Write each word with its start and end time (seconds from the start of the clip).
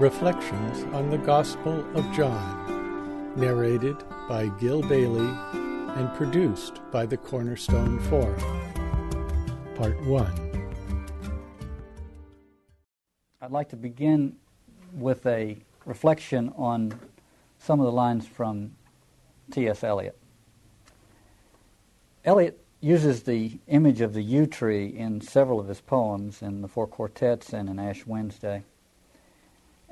Reflections 0.00 0.82
on 0.92 1.08
the 1.08 1.18
Gospel 1.18 1.86
of 1.94 2.12
John, 2.12 3.32
narrated 3.36 3.96
by 4.28 4.48
Gil 4.58 4.82
Bailie 4.82 5.32
and 5.94 6.12
produced 6.14 6.80
by 6.90 7.06
the 7.06 7.16
Cornerstone 7.16 8.00
Forum. 8.00 8.40
Part 9.76 10.04
1. 10.04 11.08
I'd 13.40 13.52
like 13.52 13.68
to 13.68 13.76
begin 13.76 14.34
with 14.94 15.24
a 15.26 15.58
reflection 15.86 16.52
on 16.56 16.98
some 17.60 17.78
of 17.78 17.86
the 17.86 17.92
lines 17.92 18.26
from 18.26 18.72
T.S. 19.52 19.84
Eliot. 19.84 20.18
Eliot 22.24 22.58
uses 22.80 23.22
the 23.22 23.60
image 23.68 24.00
of 24.00 24.12
the 24.12 24.22
yew 24.22 24.46
tree 24.46 24.88
in 24.88 25.20
several 25.20 25.60
of 25.60 25.68
his 25.68 25.80
poems, 25.80 26.42
in 26.42 26.62
the 26.62 26.68
Four 26.68 26.88
Quartets 26.88 27.52
and 27.52 27.68
in 27.68 27.78
Ash 27.78 28.04
Wednesday. 28.04 28.64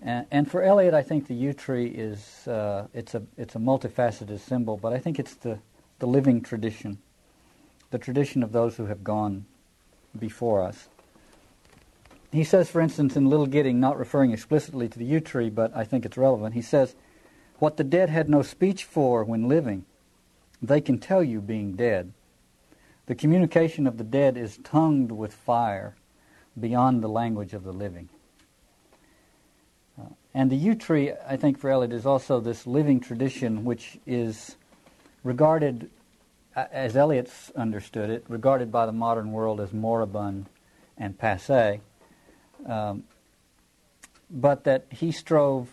And, 0.05 0.27
and 0.31 0.51
for 0.51 0.63
Eliot, 0.63 0.95
I 0.95 1.03
think 1.03 1.29
the 1.29 1.35
yew 1.35 1.53
tree 1.53 1.87
is 1.87 2.47
uh, 2.49 2.89
it's 2.93 3.15
a 3.15 3.23
it's 3.37 3.55
a 3.55 3.59
multifaceted 3.59 4.41
symbol, 4.41 4.77
but 4.77 4.93
I 4.93 4.99
think 4.99 5.19
it's 5.19 5.35
the 5.35 5.59
the 6.01 6.07
living 6.07 6.43
tradition, 6.43 6.99
the 7.91 7.99
tradition 7.99 8.43
of 8.43 8.53
those 8.53 8.77
who 8.77 8.87
have 8.87 9.05
gone 9.05 9.47
before 10.19 10.63
us. 10.63 10.89
He 12.33 12.45
says, 12.45 12.69
for 12.69 12.81
instance, 12.81 13.15
in 13.15 13.29
Little 13.29 13.47
Gidding, 13.47 13.79
not 13.79 13.99
referring 13.99 14.33
explicitly 14.33 14.89
to 14.89 14.99
the 14.99 15.05
yew 15.05 15.21
tree, 15.21 15.51
but 15.51 15.75
I 15.77 15.85
think 15.85 16.05
it's 16.05 16.17
relevant. 16.17 16.55
He 16.55 16.63
says, 16.63 16.97
"What 17.59 17.77
the 17.77 17.85
dead 17.85 18.11
had 18.11 18.29
no 18.29 18.43
speech 18.43 18.85
for 18.85 19.23
when 19.23 19.49
living, 19.49 19.85
they 20.61 20.81
can 20.81 20.99
tell 20.99 21.23
you 21.23 21.41
being 21.41 21.75
dead. 21.75 22.13
The 23.07 23.15
communication 23.15 23.87
of 23.87 23.99
the 23.99 24.05
dead 24.05 24.37
is 24.37 24.59
tongued 24.65 25.13
with 25.13 25.33
fire, 25.33 25.95
beyond 26.59 27.03
the 27.03 27.09
language 27.09 27.55
of 27.55 27.63
the 27.63 27.73
living." 27.73 28.09
And 30.35 30.51
the 30.51 30.57
yew 30.57 30.75
tree, 30.75 31.13
I 31.27 31.37
think, 31.37 31.59
for 31.59 31.71
Eliot, 31.71 31.93
is 31.93 32.07
also 32.07 32.41
this 32.41 32.67
living 32.67 33.01
tradition 33.01 33.65
which 33.65 33.99
is 34.07 34.57
regarded, 35.25 35.91
as 36.55 36.97
Eliot's 36.97 37.51
understood 37.51 38.09
it, 38.09 38.25
regarded 38.29 38.73
by 38.73 38.87
the 38.87 38.93
modern 38.93 39.33
world 39.33 39.61
as 39.61 39.73
moribund 39.73 40.47
and 40.97 41.19
passe, 41.19 41.81
um, 42.67 43.05
but 44.31 44.65
that 44.65 44.87
he 44.91 45.13
strove 45.13 45.69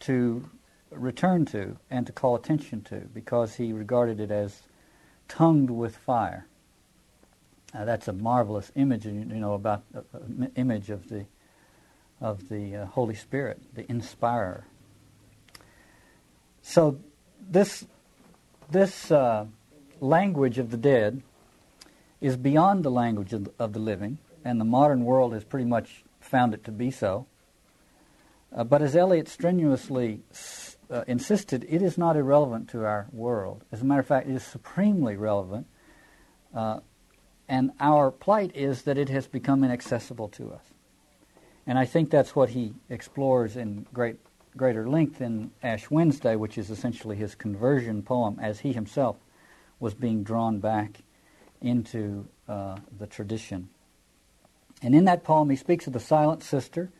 to 0.00 0.48
return 0.90 1.44
to 1.46 1.76
and 1.90 2.06
to 2.06 2.12
call 2.12 2.34
attention 2.34 2.82
to 2.82 2.96
because 3.14 3.54
he 3.54 3.72
regarded 3.72 4.20
it 4.20 4.30
as 4.30 4.62
tongued 5.28 5.70
with 5.70 5.96
fire. 5.96 6.46
Uh, 7.74 7.84
that's 7.84 8.08
a 8.08 8.12
marvelous 8.12 8.70
image, 8.74 9.06
you 9.06 9.12
know, 9.12 9.54
about 9.54 9.82
uh, 9.94 10.00
image 10.56 10.90
of 10.90 11.08
the 11.08 11.24
of 12.22 12.48
the 12.48 12.76
uh, 12.76 12.86
Holy 12.86 13.14
Spirit, 13.14 13.60
the 13.74 13.84
inspirer. 13.90 14.64
So 16.62 17.00
this 17.40 17.84
this 18.70 19.10
uh, 19.10 19.46
language 20.00 20.58
of 20.58 20.70
the 20.70 20.76
dead 20.78 21.22
is 22.22 22.36
beyond 22.36 22.84
the 22.84 22.90
language 22.90 23.34
of, 23.34 23.50
of, 23.58 23.74
the 23.74 23.78
living, 23.78 24.16
and 24.44 24.58
the 24.58 24.64
modern 24.64 25.04
world 25.04 25.34
has 25.34 25.44
pretty 25.44 25.66
much 25.66 26.04
found 26.20 26.54
it 26.54 26.64
to 26.64 26.70
be 26.70 26.90
so. 26.90 27.26
Uh, 28.54 28.64
but 28.64 28.80
as 28.80 28.96
Eliot 28.96 29.28
strenuously 29.28 30.20
uh, 30.90 31.04
insisted, 31.06 31.66
it 31.68 31.82
is 31.82 31.98
not 31.98 32.16
irrelevant 32.16 32.70
to 32.70 32.84
our 32.84 33.08
world. 33.12 33.64
As 33.72 33.82
a 33.82 33.84
matter 33.84 34.00
of 34.00 34.06
fact, 34.06 34.28
it 34.28 34.34
is 34.34 34.44
supremely 34.44 35.16
relevant. 35.16 35.66
Uh, 36.54 36.80
and 37.48 37.72
our 37.80 38.10
plight 38.10 38.52
is 38.54 38.82
that 38.82 38.96
it 38.96 39.08
has 39.08 39.26
become 39.26 39.64
inaccessible 39.64 40.28
to 40.28 40.52
us. 40.52 40.71
And 41.66 41.78
I 41.78 41.84
think 41.84 42.10
that's 42.10 42.34
what 42.34 42.50
he 42.50 42.74
explores 42.88 43.56
in 43.56 43.86
great, 43.92 44.16
greater 44.56 44.88
length 44.88 45.20
in 45.20 45.52
Ash 45.62 45.90
Wednesday, 45.90 46.36
which 46.36 46.58
is 46.58 46.70
essentially 46.70 47.16
his 47.16 47.34
conversion 47.34 48.02
poem, 48.02 48.38
as 48.40 48.60
he 48.60 48.72
himself 48.72 49.16
was 49.78 49.94
being 49.94 50.22
drawn 50.22 50.58
back 50.58 51.02
into 51.60 52.26
uh, 52.48 52.76
the 52.98 53.06
tradition. 53.06 53.68
And 54.82 54.94
in 54.94 55.04
that 55.04 55.22
poem, 55.22 55.50
he 55.50 55.56
speaks 55.56 55.86
of 55.86 55.92
the 55.92 56.00
silent 56.00 56.42
sister. 56.42 56.90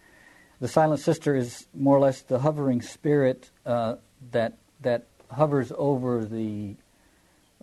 The 0.61 0.69
silent 0.69 1.01
sister 1.01 1.35
is 1.35 1.67
more 1.75 1.97
or 1.97 2.01
less 2.01 2.23
the 2.23 2.39
hovering 2.39 2.83
spirit 2.83 3.51
uh, 3.67 3.97
that 4.31 4.59
that 4.81 5.07
hovers 5.31 5.73
over 5.77 6.25
the 6.25 6.77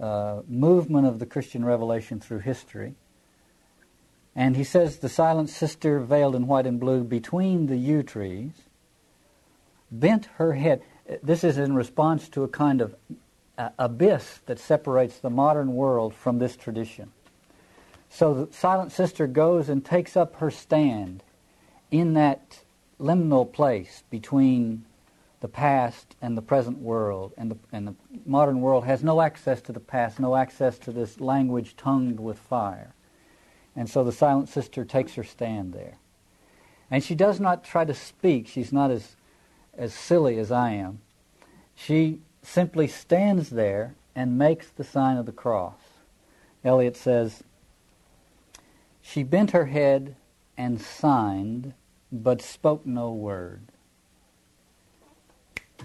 uh, 0.01 0.41
movement 0.47 1.07
of 1.07 1.19
the 1.19 1.25
Christian 1.25 1.63
revelation 1.63 2.19
through 2.19 2.39
history. 2.39 2.95
And 4.39 4.55
he 4.55 4.63
says 4.63 4.99
the 4.99 5.09
silent 5.09 5.49
sister, 5.49 5.99
veiled 5.99 6.33
in 6.33 6.47
white 6.47 6.65
and 6.65 6.79
blue 6.79 7.03
between 7.03 7.67
the 7.67 7.75
yew 7.75 8.03
trees, 8.03 8.53
bent 9.91 10.27
her 10.37 10.53
head. 10.53 10.81
This 11.21 11.43
is 11.43 11.57
in 11.57 11.75
response 11.75 12.29
to 12.29 12.43
a 12.43 12.47
kind 12.47 12.79
of 12.79 12.95
uh, 13.57 13.71
abyss 13.77 14.39
that 14.45 14.57
separates 14.57 15.19
the 15.19 15.29
modern 15.29 15.73
world 15.73 16.15
from 16.15 16.39
this 16.39 16.55
tradition. 16.55 17.11
So 18.09 18.33
the 18.33 18.53
silent 18.53 18.93
sister 18.93 19.27
goes 19.27 19.67
and 19.67 19.83
takes 19.83 20.15
up 20.15 20.37
her 20.37 20.51
stand 20.51 21.21
in 21.91 22.13
that 22.13 22.61
liminal 22.97 23.51
place 23.51 24.03
between 24.09 24.85
the 25.41 25.49
past 25.49 26.15
and 26.21 26.37
the 26.37 26.41
present 26.41 26.77
world. 26.77 27.33
And 27.37 27.51
the, 27.51 27.57
and 27.73 27.85
the 27.89 27.95
modern 28.25 28.61
world 28.61 28.85
has 28.85 29.03
no 29.03 29.19
access 29.19 29.59
to 29.63 29.73
the 29.73 29.81
past, 29.81 30.17
no 30.17 30.37
access 30.37 30.79
to 30.79 30.93
this 30.93 31.19
language 31.19 31.75
tongued 31.75 32.21
with 32.21 32.39
fire. 32.39 32.93
And 33.79 33.89
so 33.89 34.03
the 34.03 34.11
silent 34.11 34.49
sister 34.49 34.83
takes 34.83 35.13
her 35.13 35.23
stand 35.23 35.71
there. 35.71 35.99
And 36.91 37.01
she 37.01 37.15
does 37.15 37.39
not 37.39 37.63
try 37.63 37.85
to 37.85 37.93
speak. 37.93 38.49
She's 38.49 38.73
not 38.73 38.91
as, 38.91 39.15
as 39.77 39.93
silly 39.93 40.37
as 40.37 40.51
I 40.51 40.71
am. 40.71 40.99
She 41.75 42.19
simply 42.43 42.89
stands 42.89 43.51
there 43.51 43.95
and 44.13 44.37
makes 44.37 44.67
the 44.67 44.83
sign 44.83 45.15
of 45.15 45.25
the 45.25 45.31
cross. 45.31 45.79
Eliot 46.61 46.97
says, 46.97 47.41
She 49.01 49.23
bent 49.23 49.51
her 49.51 49.67
head 49.67 50.17
and 50.57 50.81
signed, 50.81 51.73
but 52.11 52.41
spoke 52.41 52.85
no 52.85 53.13
word. 53.13 53.61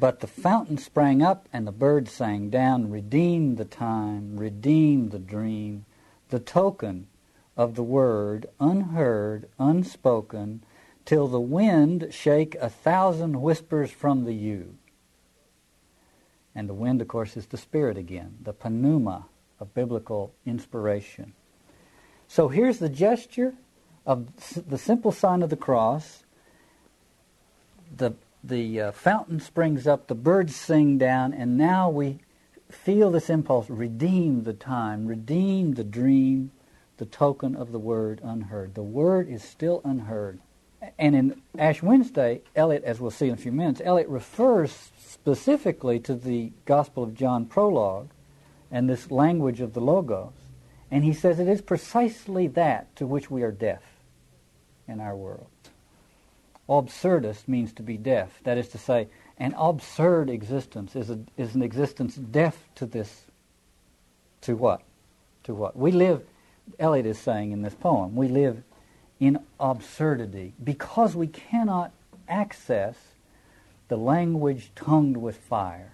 But 0.00 0.19
the 0.19 0.26
fountain 0.26 0.78
sprang 0.78 1.22
up 1.22 1.49
and 1.53 1.65
the 1.65 1.71
birds 1.71 2.11
sang 2.11 2.50
down, 2.50 2.91
redeemed 2.91 3.56
the 3.56 3.65
time, 3.65 4.37
redeemed 4.37 5.12
the 5.12 5.21
dream, 5.21 5.84
the 6.31 6.41
token 6.41 7.06
of 7.56 7.75
the 7.75 7.82
word, 7.82 8.47
unheard, 8.59 9.48
unspoken, 9.59 10.62
till 11.04 11.28
the 11.28 11.41
wind 11.41 12.09
shake 12.10 12.54
a 12.56 12.69
thousand 12.69 13.41
whispers 13.41 13.91
from 13.91 14.25
the 14.25 14.34
yew. 14.34 14.75
And 16.54 16.69
the 16.69 16.75
wind, 16.75 17.00
of 17.00 17.09
course, 17.09 17.37
is 17.37 17.47
the 17.47 17.56
Spirit 17.56 17.98
again, 17.98 18.38
the 18.43 18.54
pneuma 18.69 19.26
of 19.60 19.75
biblical 19.75 20.32
inspiration. 20.47 21.32
So 22.28 22.48
here's 22.48 22.78
the 22.78 22.88
gesture 22.88 23.54
of 24.06 24.28
the 24.69 24.78
simple 24.78 25.12
sign 25.12 25.43
of 25.43 25.50
the 25.50 25.56
cross. 25.56 26.25
The, 27.97 28.14
the 28.43 28.81
uh, 28.81 28.93
fountain 28.93 29.41
springs 29.41 29.87
up, 29.87 30.06
the 30.06 30.14
birds 30.14 30.56
sing 30.56 30.98
down, 30.98 31.32
and 31.32 31.56
now 31.56 31.91
we 31.91 32.20
feel 32.70 33.10
this 33.10 33.31
impulse 33.31 33.70
redeem 33.70 34.44
the 34.44 34.53
time, 34.53 35.06
redeem 35.06 35.75
the 35.75 35.84
dream, 35.84 36.50
the 36.97 37.06
token 37.06 37.56
of 37.56 37.72
the 37.72 37.78
word 37.78 38.21
unheard. 38.22 38.75
The 38.75 38.82
word 38.82 39.28
is 39.28 39.43
still 39.43 39.81
unheard. 39.84 40.38
And 40.99 41.15
in 41.15 41.43
Ash 41.59 41.82
Wednesday, 41.82 42.43
Eliot, 42.55 42.84
as 42.84 43.00
we'll 43.00 43.10
see 43.10 43.28
in 43.28 43.34
a 43.34 43.38
few 43.38 43.53
minutes, 43.53 43.81
Eliot 43.84 44.09
refers 44.09 44.91
specifically 44.99 45.99
to 46.00 46.15
the 46.15 46.53
Gospel 46.66 47.03
of 47.03 47.15
John 47.15 47.47
prologue 47.47 48.10
and 48.71 48.88
this 48.88 49.10
language 49.10 49.60
of 49.60 49.72
the 49.72 49.81
Logos. 49.81 50.32
And 50.91 51.05
he 51.05 51.12
says 51.12 51.41
it 51.41 51.49
is 51.49 51.62
precisely 51.62 52.47
that 52.49 52.94
to 52.97 53.06
which 53.06 53.31
we 53.31 53.43
are 53.43 53.50
deaf 53.50 53.82
in 54.87 55.00
our 55.00 55.17
world. 55.17 55.46
Absurdist 56.69 57.49
means 57.49 57.73
to 57.75 57.82
be 57.82 57.96
deaf. 57.96 58.41
That 58.44 58.58
is 58.58 58.69
to 58.69 58.79
say, 58.79 59.08
an 59.38 59.55
absurd 59.58 60.31
existence 60.31 60.94
is, 60.94 61.11
a, 61.11 61.19
is 61.37 61.55
an 61.55 61.62
existence 61.62 62.14
deaf 62.14 62.56
to 62.76 62.87
this. 62.87 63.25
To 64.43 64.55
what? 64.55 64.82
To 65.44 65.55
what? 65.55 65.76
We 65.76 65.91
live 65.91 66.23
Eliot 66.78 67.06
is 67.06 67.19
saying 67.19 67.52
in 67.52 67.62
this 67.62 67.75
poem. 67.75 68.16
We 68.16 68.28
live 68.28 68.62
in 69.20 69.38
absurdity 69.61 70.55
because 70.62 71.14
we 71.14 71.26
cannot 71.26 71.93
access 72.28 72.96
the 73.88 73.96
language 73.96 74.70
tongued 74.75 75.16
with 75.16 75.37
fire. 75.37 75.93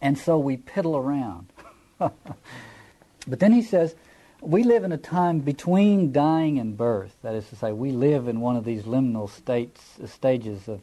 And 0.00 0.18
so 0.18 0.38
we 0.38 0.56
piddle 0.56 0.96
around. 0.96 1.52
but 1.98 3.40
then 3.40 3.52
he 3.52 3.62
says, 3.62 3.94
we 4.40 4.62
live 4.62 4.84
in 4.84 4.92
a 4.92 4.98
time 4.98 5.40
between 5.40 6.12
dying 6.12 6.58
and 6.58 6.76
birth. 6.76 7.16
That 7.22 7.34
is 7.34 7.48
to 7.48 7.56
say, 7.56 7.72
we 7.72 7.90
live 7.90 8.28
in 8.28 8.40
one 8.40 8.56
of 8.56 8.64
these 8.64 8.84
liminal 8.84 9.28
states, 9.28 9.98
uh, 10.02 10.06
stages 10.06 10.68
of 10.68 10.80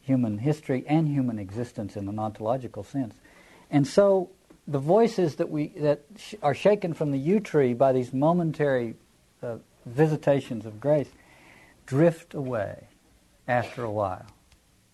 human 0.00 0.38
history 0.38 0.84
and 0.88 1.06
human 1.06 1.38
existence 1.38 1.96
in 1.96 2.08
an 2.08 2.18
ontological 2.18 2.82
sense. 2.82 3.14
And 3.70 3.86
so 3.86 4.30
the 4.70 4.78
voices 4.78 5.34
that 5.36 5.50
we 5.50 5.68
that 5.76 6.02
sh- 6.16 6.34
are 6.42 6.54
shaken 6.54 6.94
from 6.94 7.10
the 7.10 7.18
yew 7.18 7.40
tree 7.40 7.74
by 7.74 7.92
these 7.92 8.12
momentary 8.12 8.94
uh, 9.42 9.56
visitations 9.84 10.64
of 10.64 10.80
grace 10.80 11.08
drift 11.86 12.34
away 12.34 12.86
after 13.48 13.82
a 13.82 13.90
while. 13.90 14.26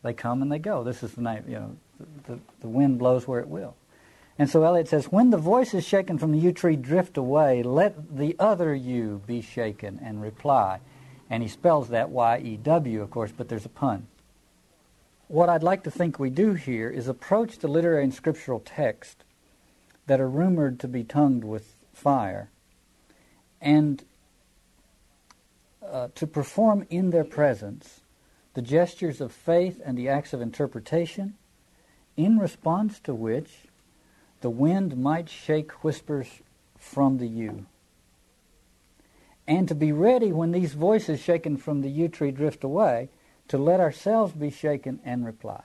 They 0.02 0.14
come 0.14 0.40
and 0.40 0.50
they 0.50 0.58
go. 0.58 0.82
This 0.82 1.02
is 1.02 1.12
the 1.12 1.20
night, 1.20 1.44
you 1.46 1.56
know, 1.56 1.76
the, 2.26 2.38
the 2.61 2.69
wind 2.69 2.99
blows 2.99 3.28
where 3.28 3.40
it 3.40 3.49
will. 3.49 3.76
And 4.38 4.49
so 4.49 4.62
Eliot 4.64 4.88
says, 4.88 5.06
when 5.06 5.31
the 5.31 5.38
voices 5.38 5.84
shaken 5.84 6.19
from 6.19 6.32
the 6.32 6.38
yew 6.38 6.52
tree, 6.52 6.76
drift 6.76 7.17
away. 7.17 7.62
Let 7.62 8.17
the 8.17 8.37
other 8.38 8.75
you 8.75 9.22
be 9.26 9.40
shaken 9.40 10.00
and 10.02 10.22
reply. 10.22 10.81
And 11.29 11.43
he 11.43 11.49
spells 11.49 11.88
that 11.88 12.11
Y-E-W, 12.11 13.02
of 13.02 13.11
course, 13.11 13.32
but 13.37 13.49
there's 13.49 13.64
a 13.64 13.70
pun. 13.70 14.06
What 15.29 15.49
I'd 15.49 15.62
like 15.62 15.82
to 15.84 15.90
think 15.90 16.19
we 16.19 16.31
do 16.31 16.55
here 16.55 16.88
is 16.88 17.08
approach 17.08 17.58
the 17.58 17.69
literary 17.69 18.05
and 18.05 18.14
scriptural 18.14 18.61
text 18.61 19.25
that 20.06 20.20
are 20.20 20.29
rumored 20.29 20.79
to 20.81 20.88
be 20.88 21.05
tongued 21.05 21.44
with 21.44 21.75
fire 21.93 22.50
and 23.61 24.05
uh, 25.85 26.08
to 26.14 26.26
perform 26.26 26.87
in 26.91 27.11
their 27.11 27.25
presence 27.25 28.00
the 28.55 28.62
gestures 28.62 29.20
of 29.20 29.32
faith 29.32 29.81
and 29.85 29.99
the 29.99 30.08
acts 30.08 30.32
of 30.32 30.41
interpretation, 30.41 31.35
in 32.17 32.38
response 32.38 32.99
to 32.99 33.14
which 33.14 33.67
the 34.41 34.49
wind 34.49 34.97
might 34.97 35.29
shake 35.29 35.85
whispers 35.85 36.26
from 36.79 37.19
the 37.19 37.26
yew. 37.26 37.67
And 39.47 39.69
to 39.69 39.75
be 39.75 39.93
ready 39.93 40.32
when 40.32 40.53
these 40.53 40.73
voices 40.73 41.20
shaken 41.20 41.58
from 41.58 41.82
the 41.82 41.91
yew 41.91 42.08
tree 42.08 42.31
drift 42.31 42.64
away, 42.64 43.11
to 43.49 43.58
let 43.58 43.79
ourselves 43.79 44.32
be 44.32 44.50
shaken 44.50 45.00
and 45.05 45.25
reply. 45.25 45.62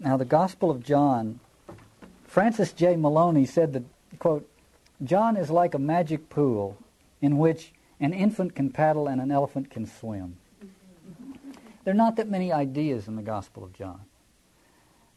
Now, 0.00 0.16
the 0.16 0.24
Gospel 0.24 0.70
of 0.70 0.84
John, 0.84 1.40
Francis 2.26 2.72
J. 2.72 2.94
Moloney 2.94 3.46
said 3.46 3.72
that, 3.72 3.82
quote, 4.18 4.48
John 5.02 5.36
is 5.36 5.50
like 5.50 5.74
a 5.74 5.78
magic 5.78 6.28
pool 6.28 6.76
in 7.20 7.38
which 7.38 7.72
an 8.00 8.12
infant 8.12 8.54
can 8.54 8.70
paddle 8.70 9.08
and 9.08 9.20
an 9.20 9.32
elephant 9.32 9.70
can 9.70 9.86
swim. 9.86 10.36
There 11.84 11.94
are 11.94 11.96
not 11.96 12.16
that 12.16 12.28
many 12.28 12.52
ideas 12.52 13.08
in 13.08 13.16
the 13.16 13.22
Gospel 13.22 13.64
of 13.64 13.72
John. 13.72 14.00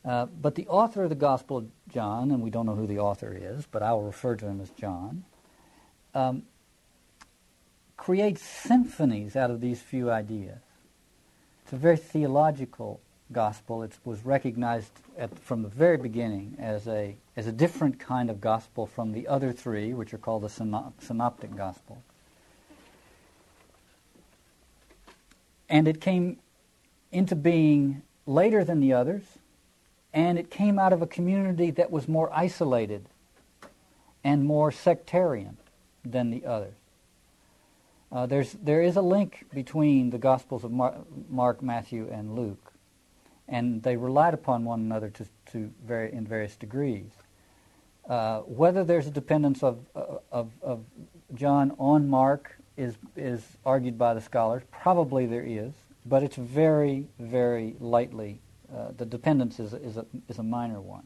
Uh, 0.03 0.25
but 0.25 0.55
the 0.55 0.67
author 0.67 1.03
of 1.03 1.09
the 1.09 1.15
Gospel 1.15 1.57
of 1.57 1.67
John, 1.89 2.31
and 2.31 2.41
we 2.41 2.49
don't 2.49 2.65
know 2.65 2.75
who 2.75 2.87
the 2.87 2.97
author 2.97 3.37
is, 3.39 3.67
but 3.71 3.83
I 3.83 3.93
will 3.93 4.03
refer 4.03 4.35
to 4.35 4.47
him 4.47 4.59
as 4.61 4.71
John, 4.71 5.25
um, 6.15 6.43
creates 7.97 8.41
symphonies 8.41 9.35
out 9.35 9.51
of 9.51 9.61
these 9.61 9.79
few 9.79 10.09
ideas. 10.09 10.57
It's 11.63 11.73
a 11.73 11.75
very 11.75 11.97
theological 11.97 12.99
gospel. 13.31 13.83
It 13.83 13.93
was 14.05 14.25
recognized 14.25 14.91
at, 15.17 15.37
from 15.39 15.63
the 15.63 15.69
very 15.69 15.97
beginning 15.97 16.55
as 16.59 16.87
a, 16.87 17.15
as 17.35 17.47
a 17.47 17.51
different 17.51 17.99
kind 17.99 18.29
of 18.29 18.41
gospel 18.41 18.85
from 18.85 19.11
the 19.11 19.27
other 19.27 19.51
three, 19.51 19.93
which 19.93 20.13
are 20.13 20.17
called 20.17 20.43
the 20.43 20.93
synoptic 20.99 21.55
gospel. 21.55 22.01
And 25.69 25.87
it 25.87 26.01
came 26.01 26.37
into 27.11 27.35
being 27.35 28.01
later 28.25 28.63
than 28.63 28.79
the 28.79 28.93
others, 28.93 29.23
and 30.13 30.37
it 30.37 30.49
came 30.49 30.77
out 30.77 30.93
of 30.93 31.01
a 31.01 31.07
community 31.07 31.71
that 31.71 31.91
was 31.91 32.07
more 32.07 32.29
isolated 32.33 33.05
and 34.23 34.43
more 34.43 34.71
sectarian 34.71 35.57
than 36.03 36.29
the 36.29 36.45
others. 36.45 36.75
Uh, 38.11 38.25
there's, 38.25 38.51
there 38.53 38.81
is 38.81 38.97
a 38.97 39.01
link 39.01 39.45
between 39.53 40.09
the 40.09 40.17
Gospels 40.17 40.65
of 40.65 40.71
Mar- 40.71 40.97
Mark, 41.29 41.63
Matthew, 41.63 42.09
and 42.11 42.35
Luke 42.35 42.70
and 43.51 43.83
they 43.83 43.97
relied 43.97 44.33
upon 44.33 44.63
one 44.63 44.79
another 44.79 45.09
to, 45.09 45.25
to 45.51 45.71
very, 45.85 46.11
in 46.11 46.25
various 46.25 46.55
degrees. 46.55 47.11
Uh, 48.09 48.39
whether 48.39 48.83
there's 48.83 49.05
a 49.05 49.11
dependence 49.11 49.61
of, 49.61 49.79
uh, 49.95 50.17
of, 50.31 50.49
of 50.63 50.83
John 51.35 51.73
on 51.77 52.09
Mark 52.09 52.57
is, 52.77 52.95
is 53.15 53.45
argued 53.65 53.97
by 53.97 54.13
the 54.13 54.21
scholars. 54.21 54.63
Probably 54.71 55.25
there 55.27 55.43
is, 55.45 55.73
but 56.05 56.23
it's 56.23 56.37
very, 56.37 57.07
very 57.19 57.75
lightly. 57.79 58.39
Uh, 58.73 58.87
the 58.97 59.05
dependence 59.05 59.59
is, 59.59 59.73
is, 59.73 59.97
a, 59.97 60.05
is 60.29 60.39
a 60.39 60.43
minor 60.43 60.81
one. 60.81 61.05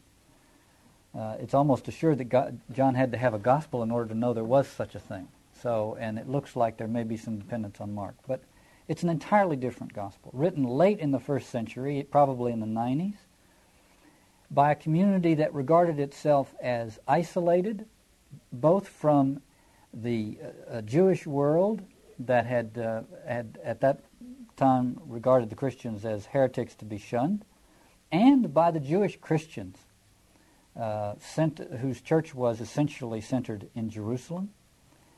Uh, 1.18 1.36
it's 1.40 1.54
almost 1.54 1.88
assured 1.88 2.18
that 2.18 2.28
God, 2.28 2.60
John 2.72 2.94
had 2.94 3.10
to 3.12 3.18
have 3.18 3.34
a 3.34 3.38
gospel 3.38 3.82
in 3.82 3.90
order 3.90 4.08
to 4.10 4.14
know 4.14 4.32
there 4.32 4.44
was 4.44 4.68
such 4.68 4.94
a 4.94 5.00
thing. 5.00 5.28
So, 5.60 5.96
and 5.98 6.18
it 6.18 6.28
looks 6.28 6.54
like 6.54 6.76
there 6.76 6.88
may 6.88 7.02
be 7.02 7.16
some 7.16 7.38
dependence 7.38 7.80
on 7.80 7.94
Mark. 7.94 8.14
But 8.26 8.42
it's 8.88 9.02
an 9.02 9.08
entirely 9.08 9.56
different 9.56 9.92
gospel, 9.92 10.30
written 10.32 10.64
late 10.64 11.00
in 11.00 11.10
the 11.10 11.18
first 11.18 11.50
century, 11.50 12.06
probably 12.10 12.52
in 12.52 12.60
the 12.60 12.66
90s, 12.66 13.16
by 14.50 14.72
a 14.72 14.74
community 14.76 15.34
that 15.34 15.52
regarded 15.52 15.98
itself 15.98 16.54
as 16.60 16.98
isolated, 17.08 17.86
both 18.52 18.88
from 18.88 19.42
the 19.92 20.38
uh, 20.70 20.82
Jewish 20.82 21.26
world 21.26 21.82
that 22.18 22.46
had, 22.46 22.78
uh, 22.78 23.02
had 23.26 23.58
at 23.64 23.80
that 23.80 24.00
time 24.56 25.00
regarded 25.06 25.50
the 25.50 25.56
Christians 25.56 26.04
as 26.04 26.26
heretics 26.26 26.74
to 26.76 26.84
be 26.84 26.98
shunned, 26.98 27.44
and 28.12 28.54
by 28.54 28.70
the 28.70 28.80
Jewish 28.80 29.18
Christians, 29.20 29.78
uh, 30.78 31.14
whose 31.80 32.00
church 32.00 32.34
was 32.34 32.60
essentially 32.60 33.20
centered 33.20 33.68
in 33.74 33.90
Jerusalem, 33.90 34.50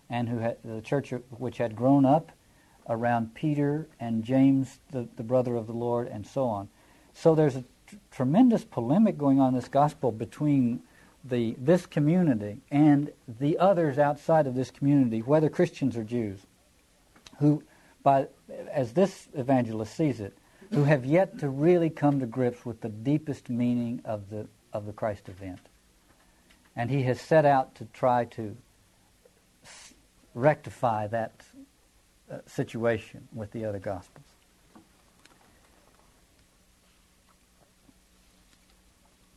and 0.08 0.28
who 0.28 0.38
had, 0.38 0.56
the 0.64 0.80
church 0.80 1.12
which 1.30 1.58
had 1.58 1.76
grown 1.76 2.06
up 2.06 2.32
around 2.88 3.34
Peter 3.34 3.86
and 4.00 4.24
James, 4.24 4.78
the, 4.90 5.08
the 5.16 5.22
brother 5.22 5.56
of 5.56 5.66
the 5.66 5.72
Lord, 5.72 6.08
and 6.08 6.26
so 6.26 6.44
on. 6.44 6.68
So 7.12 7.34
there's 7.34 7.56
a 7.56 7.64
tremendous 8.10 8.64
polemic 8.64 9.18
going 9.18 9.40
on 9.40 9.48
in 9.48 9.54
this 9.54 9.68
gospel 9.68 10.12
between 10.12 10.80
the, 11.24 11.56
this 11.58 11.86
community 11.86 12.60
and 12.70 13.12
the 13.40 13.58
others 13.58 13.98
outside 13.98 14.46
of 14.46 14.54
this 14.54 14.70
community, 14.70 15.20
whether 15.20 15.48
Christians 15.48 15.96
or 15.96 16.04
Jews, 16.04 16.40
who, 17.38 17.62
by, 18.02 18.28
as 18.72 18.92
this 18.92 19.28
evangelist 19.34 19.94
sees 19.94 20.20
it, 20.20 20.36
who 20.72 20.84
have 20.84 21.04
yet 21.04 21.38
to 21.38 21.48
really 21.48 21.90
come 21.90 22.20
to 22.20 22.26
grips 22.26 22.64
with 22.64 22.80
the 22.80 22.88
deepest 22.88 23.48
meaning 23.48 24.00
of 24.04 24.28
the, 24.30 24.46
of 24.72 24.86
the 24.86 24.92
Christ 24.92 25.28
event. 25.28 25.60
And 26.76 26.90
he 26.90 27.02
has 27.04 27.20
set 27.20 27.44
out 27.44 27.74
to 27.76 27.86
try 27.92 28.26
to 28.26 28.56
rectify 30.34 31.06
that 31.08 31.42
uh, 32.30 32.38
situation 32.46 33.28
with 33.32 33.52
the 33.52 33.64
other 33.64 33.78
Gospels. 33.78 34.26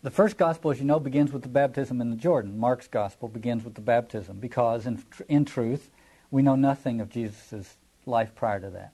The 0.04 0.12
first 0.12 0.38
Gospel, 0.38 0.72
as 0.72 0.80
you 0.80 0.86
know, 0.86 1.00
begins 1.00 1.32
with 1.32 1.44
the 1.44 1.50
baptism 1.50 2.02
in 2.02 2.10
the 2.10 2.16
Jordan. 2.16 2.58
Mark's 2.58 2.88
Gospel 2.88 3.28
begins 3.28 3.64
with 3.64 3.76
the 3.76 3.82
baptism 3.82 4.40
because, 4.40 4.88
in, 4.88 5.04
in 5.30 5.45
truth, 5.45 5.92
we 6.31 6.42
know 6.42 6.56
nothing 6.56 7.00
of 7.00 7.10
Jesus' 7.10 7.78
life 8.07 8.33
prior 8.33 8.60
to 8.60 8.69
that. 8.71 8.94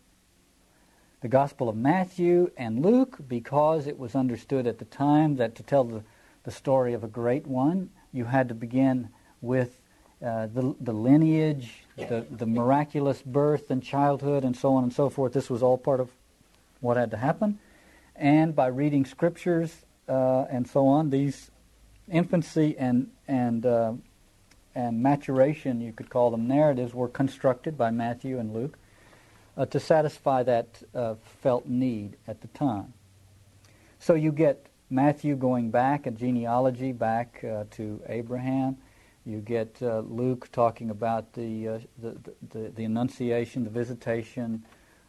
The 1.21 1.29
Gospel 1.29 1.69
of 1.69 1.77
Matthew 1.77 2.51
and 2.57 2.85
Luke, 2.85 3.19
because 3.27 3.87
it 3.87 3.97
was 3.97 4.15
understood 4.15 4.67
at 4.67 4.79
the 4.79 4.85
time 4.85 5.37
that 5.37 5.55
to 5.55 5.63
tell 5.63 5.85
the, 5.85 6.03
the 6.43 6.51
story 6.51 6.93
of 6.93 7.03
a 7.05 7.07
great 7.07 7.47
one, 7.47 7.89
you 8.11 8.25
had 8.25 8.49
to 8.49 8.53
begin 8.53 9.09
with 9.41 9.79
uh, 10.23 10.47
the, 10.47 10.75
the 10.81 10.93
lineage, 10.93 11.85
the, 11.97 12.25
the 12.29 12.45
miraculous 12.45 13.21
birth 13.21 13.71
and 13.71 13.83
childhood, 13.83 14.43
and 14.43 14.55
so 14.55 14.75
on 14.75 14.83
and 14.83 14.93
so 14.93 15.09
forth. 15.09 15.33
This 15.33 15.49
was 15.49 15.63
all 15.63 15.77
part 15.77 15.99
of 15.99 16.09
what 16.79 16.97
had 16.97 17.11
to 17.11 17.17
happen. 17.17 17.59
And 18.15 18.55
by 18.55 18.67
reading 18.67 19.05
scriptures 19.05 19.75
uh, 20.07 20.45
and 20.49 20.67
so 20.67 20.87
on, 20.87 21.09
these 21.09 21.51
infancy 22.09 22.75
and 22.77 23.09
and 23.27 23.65
uh, 23.65 23.93
and 24.75 25.01
maturation, 25.01 25.81
you 25.81 25.91
could 25.91 26.09
call 26.09 26.29
them 26.29 26.47
narratives, 26.47 26.93
were 26.93 27.07
constructed 27.07 27.77
by 27.77 27.89
Matthew 27.89 28.37
and 28.37 28.53
Luke 28.53 28.77
uh, 29.57 29.65
to 29.65 29.79
satisfy 29.79 30.43
that 30.43 30.83
uh, 30.93 31.15
felt 31.41 31.65
need 31.65 32.15
at 32.27 32.41
the 32.41 32.47
time. 32.49 32.93
So 33.99 34.13
you 34.13 34.31
get 34.31 34.67
Matthew 34.89 35.35
going 35.35 35.71
back 35.71 36.05
a 36.05 36.11
genealogy 36.11 36.91
back 36.91 37.43
uh, 37.43 37.63
to 37.71 38.01
Abraham. 38.07 38.77
You 39.27 39.41
get 39.41 39.75
uh, 39.81 39.99
Luke 40.07 40.47
talking 40.53 40.89
about 40.89 41.33
the, 41.33 41.67
uh, 41.67 41.79
the, 42.01 42.17
the, 42.49 42.69
the, 42.69 42.85
Annunciation, 42.85 43.65
the 43.65 43.69
Visitation, 43.69 44.63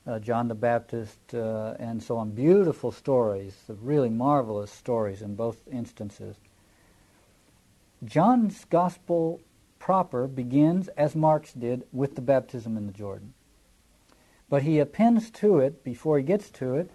uh, 0.08 0.18
John 0.18 0.48
the 0.48 0.56
Baptist, 0.56 1.20
uh, 1.34 1.74
and 1.78 2.02
so 2.02 2.16
on. 2.16 2.30
Beautiful 2.30 2.90
stories, 2.90 3.54
really 3.68 4.10
marvelous 4.10 4.72
stories 4.72 5.22
in 5.22 5.36
both 5.36 5.58
instances. 5.70 6.34
John's 8.04 8.64
Gospel 8.64 9.40
proper 9.78 10.26
begins, 10.26 10.88
as 10.88 11.14
Mark's 11.14 11.52
did, 11.52 11.84
with 11.92 12.16
the 12.16 12.20
baptism 12.20 12.76
in 12.76 12.88
the 12.88 12.92
Jordan. 12.92 13.34
But 14.50 14.62
he 14.62 14.80
appends 14.80 15.30
to 15.30 15.60
it, 15.60 15.84
before 15.84 16.18
he 16.18 16.24
gets 16.24 16.50
to 16.50 16.74
it, 16.74 16.90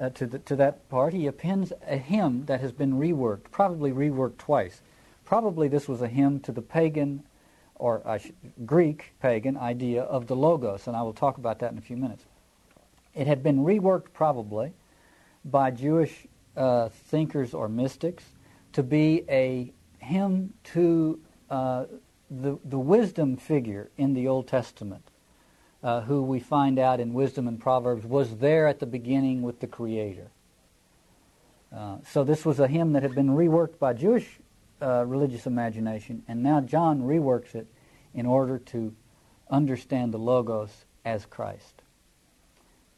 uh, 0.00 0.08
to, 0.08 0.26
the, 0.26 0.38
to 0.38 0.56
that 0.56 0.88
part, 0.88 1.12
he 1.12 1.26
appends 1.26 1.74
a 1.86 1.98
hymn 1.98 2.46
that 2.46 2.62
has 2.62 2.72
been 2.72 2.94
reworked, 2.94 3.50
probably 3.50 3.92
reworked 3.92 4.38
twice. 4.38 4.80
Probably 5.32 5.66
this 5.66 5.88
was 5.88 6.02
a 6.02 6.08
hymn 6.08 6.40
to 6.40 6.52
the 6.52 6.60
pagan 6.60 7.22
or 7.76 8.06
uh, 8.06 8.18
Greek 8.66 9.14
pagan 9.18 9.56
idea 9.56 10.02
of 10.02 10.26
the 10.26 10.36
Logos, 10.36 10.86
and 10.86 10.94
I 10.94 11.00
will 11.00 11.14
talk 11.14 11.38
about 11.38 11.60
that 11.60 11.72
in 11.72 11.78
a 11.78 11.80
few 11.80 11.96
minutes. 11.96 12.26
It 13.14 13.26
had 13.26 13.42
been 13.42 13.64
reworked 13.64 14.12
probably 14.12 14.74
by 15.42 15.70
Jewish 15.70 16.26
uh, 16.54 16.90
thinkers 16.90 17.54
or 17.54 17.70
mystics 17.70 18.24
to 18.74 18.82
be 18.82 19.24
a 19.26 19.72
hymn 20.00 20.52
to 20.74 21.18
uh, 21.48 21.86
the, 22.30 22.58
the 22.66 22.78
wisdom 22.78 23.38
figure 23.38 23.88
in 23.96 24.12
the 24.12 24.28
Old 24.28 24.48
Testament, 24.48 25.08
uh, 25.82 26.02
who 26.02 26.20
we 26.22 26.40
find 26.40 26.78
out 26.78 27.00
in 27.00 27.14
Wisdom 27.14 27.48
and 27.48 27.58
Proverbs 27.58 28.04
was 28.04 28.36
there 28.36 28.68
at 28.68 28.80
the 28.80 28.86
beginning 28.86 29.40
with 29.40 29.60
the 29.60 29.66
Creator. 29.66 30.30
Uh, 31.74 31.96
so 32.06 32.22
this 32.22 32.44
was 32.44 32.60
a 32.60 32.68
hymn 32.68 32.92
that 32.92 33.02
had 33.02 33.14
been 33.14 33.30
reworked 33.30 33.78
by 33.78 33.94
Jewish 33.94 34.28
uh, 34.82 35.04
religious 35.06 35.46
imagination, 35.46 36.22
and 36.26 36.42
now 36.42 36.60
John 36.60 37.02
reworks 37.02 37.54
it 37.54 37.66
in 38.14 38.26
order 38.26 38.58
to 38.58 38.94
understand 39.50 40.12
the 40.12 40.18
Logos 40.18 40.84
as 41.04 41.24
Christ. 41.26 41.82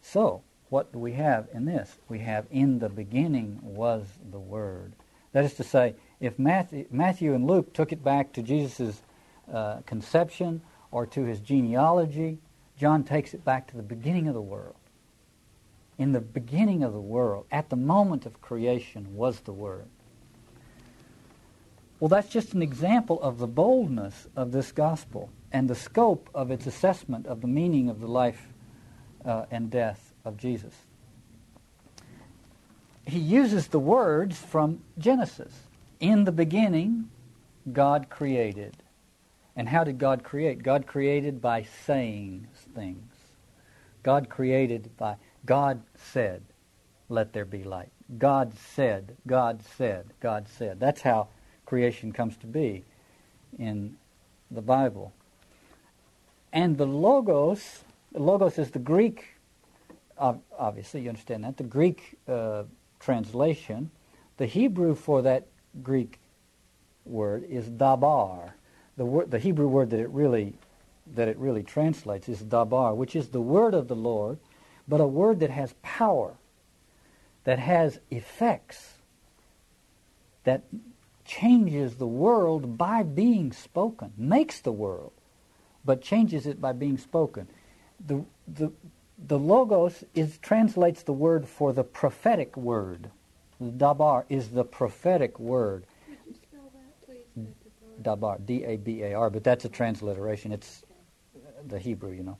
So, 0.01 0.43
what 0.71 0.93
do 0.93 0.99
we 0.99 1.13
have 1.13 1.49
in 1.53 1.67
this? 1.67 1.99
We 2.09 2.21
have, 2.21 2.47
in 2.51 2.79
the 2.79 2.89
beginning 2.89 3.61
was 3.63 4.07
the 4.31 4.39
Word. 4.39 4.95
That 5.33 5.45
is 5.45 5.55
to 5.55 5.65
say, 5.65 5.95
if 6.21 6.39
Matthew, 6.39 6.87
Matthew 6.91 7.35
and 7.35 7.47
Luke 7.47 7.73
took 7.73 7.93
it 7.93 8.03
back 8.03 8.33
to 8.33 8.43
Jesus' 8.43 9.03
uh, 9.53 9.81
conception 9.87 10.63
or 10.91 11.07
to 11.07 11.25
his 11.25 11.41
genealogy, 11.41 12.39
John 12.79 13.05
takes 13.05 13.35
it 13.35 13.45
back 13.45 13.67
to 13.69 13.77
the 13.77 13.83
beginning 13.83 14.29
of 14.29 14.35
the 14.35 14.41
world. 14.41 14.77
In 15.99 16.13
the 16.13 16.21
beginning 16.21 16.83
of 16.83 16.93
the 16.93 17.01
world, 17.01 17.47
at 17.53 17.71
the 17.71 17.77
moment 17.77 18.27
of 18.27 18.41
creation, 18.41 19.15
was 19.15 19.41
the 19.41 19.53
Word. 19.53 19.89
Well, 22.01 22.09
that's 22.09 22.29
just 22.29 22.55
an 22.55 22.63
example 22.63 23.21
of 23.23 23.39
the 23.39 23.47
boldness 23.47 24.27
of 24.37 24.53
this 24.53 24.73
gospel 24.73 25.31
and 25.53 25.69
the 25.69 25.75
scope 25.75 26.29
of 26.35 26.51
its 26.51 26.67
assessment 26.67 27.27
of 27.27 27.41
the 27.41 27.47
meaning 27.47 27.89
of 27.89 28.01
the 28.01 28.09
life 28.09 28.49
uh, 29.25 29.47
and 29.51 29.71
death 29.71 30.13
of 30.25 30.37
Jesus. 30.37 30.75
He 33.07 33.19
uses 33.19 33.69
the 33.69 33.79
words 33.79 34.39
from 34.39 34.83
Genesis. 34.99 35.53
In 36.01 36.25
the 36.25 36.33
beginning, 36.33 37.11
God 37.73 38.11
created. 38.11 38.77
And 39.57 39.69
how 39.69 39.85
did 39.85 39.99
God 39.99 40.25
create? 40.25 40.63
God 40.63 40.87
created 40.87 41.41
by 41.41 41.63
saying 41.87 42.49
things. 42.75 43.13
God 44.03 44.29
created 44.29 44.91
by, 44.97 45.17
God 45.47 45.83
said, 45.97 46.43
let 47.09 47.33
there 47.33 47.45
be 47.45 47.63
light. 47.63 47.91
God 48.19 48.53
said, 48.75 49.17
God 49.27 49.63
said, 49.77 50.13
God 50.21 50.49
said. 50.49 50.81
That's 50.81 51.03
how 51.03 51.29
creation 51.67 52.13
comes 52.13 52.37
to 52.39 52.47
be 52.47 52.85
in 53.59 53.97
the 54.51 54.63
Bible. 54.63 55.13
And 56.53 56.79
the 56.79 56.87
Logos, 56.87 57.85
Logos 58.13 58.59
is 58.59 58.71
the 58.71 58.79
Greek, 58.79 59.35
obviously, 60.19 61.03
you 61.03 61.09
understand 61.09 61.45
that, 61.45 61.57
the 61.57 61.65
Greek 61.65 62.19
uh, 62.29 62.65
translation. 63.01 63.91
The 64.37 64.47
Hebrew 64.47 64.95
for 64.95 65.23
that 65.23 65.47
Greek 65.83 66.19
word 67.05 67.45
is 67.49 67.69
dabar. 67.69 68.55
The, 68.97 69.05
word, 69.05 69.31
the 69.31 69.39
Hebrew 69.39 69.69
word 69.69 69.91
that 69.91 70.01
it 70.01 70.09
really 70.11 70.55
that 71.15 71.29
it 71.29 71.37
really 71.37 71.63
translates 71.63 72.29
is 72.29 72.41
dabar, 72.41 72.95
which 72.95 73.15
is 73.15 73.29
the 73.29 73.41
word 73.41 73.75
of 73.75 73.89
the 73.89 73.97
Lord, 73.97 74.39
but 74.89 75.01
a 75.01 75.07
word 75.07 75.41
that 75.41 75.51
has 75.51 75.75
power, 75.83 76.35
that 77.45 77.59
has 77.59 78.01
effects, 78.11 78.95
that 80.45 80.63
changes 81.25 81.97
the 81.97 82.07
world 82.07 82.77
by 82.77 83.03
being 83.03 83.53
spoken, 83.53 84.13
makes 84.17 84.61
the 84.61 84.73
world, 84.73 85.13
but 85.85 86.03
changes 86.03 86.47
it 86.47 86.61
by 86.61 86.73
being 86.73 86.99
spoken. 86.99 87.49
The, 88.07 88.25
the, 88.47 88.73
the 89.19 89.39
logos 89.39 90.05
is, 90.15 90.39
translates 90.39 91.03
the 91.03 91.13
word 91.13 91.49
for 91.49 91.73
the 91.73 91.85
prophetic 91.85 92.57
word. 92.57 93.11
The 93.61 93.71
dabar 93.71 94.27
is 94.29 94.51
the 94.51 94.65
prophetic 94.65 95.39
word. 95.39 95.85
Dabar, 98.03 98.39
D-A-B-A-R, 98.45 99.31
but 99.31 99.45
that's 99.45 99.65
a 99.65 99.69
transliteration. 99.69 100.53
It's 100.53 100.83
the 101.67 101.79
Hebrew, 101.79 102.11
you 102.11 102.25
know. 102.25 102.39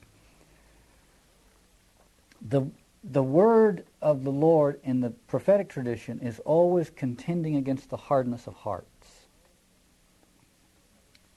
The, 2.41 2.67
the 3.09 3.23
word 3.23 3.85
of 4.01 4.23
the 4.23 4.31
Lord 4.31 4.79
in 4.83 5.01
the 5.01 5.11
prophetic 5.11 5.69
tradition 5.69 6.19
is 6.19 6.39
always 6.39 6.89
contending 6.89 7.55
against 7.55 7.89
the 7.89 7.97
hardness 7.97 8.47
of 8.47 8.55
hearts. 8.55 9.27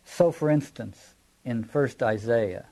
So, 0.05 0.33
for 0.33 0.49
instance, 0.49 1.15
in 1.45 1.65
1st 1.65 2.03
Isaiah, 2.03 2.67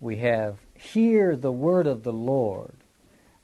we 0.00 0.16
have, 0.16 0.58
Hear 0.74 1.36
the 1.36 1.52
word 1.52 1.86
of 1.86 2.02
the 2.02 2.12
Lord. 2.12 2.74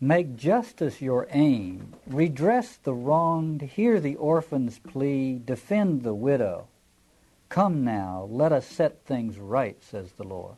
Make 0.01 0.37
justice 0.37 1.03
your 1.03 1.29
aim. 1.31 1.95
Redress 2.07 2.77
the 2.77 2.95
wronged. 2.95 3.63
Hear 3.63 4.01
the 4.01 4.17
orphan's 4.17 4.79
plea. 4.79 5.41
Defend 5.45 6.03
the 6.03 6.15
widow. 6.15 6.69
Come 7.51 7.85
now, 7.85 8.29
let 8.31 8.53
us 8.53 8.67
set 8.67 9.05
things 9.05 9.39
right, 9.39 9.83
says 9.83 10.13
the 10.13 10.25
Lord. 10.25 10.57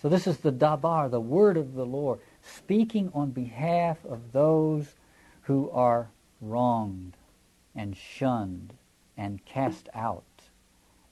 So 0.00 0.08
this 0.08 0.26
is 0.26 0.38
the 0.38 0.52
dabar, 0.52 1.08
the 1.08 1.20
word 1.20 1.56
of 1.56 1.74
the 1.74 1.86
Lord, 1.86 2.20
speaking 2.42 3.10
on 3.14 3.30
behalf 3.30 4.04
of 4.04 4.32
those 4.32 4.94
who 5.42 5.70
are 5.70 6.10
wronged 6.40 7.16
and 7.74 7.96
shunned 7.96 8.74
and 9.16 9.44
cast 9.44 9.88
out 9.94 10.24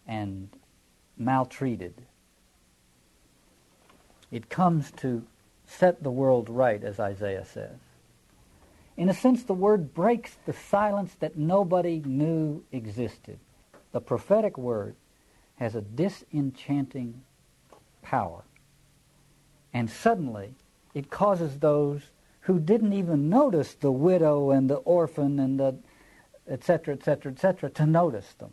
and 0.06 0.48
maltreated. 1.16 1.94
It 4.30 4.48
comes 4.48 4.90
to 4.98 5.24
set 5.66 6.02
the 6.02 6.10
world 6.10 6.48
right, 6.48 6.82
as 6.82 6.98
Isaiah 6.98 7.44
says. 7.44 7.78
In 8.96 9.08
a 9.08 9.14
sense, 9.14 9.44
the 9.44 9.54
word 9.54 9.94
breaks 9.94 10.36
the 10.44 10.52
silence 10.52 11.14
that 11.20 11.36
nobody 11.36 12.02
knew 12.04 12.64
existed. 12.72 13.38
The 13.92 14.00
prophetic 14.00 14.58
word 14.58 14.94
has 15.56 15.74
a 15.74 15.80
disenchanting 15.80 17.22
power. 18.02 18.42
And 19.72 19.88
suddenly, 19.88 20.54
it 20.94 21.10
causes 21.10 21.58
those 21.58 22.02
who 22.42 22.58
didn't 22.58 22.92
even 22.92 23.28
notice 23.28 23.74
the 23.74 23.92
widow 23.92 24.50
and 24.50 24.68
the 24.68 24.76
orphan 24.76 25.38
and 25.38 25.60
the 25.60 25.76
etc., 26.48 26.94
etc., 26.94 27.32
etc., 27.32 27.70
to 27.70 27.86
notice 27.86 28.32
them 28.34 28.52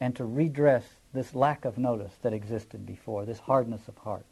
and 0.00 0.16
to 0.16 0.24
redress 0.24 0.84
this 1.12 1.34
lack 1.34 1.64
of 1.64 1.78
notice 1.78 2.12
that 2.22 2.32
existed 2.32 2.84
before, 2.84 3.24
this 3.24 3.40
hardness 3.40 3.88
of 3.88 3.96
heart. 3.98 4.24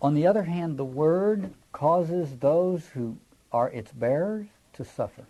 On 0.00 0.14
the 0.14 0.26
other 0.26 0.44
hand, 0.44 0.76
the 0.76 0.84
Word 0.84 1.52
causes 1.72 2.36
those 2.36 2.86
who 2.88 3.16
are 3.52 3.70
its 3.70 3.92
bearers 3.92 4.46
to 4.74 4.84
suffer. 4.84 5.24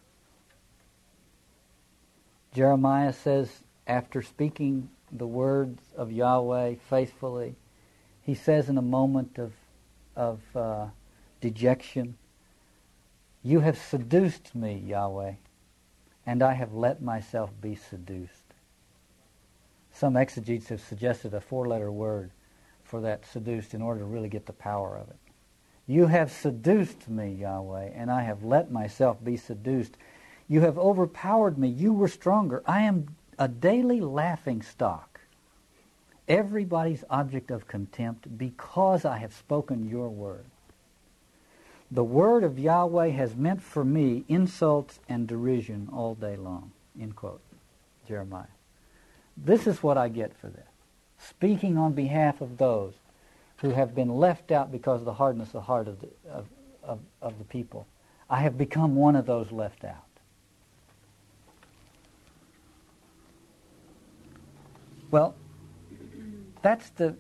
Jeremiah 2.53 3.13
says, 3.13 3.61
after 3.87 4.23
speaking 4.23 4.89
the 5.13 5.27
words 5.27 5.83
of 5.97 6.11
Yahweh 6.11 6.75
faithfully, 6.89 7.55
he 8.27 8.35
says 8.35 8.69
in 8.69 8.77
a 8.77 8.83
moment 8.83 9.39
of, 9.39 9.53
of 10.17 10.41
uh, 10.57 10.87
dejection, 11.41 12.17
You 13.45 13.61
have 13.61 13.79
seduced 13.79 14.53
me, 14.53 14.83
Yahweh, 14.85 15.35
and 16.27 16.43
I 16.43 16.55
have 16.55 16.75
let 16.75 17.01
myself 17.01 17.51
be 17.61 17.77
seduced. 17.77 18.43
Some 19.93 20.17
exegetes 20.17 20.71
have 20.71 20.81
suggested 20.81 21.35
a 21.35 21.41
four 21.41 21.69
letter 21.69 21.93
word 21.93 22.33
for 22.83 23.01
that 23.03 23.25
seduced 23.25 23.75
in 23.75 23.81
order 23.81 24.01
to 24.01 24.07
really 24.07 24.29
get 24.29 24.47
the 24.47 24.53
power 24.53 24.97
of 24.97 25.09
it. 25.09 25.17
You 25.87 26.09
have 26.09 26.33
seduced 26.33 27.09
me, 27.09 27.33
Yahweh, 27.33 27.91
and 27.95 28.11
I 28.11 28.23
have 28.23 28.43
let 28.43 28.73
myself 28.73 29.23
be 29.23 29.37
seduced. 29.37 29.97
You 30.49 30.63
have 30.63 30.77
overpowered 30.79 31.59
me. 31.59 31.69
You 31.69 31.93
were 31.93 32.09
stronger. 32.09 32.65
I 32.67 32.83
am 32.83 33.15
a 33.39 33.47
daily 33.47 34.01
laughing 34.01 34.63
stock, 34.63 35.16
everybody's 36.29 37.05
object 37.11 37.51
of 37.51 37.67
contempt, 37.69 38.39
because 38.39 39.05
I 39.05 39.19
have 39.19 39.33
spoken 39.33 39.89
your 39.89 40.09
word. 40.09 40.45
The 41.91 42.05
word 42.05 42.43
of 42.43 42.59
Yahweh 42.59 43.11
has 43.11 43.37
meant 43.37 43.63
for 43.63 43.85
me 43.85 44.25
insults 44.29 44.99
and 45.09 45.27
derision 45.29 45.89
all 45.93 46.15
day 46.15 46.37
long. 46.37 46.73
End 47.01 47.15
quote. 47.15 47.41
Jeremiah. 48.09 48.45
This 49.37 49.67
is 49.67 49.83
what 49.83 49.99
I 49.99 50.09
get 50.09 50.37
for 50.37 50.49
this. 50.49 50.67
Speaking 51.19 51.77
on 51.77 51.93
behalf 51.93 52.41
of 52.41 52.59
those 52.59 52.95
who 53.59 53.71
have 53.71 53.95
been 53.95 54.09
left 54.09 54.51
out 54.51 54.71
because 54.71 55.01
of 55.01 55.05
the 55.05 55.15
hardness 55.15 55.55
of 55.55 55.63
heart 55.63 55.89
of 55.89 56.01
the, 56.01 56.09
of, 56.31 56.47
of, 56.83 57.01
of 57.23 57.39
the 57.39 57.45
people. 57.45 57.87
I 58.29 58.41
have 58.41 58.59
become 58.59 58.97
one 58.97 59.17
of 59.17 59.27
those 59.27 59.51
left 59.53 59.85
out. 59.85 59.97
Well, 65.11 65.35
that's 66.67 66.91
the 66.91 67.15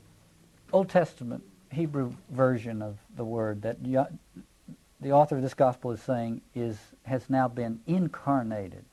Old 0.72 0.88
Testament 0.88 1.44
Hebrew 1.70 2.12
version 2.30 2.82
of 2.82 2.98
the 3.16 3.22
word 3.22 3.62
that 3.62 3.76
the 3.80 5.12
author 5.12 5.36
of 5.36 5.42
this 5.42 5.54
gospel 5.54 5.92
is 5.92 6.02
saying 6.02 6.40
is 6.56 6.76
has 7.04 7.30
now 7.30 7.46
been 7.46 7.78
incarnated 7.86 8.84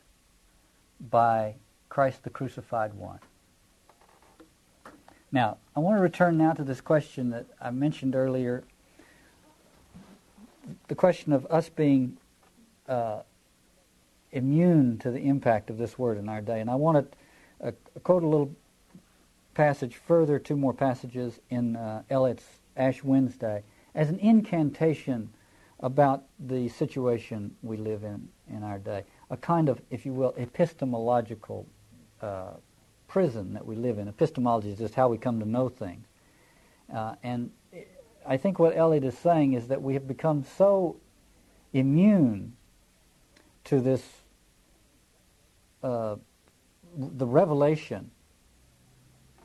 by 1.09 1.55
Christ 1.89 2.23
the 2.23 2.29
crucified 2.29 2.93
one. 2.93 3.17
Now, 5.31 5.57
I 5.75 5.79
want 5.79 5.97
to 5.97 6.01
return 6.01 6.37
now 6.37 6.53
to 6.53 6.63
this 6.63 6.81
question 6.81 7.31
that 7.31 7.47
I 7.59 7.71
mentioned 7.71 8.13
earlier 8.13 8.63
the 10.87 10.93
question 10.93 11.33
of 11.33 11.47
us 11.47 11.69
being 11.69 12.17
uh, 12.87 13.21
immune 14.31 14.99
to 14.99 15.09
the 15.09 15.19
impact 15.19 15.71
of 15.71 15.79
this 15.79 15.97
word 15.97 16.19
in 16.19 16.29
our 16.29 16.41
day. 16.41 16.61
And 16.61 16.69
I 16.69 16.75
want 16.75 17.11
to 17.11 17.67
uh, 17.69 17.71
quote 18.03 18.21
a 18.21 18.27
little 18.27 18.51
passage 19.53 19.95
further, 19.95 20.39
two 20.39 20.57
more 20.57 20.73
passages 20.73 21.39
in 21.49 21.75
uh, 21.75 22.03
Eliot's 22.09 22.45
Ash 22.75 23.03
Wednesday, 23.03 23.63
as 23.95 24.09
an 24.09 24.19
incantation 24.19 25.29
about 25.79 26.23
the 26.39 26.69
situation 26.69 27.55
we 27.61 27.77
live 27.77 28.03
in 28.03 28.27
in 28.49 28.63
our 28.63 28.79
day. 28.79 29.03
A 29.29 29.37
kind 29.37 29.69
of, 29.69 29.81
if 29.89 30.05
you 30.05 30.13
will, 30.13 30.33
epistemological 30.37 31.67
uh, 32.21 32.51
prison 33.07 33.53
that 33.53 33.65
we 33.65 33.75
live 33.75 33.99
in. 33.99 34.07
Epistemology 34.07 34.71
is 34.71 34.79
just 34.79 34.95
how 34.95 35.07
we 35.07 35.17
come 35.17 35.39
to 35.39 35.45
know 35.47 35.69
things. 35.69 36.07
Uh, 36.93 37.15
and 37.21 37.51
I 38.25 38.37
think 38.37 38.59
what 38.59 38.75
Eliot 38.75 39.03
is 39.03 39.17
saying 39.17 39.53
is 39.53 39.67
that 39.67 39.81
we 39.81 39.93
have 39.93 40.07
become 40.07 40.43
so 40.57 40.95
immune 41.73 42.53
to 43.65 43.81
this, 43.81 44.03
uh, 45.83 46.15
the 46.97 47.27
revelation 47.27 48.11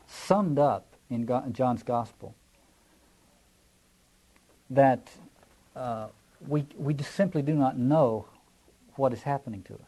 summed 0.09 0.59
up 0.59 0.95
in 1.09 1.27
John's 1.53 1.83
Gospel, 1.83 2.35
that 4.69 5.09
uh, 5.75 6.07
we, 6.47 6.65
we 6.77 6.93
just 6.93 7.13
simply 7.15 7.41
do 7.41 7.53
not 7.53 7.77
know 7.77 8.25
what 8.95 9.13
is 9.13 9.23
happening 9.23 9.63
to 9.63 9.73
us. 9.75 9.79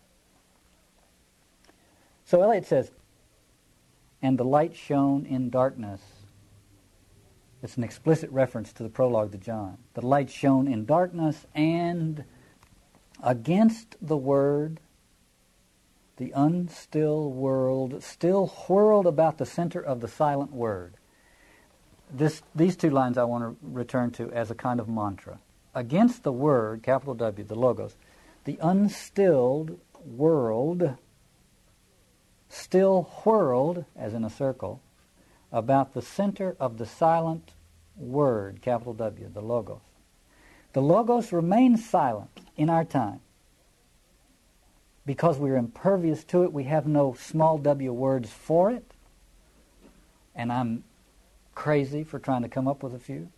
So 2.26 2.42
Eliot 2.42 2.66
says, 2.66 2.92
and 4.22 4.38
the 4.38 4.46
light 4.46 4.76
shone 4.76 5.26
in 5.26 5.50
darkness. 5.50 6.02
It's 7.64 7.78
an 7.78 7.84
explicit 7.84 8.30
reference 8.32 8.72
to 8.74 8.84
the 8.84 8.90
prologue 8.90 9.32
to 9.34 9.38
John. 9.38 9.78
The 9.94 10.06
light 10.06 10.30
shone 10.30 10.68
in 10.68 10.86
darkness, 10.86 11.46
and 11.54 12.24
against 13.22 13.98
the 14.02 14.18
word, 14.18 14.80
the 16.22 16.32
unstill 16.36 17.32
world 17.32 18.04
still 18.04 18.46
whirled 18.46 19.08
about 19.08 19.40
the 19.40 19.46
center 19.46 19.82
of 19.82 20.02
the 20.02 20.08
silent 20.08 20.52
word. 20.52 20.94
This, 22.14 22.44
these 22.54 22.76
two 22.76 22.92
lines 22.92 23.18
I 23.18 23.24
want 23.24 23.44
to 23.44 23.56
return 23.64 24.12
to 24.12 24.32
as 24.32 24.52
a 24.52 24.56
kind 24.56 24.80
of 24.80 24.88
mantra. 24.88 25.40
Against 25.74 26.22
the 26.22 26.32
word, 26.32 26.84
capital 26.84 27.16
W, 27.16 27.44
the 27.44 27.56
Logos, 27.56 27.96
the 28.44 28.60
unstilled 28.62 29.80
world 30.06 30.96
still 32.50 33.10
whirled, 33.26 33.86
as 33.96 34.14
in 34.14 34.24
a 34.24 34.30
circle, 34.30 34.80
about 35.52 35.96
the 35.96 36.04
center 36.04 36.56
of 36.60 36.78
the 36.78 36.86
silent 36.86 37.54
word, 37.98 38.62
capital 38.62 38.94
W, 38.94 39.28
the 39.34 39.42
Logos. 39.42 39.82
The 40.74 40.84
Logos 40.84 41.34
remains 41.34 41.90
silent 41.90 42.42
in 42.56 42.70
our 42.70 42.86
time. 42.86 43.22
Because 45.06 45.38
we're 45.38 45.56
impervious 45.56 46.24
to 46.26 46.44
it, 46.44 46.54
we 46.54 46.66
have 46.66 46.86
no 46.86 47.14
small 47.14 47.58
w 47.58 47.92
words 47.92 48.30
for 48.30 48.72
it. 48.72 48.86
And 50.36 50.52
I'm 50.52 50.84
crazy 51.56 52.04
for 52.04 52.20
trying 52.20 52.44
to 52.44 52.50
come 52.50 52.68
up 52.68 52.84
with 52.84 52.94
a 52.94 53.00
few. 53.00 53.30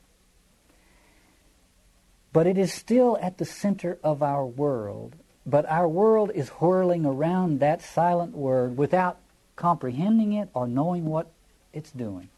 But 2.33 2.47
it 2.47 2.57
is 2.57 2.73
still 2.73 3.17
at 3.21 3.37
the 3.37 3.45
center 3.45 3.97
of 4.03 4.21
our 4.21 4.45
world. 4.45 5.15
But 5.45 5.65
our 5.69 5.87
world 5.87 6.31
is 6.33 6.49
whirling 6.49 7.05
around 7.05 7.59
that 7.59 7.81
silent 7.81 8.33
word 8.33 8.77
without 8.77 9.19
comprehending 9.55 10.33
it 10.33 10.49
or 10.53 10.67
knowing 10.67 11.05
what 11.05 11.31
it's 11.73 11.91
doing. 11.91 12.29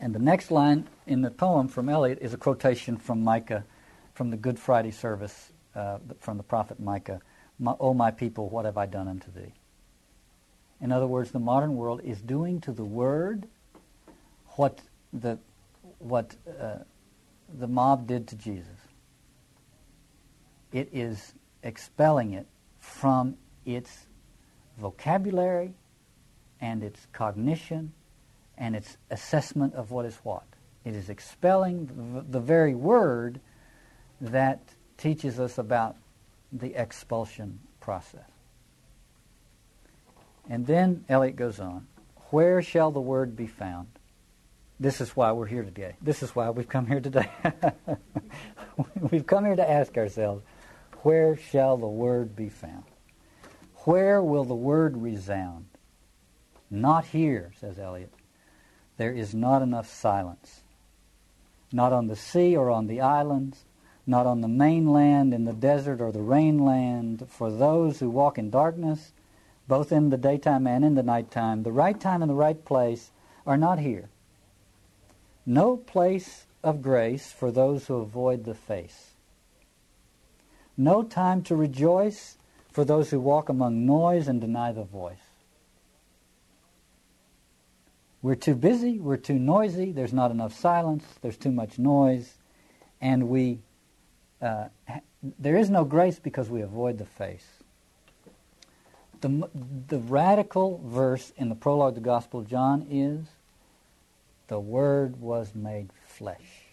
And 0.00 0.14
the 0.14 0.18
next 0.18 0.50
line 0.50 0.88
in 1.06 1.22
the 1.22 1.30
poem 1.30 1.68
from 1.68 1.88
Eliot 1.88 2.18
is 2.20 2.34
a 2.34 2.36
quotation 2.36 2.96
from 2.96 3.22
Micah, 3.22 3.64
from 4.14 4.30
the 4.30 4.36
Good 4.36 4.58
Friday 4.58 4.90
service, 4.90 5.51
uh, 5.74 5.98
from 6.20 6.36
the 6.36 6.42
prophet 6.42 6.80
Micah. 6.80 7.20
O 7.80 7.94
my 7.94 8.10
people, 8.10 8.48
what 8.48 8.64
have 8.64 8.76
I 8.76 8.86
done 8.86 9.08
unto 9.08 9.30
thee? 9.30 9.52
In 10.80 10.90
other 10.90 11.06
words, 11.06 11.30
the 11.30 11.38
modern 11.38 11.76
world 11.76 12.00
is 12.02 12.20
doing 12.20 12.60
to 12.62 12.72
the 12.72 12.84
word 12.84 13.46
what 14.56 14.80
the 15.12 15.38
what 15.98 16.34
uh, 16.60 16.78
the 17.58 17.68
mob 17.68 18.06
did 18.06 18.26
to 18.28 18.36
Jesus. 18.36 18.68
It 20.72 20.88
is 20.92 21.34
expelling 21.62 22.32
it 22.32 22.46
from 22.80 23.36
its 23.64 24.06
vocabulary 24.78 25.74
and 26.60 26.82
its 26.82 27.06
cognition 27.12 27.92
and 28.58 28.74
its 28.74 28.96
assessment 29.10 29.74
of 29.74 29.90
what 29.90 30.06
is 30.06 30.16
what. 30.22 30.44
It 30.84 30.94
is 30.94 31.08
expelling 31.08 32.24
the 32.28 32.40
very 32.40 32.74
word 32.74 33.40
that 34.20 34.60
teaches 35.02 35.40
us 35.40 35.58
about 35.58 35.96
the 36.52 36.80
expulsion 36.80 37.58
process. 37.80 38.30
And 40.48 40.64
then 40.64 41.04
Eliot 41.08 41.34
goes 41.34 41.58
on, 41.58 41.88
where 42.30 42.62
shall 42.62 42.92
the 42.92 43.00
word 43.00 43.34
be 43.34 43.48
found? 43.48 43.88
This 44.78 45.00
is 45.00 45.10
why 45.10 45.32
we're 45.32 45.46
here 45.46 45.64
today. 45.64 45.96
This 46.00 46.22
is 46.22 46.36
why 46.36 46.50
we've 46.50 46.68
come 46.68 46.86
here 46.86 47.00
today. 47.00 47.28
we've 49.10 49.26
come 49.26 49.44
here 49.44 49.56
to 49.56 49.68
ask 49.68 49.96
ourselves, 49.96 50.44
where 51.02 51.36
shall 51.36 51.76
the 51.76 51.88
word 51.88 52.36
be 52.36 52.48
found? 52.48 52.84
Where 53.84 54.22
will 54.22 54.44
the 54.44 54.54
word 54.54 54.96
resound? 54.96 55.66
Not 56.70 57.06
here, 57.06 57.52
says 57.60 57.76
Eliot. 57.76 58.12
There 58.98 59.12
is 59.12 59.34
not 59.34 59.62
enough 59.62 59.92
silence. 59.92 60.62
Not 61.72 61.92
on 61.92 62.06
the 62.06 62.16
sea 62.16 62.56
or 62.56 62.70
on 62.70 62.86
the 62.86 63.00
islands, 63.00 63.64
not 64.06 64.26
on 64.26 64.40
the 64.40 64.48
mainland, 64.48 65.32
in 65.32 65.44
the 65.44 65.52
desert 65.52 66.00
or 66.00 66.12
the 66.12 66.18
rainland. 66.18 67.28
For 67.28 67.50
those 67.50 68.00
who 68.00 68.10
walk 68.10 68.38
in 68.38 68.50
darkness, 68.50 69.12
both 69.68 69.92
in 69.92 70.10
the 70.10 70.16
daytime 70.16 70.66
and 70.66 70.84
in 70.84 70.94
the 70.94 71.02
nighttime, 71.02 71.62
the 71.62 71.72
right 71.72 71.98
time 71.98 72.22
and 72.22 72.30
the 72.30 72.34
right 72.34 72.64
place 72.64 73.10
are 73.46 73.56
not 73.56 73.78
here. 73.78 74.08
No 75.46 75.76
place 75.76 76.46
of 76.62 76.82
grace 76.82 77.32
for 77.32 77.50
those 77.50 77.86
who 77.86 77.94
avoid 77.96 78.44
the 78.44 78.54
face. 78.54 79.10
No 80.76 81.02
time 81.02 81.42
to 81.44 81.56
rejoice 81.56 82.36
for 82.70 82.84
those 82.84 83.10
who 83.10 83.20
walk 83.20 83.48
among 83.48 83.84
noise 83.84 84.28
and 84.28 84.40
deny 84.40 84.72
the 84.72 84.84
voice. 84.84 85.18
We're 88.22 88.36
too 88.36 88.54
busy, 88.54 88.98
we're 88.98 89.16
too 89.16 89.38
noisy, 89.38 89.90
there's 89.90 90.12
not 90.12 90.30
enough 90.30 90.54
silence, 90.54 91.04
there's 91.20 91.36
too 91.36 91.50
much 91.50 91.78
noise, 91.78 92.38
and 93.00 93.28
we 93.28 93.58
uh, 94.42 94.68
there 95.38 95.56
is 95.56 95.70
no 95.70 95.84
grace 95.84 96.18
because 96.18 96.50
we 96.50 96.62
avoid 96.62 96.98
the 96.98 97.06
face. 97.06 97.46
The, 99.20 99.48
the 99.88 99.98
radical 99.98 100.80
verse 100.84 101.32
in 101.36 101.48
the 101.48 101.54
prologue 101.54 101.94
to 101.94 102.00
the 102.00 102.04
Gospel 102.04 102.40
of 102.40 102.48
John 102.48 102.86
is 102.90 103.28
the 104.48 104.58
Word 104.58 105.20
was 105.20 105.54
made 105.54 105.90
flesh. 106.04 106.64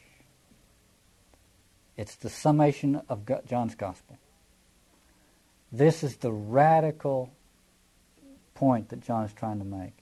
It's 1.96 2.16
the 2.16 2.30
summation 2.30 3.02
of 3.08 3.22
John's 3.46 3.76
Gospel. 3.76 4.18
This 5.72 6.04
is 6.04 6.16
the 6.18 6.32
radical 6.32 7.32
point 8.56 8.90
that 8.90 9.02
John 9.02 9.26
is 9.26 9.34
trying 9.34 9.60
to 9.60 9.66
make. 9.66 9.94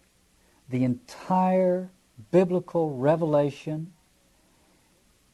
The 0.69 0.83
entire 0.83 1.89
biblical 2.31 2.95
revelation 2.95 3.93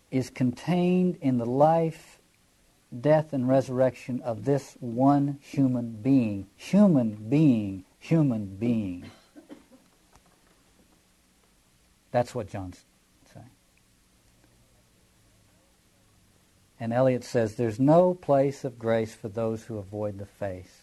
is 0.10 0.30
contained 0.30 1.18
in 1.22 1.38
the 1.38 1.46
life, 1.46 2.13
death, 3.02 3.34
and 3.34 3.48
resurrection 3.48 4.22
of 4.22 4.46
this 4.46 4.76
one 4.80 5.40
human 5.42 5.94
being. 6.02 6.48
Human 6.56 7.16
being, 7.30 7.86
human 8.00 8.56
being. 8.58 9.06
That's 12.12 12.36
what 12.36 12.50
John's 12.50 12.84
saying. 13.34 13.50
And 16.80 16.94
Eliot 16.94 17.24
says 17.24 17.56
there's 17.56 17.80
no 17.80 18.14
place 18.14 18.64
of 18.64 18.78
grace 18.78 19.16
for 19.16 19.30
those 19.30 19.64
who 19.64 19.78
avoid 19.78 20.20
the 20.20 20.26
face. 20.26 20.82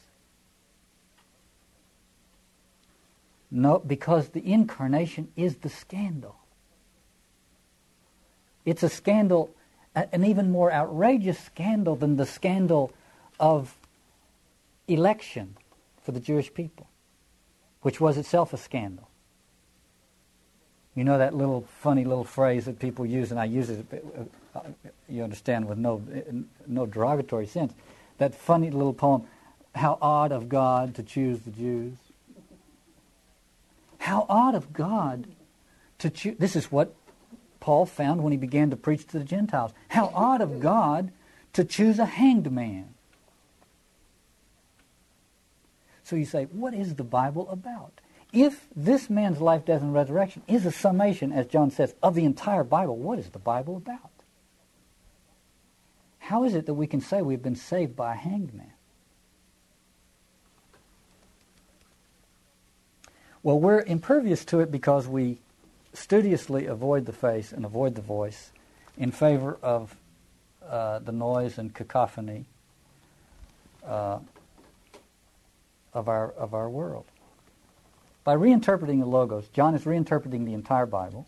No, 3.51 3.79
because 3.79 4.29
the 4.29 4.45
incarnation 4.45 5.29
is 5.37 5.57
the 5.57 5.69
scandal. 5.69 6.37
It's 8.65 8.83
a 8.83 8.89
scandal, 8.89 9.51
an 9.95 10.25
even 10.25 10.51
more 10.51 10.73
outrageous 10.73 11.39
scandal 11.39 11.97
than 11.97 12.17
the 12.17 12.27
scandal 12.27 12.93
of 13.39 13.77
election 14.87 15.57
for 16.03 16.13
the 16.13 16.21
Jewish 16.21 16.53
people, 16.53 16.89
which 17.83 18.01
was 18.01 18.17
itself 18.17 18.53
a 18.53 18.57
scandal. 18.57 19.09
You 20.95 21.05
know 21.05 21.19
that 21.19 21.35
little 21.35 21.67
funny 21.81 22.05
little 22.05 22.25
phrase 22.25 22.65
that 22.65 22.79
people 22.79 23.07
use, 23.07 23.31
and 23.31 23.39
I 23.41 23.45
use 23.45 23.71
it, 23.71 23.87
uh, 24.55 24.61
you 25.09 25.23
understand, 25.23 25.69
with 25.69 25.79
no, 25.79 26.03
no 26.67 26.87
derogatory 26.87 27.47
sense. 27.47 27.73
That 28.19 28.35
funny 28.35 28.71
little 28.71 28.93
poem, 28.93 29.27
How 29.75 29.99
Odd 30.03 30.33
of 30.33 30.49
God 30.49 30.95
to 30.97 31.03
Choose 31.03 31.41
the 31.41 31.51
Jews. 31.51 31.95
How 33.99 34.27
odd 34.29 34.55
of 34.55 34.73
God 34.73 35.27
to 35.99 36.11
choose. 36.11 36.37
This 36.39 36.57
is 36.57 36.73
what 36.73 36.95
Paul 37.61 37.87
found 37.87 38.23
when 38.23 38.33
he 38.33 38.39
began 38.39 38.71
to 38.71 38.77
preach 38.77 39.07
to 39.09 39.19
the 39.19 39.25
Gentiles. 39.25 39.73
How 39.89 40.11
odd 40.15 40.41
of 40.41 40.61
God 40.61 41.13
to 41.53 41.65
choose 41.65 41.99
a 41.99 42.07
hanged 42.07 42.51
man. 42.51 42.95
So 46.03 46.17
you 46.17 46.25
say, 46.25 46.45
what 46.45 46.75
is 46.75 46.97
the 46.97 47.05
Bible 47.05 47.49
about? 47.51 48.01
if 48.33 48.69
this 48.77 49.11
man's 49.11 49.41
life, 49.41 49.65
death, 49.65 49.83
and 49.83 49.93
resurrection 49.93 50.43
is 50.47 50.65
a 50.65 50.73
summation, 50.73 51.33
as 51.33 51.47
John 51.47 51.71
says, 51.71 51.95
of 52.03 52.15
the 52.15 52.25
entire 52.25 52.65
Bible, 52.65 52.97
what 52.97 53.19
is 53.19 53.31
the 53.31 53.39
Bible 53.39 53.77
about? 53.77 54.11
How 56.19 56.45
is 56.45 56.55
it 56.55 56.67
that 56.67 56.75
we 56.75 56.87
can 56.87 57.01
say 57.01 57.23
we've 57.23 57.43
been 57.43 57.57
saved 57.57 57.97
by 57.97 58.15
a 58.15 58.17
hanged 58.17 58.55
man? 58.55 58.73
Well, 63.43 63.59
we're 63.59 63.81
impervious 63.83 64.45
to 64.47 64.61
it 64.61 64.71
because 64.71 65.09
we 65.09 65.39
studiously 65.93 66.67
avoid 66.67 67.07
the 67.07 67.13
face 67.13 67.53
and 67.53 67.65
avoid 67.65 67.95
the 67.95 68.03
voice 68.03 68.53
in 68.97 69.11
favor 69.11 69.59
of 69.63 69.97
uh, 70.67 71.01
the 71.01 71.13
noise 71.13 71.59
and 71.59 71.75
cacophony 71.75 72.45
uh, 73.85 74.19
of 75.93 76.09
our 76.09 76.31
of 76.33 76.55
our 76.55 76.69
world. 76.69 77.07
By 78.23 78.37
reinterpreting 78.37 79.01
the 79.01 79.07
logos, 79.07 79.49
John 79.49 79.75
is 79.75 79.85
reinterpreting 79.85 80.45
the 80.45 80.55
entire 80.55 80.87
Bible. 80.87 81.27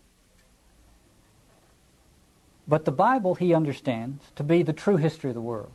But 2.67 2.85
the 2.85 2.91
Bible 2.91 3.35
he 3.35 3.53
understands 3.53 4.23
to 4.35 4.43
be 4.43 4.63
the 4.63 4.73
true 4.73 4.95
history 4.95 5.31
of 5.31 5.33
the 5.33 5.41
world. 5.41 5.71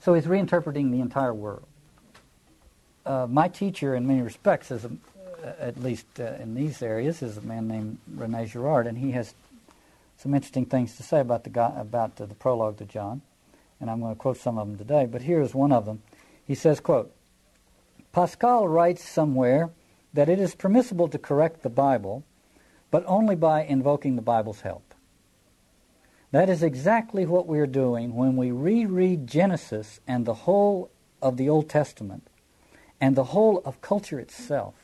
So 0.00 0.14
he's 0.14 0.26
reinterpreting 0.26 0.92
the 0.92 1.00
entire 1.00 1.34
world. 1.34 1.66
Uh, 3.04 3.26
my 3.28 3.48
teacher, 3.48 3.94
in 3.94 4.06
many 4.06 4.22
respects, 4.22 4.70
is 4.70 4.84
a, 4.84 4.90
at 5.58 5.82
least 5.82 6.06
uh, 6.18 6.34
in 6.40 6.54
these 6.54 6.82
areas, 6.82 7.22
is 7.22 7.36
a 7.36 7.42
man 7.42 7.68
named 7.68 7.98
Rene 8.14 8.46
Girard, 8.46 8.86
and 8.86 8.98
he 8.98 9.12
has 9.12 9.34
some 10.18 10.34
interesting 10.34 10.66
things 10.66 10.96
to 10.96 11.02
say 11.02 11.20
about 11.20 11.44
the 11.44 11.80
about 11.80 12.16
the, 12.16 12.26
the 12.26 12.34
prologue 12.34 12.78
to 12.78 12.84
John, 12.84 13.22
and 13.80 13.90
I'm 13.90 14.00
going 14.00 14.14
to 14.14 14.20
quote 14.20 14.38
some 14.38 14.58
of 14.58 14.66
them 14.66 14.78
today. 14.78 15.06
But 15.06 15.22
here 15.22 15.40
is 15.40 15.54
one 15.54 15.72
of 15.72 15.84
them. 15.84 16.02
He 16.46 16.54
says, 16.54 16.80
"quote 16.80 17.12
Pascal 18.12 18.66
writes 18.66 19.06
somewhere 19.06 19.70
that 20.14 20.28
it 20.28 20.40
is 20.40 20.54
permissible 20.54 21.08
to 21.08 21.18
correct 21.18 21.62
the 21.62 21.68
Bible, 21.68 22.24
but 22.90 23.04
only 23.06 23.36
by 23.36 23.62
invoking 23.62 24.16
the 24.16 24.22
Bible's 24.22 24.62
help. 24.62 24.94
That 26.32 26.48
is 26.48 26.62
exactly 26.62 27.26
what 27.26 27.46
we 27.46 27.60
are 27.60 27.66
doing 27.66 28.14
when 28.14 28.36
we 28.36 28.50
reread 28.50 29.26
Genesis 29.26 30.00
and 30.06 30.24
the 30.24 30.34
whole 30.34 30.90
of 31.20 31.36
the 31.36 31.48
Old 31.48 31.68
Testament 31.68 32.26
and 33.00 33.14
the 33.14 33.24
whole 33.24 33.62
of 33.64 33.80
culture 33.80 34.18
itself 34.18 34.74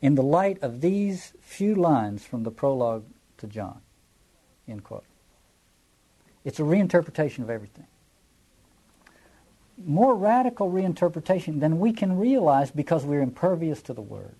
in 0.00 0.14
the 0.14 0.22
light 0.22 0.62
of 0.62 0.80
these 0.80 1.32
few 1.40 1.74
lines 1.74 2.24
from 2.24 2.42
the 2.42 2.50
prologue 2.50 3.04
to 3.38 3.46
John. 3.46 3.80
End 4.68 4.84
quote. 4.84 5.04
It's 6.44 6.60
a 6.60 6.62
reinterpretation 6.62 7.40
of 7.40 7.50
everything. 7.50 7.86
More 9.84 10.14
radical 10.14 10.70
reinterpretation 10.70 11.60
than 11.60 11.78
we 11.78 11.92
can 11.92 12.18
realize 12.18 12.70
because 12.70 13.04
we're 13.04 13.22
impervious 13.22 13.82
to 13.82 13.92
the 13.92 14.00
Word. 14.00 14.36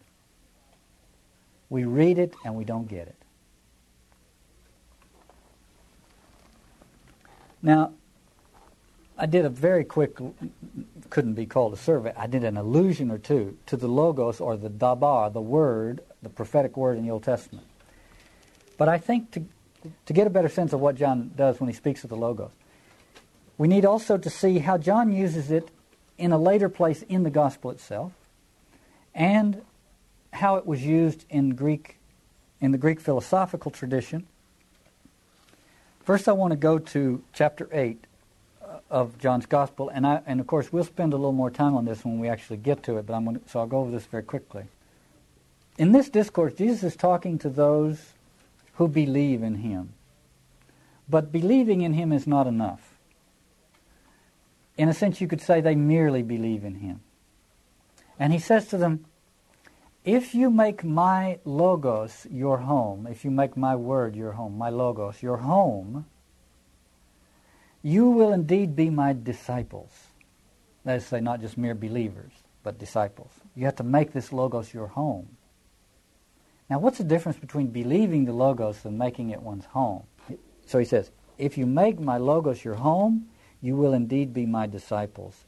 We 1.69 1.85
read 1.85 2.19
it 2.19 2.35
and 2.45 2.55
we 2.55 2.65
don't 2.65 2.89
get 2.89 3.09
it. 3.09 3.17
Now, 7.63 7.93
I 9.19 9.27
did 9.27 9.45
a 9.45 9.49
very 9.49 9.85
quick, 9.85 10.17
couldn't 11.11 11.35
be 11.35 11.47
called 11.47 11.73
a 11.73 11.77
survey, 11.77 12.13
I 12.17 12.27
did 12.27 12.45
an 12.45 12.57
allusion 12.57 13.11
or 13.11 13.19
two 13.19 13.57
to 13.67 13.77
the 13.77 13.89
Logos 13.89 14.41
or 14.41 14.57
the 14.57 14.69
Dabar, 14.69 15.31
the 15.31 15.41
Word, 15.41 16.01
the 16.23 16.29
prophetic 16.29 16.77
Word 16.77 16.99
in 16.99 17.05
the 17.05 17.11
Old 17.11 17.23
Testament. 17.23 17.67
But 18.79 18.89
I 18.89 18.99
think 18.99 19.31
to 19.33 19.45
to 20.07 20.13
get 20.13 20.27
a 20.27 20.31
better 20.31 20.49
sense 20.49 20.73
of 20.73 20.81
what 20.81 20.97
John 20.97 21.33
does 21.37 21.61
when 21.61 21.69
he 21.69 21.75
speaks 21.75 22.05
of 22.05 22.11
the 22.11 22.17
Logos. 22.17 22.51
We 23.59 23.69
need 23.69 23.85
also 23.85 24.19
to 24.19 24.31
see 24.31 24.59
how 24.59 24.79
John 24.79 25.13
uses 25.13 25.51
it 25.51 25.71
in 26.19 26.33
a 26.33 26.39
later 26.39 26.69
place 26.69 27.03
in 27.03 27.23
the 27.23 27.31
Gospel 27.31 27.71
itself, 27.71 28.13
and 29.15 29.63
how 30.33 30.57
it 30.57 30.67
was 30.67 30.85
used 30.85 31.25
in 31.31 31.51
Greek, 31.51 31.97
in 32.61 32.73
the 32.73 32.79
Greek 32.79 33.01
philosophical 33.01 33.71
tradition. 33.71 34.27
First, 36.03 36.29
I 36.29 36.33
want 36.33 36.53
to 36.53 36.57
go 36.57 36.79
to 36.79 37.23
chapter 37.33 37.69
eight 37.73 38.05
uh, 38.05 38.16
of 38.91 39.19
John's 39.19 39.47
Gospel, 39.47 39.89
and 39.89 40.07
I, 40.07 40.23
and 40.27 40.41
of 40.41 40.47
course 40.47 40.73
we'll 40.73 40.85
spend 40.85 41.13
a 41.13 41.17
little 41.17 41.33
more 41.33 41.51
time 41.51 41.75
on 41.75 41.85
this 41.85 42.05
when 42.05 42.19
we 42.19 42.29
actually 42.29 42.59
get 42.59 42.83
to 42.85 42.99
it. 42.99 43.07
But 43.07 43.15
I'm 43.15 43.25
going 43.25 43.41
to, 43.41 43.49
so 43.49 43.61
I'll 43.61 43.67
go 43.67 43.79
over 43.79 43.91
this 43.91 44.07
very 44.07 44.23
quickly. 44.23 44.65
In 45.79 45.93
this 45.93 46.09
discourse, 46.09 46.55
Jesus 46.55 46.83
is 46.83 46.97
talking 46.97 47.39
to 47.39 47.51
those 47.51 48.15
who 48.75 48.89
believe 48.89 49.43
in 49.43 49.57
him. 49.57 49.93
But 51.09 51.33
believing 51.33 51.83
in 51.83 51.93
him 51.95 52.13
is 52.13 52.27
not 52.27 52.47
enough. 52.47 52.99
In 54.77 54.89
a 54.89 54.95
sense, 54.95 55.21
you 55.21 55.29
could 55.29 55.41
say 55.41 55.61
they 55.61 55.75
merely 55.75 56.23
believe 56.23 56.65
in 56.65 56.77
him. 56.77 57.01
And 58.19 58.33
he 58.33 58.39
says 58.39 58.67
to 58.69 58.79
them, 58.79 59.05
If 60.05 60.35
you 60.35 60.51
make 60.51 60.85
my 60.85 61.39
logos 61.45 62.27
your 62.31 62.59
home, 62.59 63.07
if 63.07 63.25
you 63.25 63.31
make 63.31 63.57
my 63.57 63.77
word 63.77 64.17
your 64.17 64.33
home, 64.33 64.57
my 64.59 64.71
logos 64.71 65.23
your 65.23 65.39
home, 65.39 66.07
you 67.87 68.11
will 68.11 68.33
indeed 68.33 68.75
be 68.75 68.91
my 68.91 69.13
disciples. 69.13 69.93
That 70.85 70.97
is 70.97 71.05
to 71.05 71.09
say, 71.09 71.21
not 71.21 71.41
just 71.41 71.57
mere 71.57 71.77
believers, 71.77 72.33
but 72.65 72.81
disciples. 72.81 73.31
You 73.55 73.65
have 73.67 73.77
to 73.77 73.85
make 73.85 74.13
this 74.13 74.33
logos 74.33 74.75
your 74.75 74.89
home. 74.89 75.37
Now, 76.69 76.81
what's 76.81 76.99
the 76.99 77.05
difference 77.05 77.39
between 77.39 77.69
believing 77.69 78.25
the 78.25 78.33
Logos 78.33 78.85
and 78.85 78.99
making 78.99 79.31
it 79.31 79.41
one's 79.41 79.67
home? 79.67 80.03
So 80.67 80.81
he 80.81 80.85
says, 80.85 81.13
If 81.39 81.57
you 81.57 81.65
make 81.65 82.01
my 82.01 82.19
Logos 82.19 82.65
your 82.65 82.75
home, 82.75 83.29
you 83.63 83.77
will 83.77 83.93
indeed 83.93 84.35
be 84.35 84.47
my 84.47 84.67
disciples. 84.67 85.45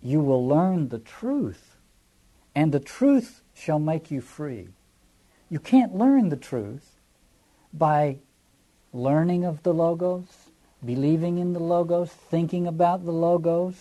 You 0.00 0.20
will 0.20 0.48
learn 0.48 0.88
the 0.88 1.00
truth, 1.00 1.76
and 2.54 2.72
the 2.72 2.80
truth 2.80 3.42
shall 3.52 3.78
make 3.78 4.10
you 4.10 4.22
free. 4.22 4.68
You 5.50 5.58
can't 5.58 5.94
learn 5.94 6.30
the 6.30 6.36
truth 6.36 6.96
by 7.74 8.20
learning 8.94 9.44
of 9.44 9.62
the 9.64 9.74
Logos, 9.74 10.47
believing 10.84 11.38
in 11.38 11.52
the 11.52 11.60
Logos, 11.60 12.10
thinking 12.10 12.66
about 12.66 13.04
the 13.04 13.12
Logos, 13.12 13.74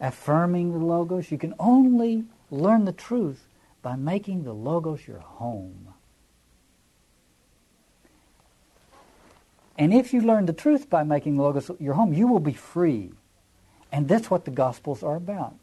affirming 0.00 0.72
the 0.72 0.84
Logos. 0.84 1.30
You 1.30 1.38
can 1.38 1.54
only 1.58 2.24
learn 2.50 2.84
the 2.84 2.92
truth 2.92 3.46
by 3.80 3.96
making 3.96 4.44
the 4.44 4.52
Logos 4.52 5.06
your 5.06 5.20
home. 5.20 5.94
And 9.78 9.92
if 9.92 10.12
you 10.12 10.20
learn 10.20 10.46
the 10.46 10.52
truth 10.52 10.90
by 10.90 11.02
making 11.02 11.36
the 11.36 11.42
Logos 11.42 11.70
your 11.80 11.94
home, 11.94 12.12
you 12.12 12.28
will 12.28 12.40
be 12.40 12.52
free. 12.52 13.12
And 13.90 14.08
that's 14.08 14.30
what 14.30 14.44
the 14.44 14.50
Gospels 14.50 15.02
are 15.02 15.16
about. 15.16 15.56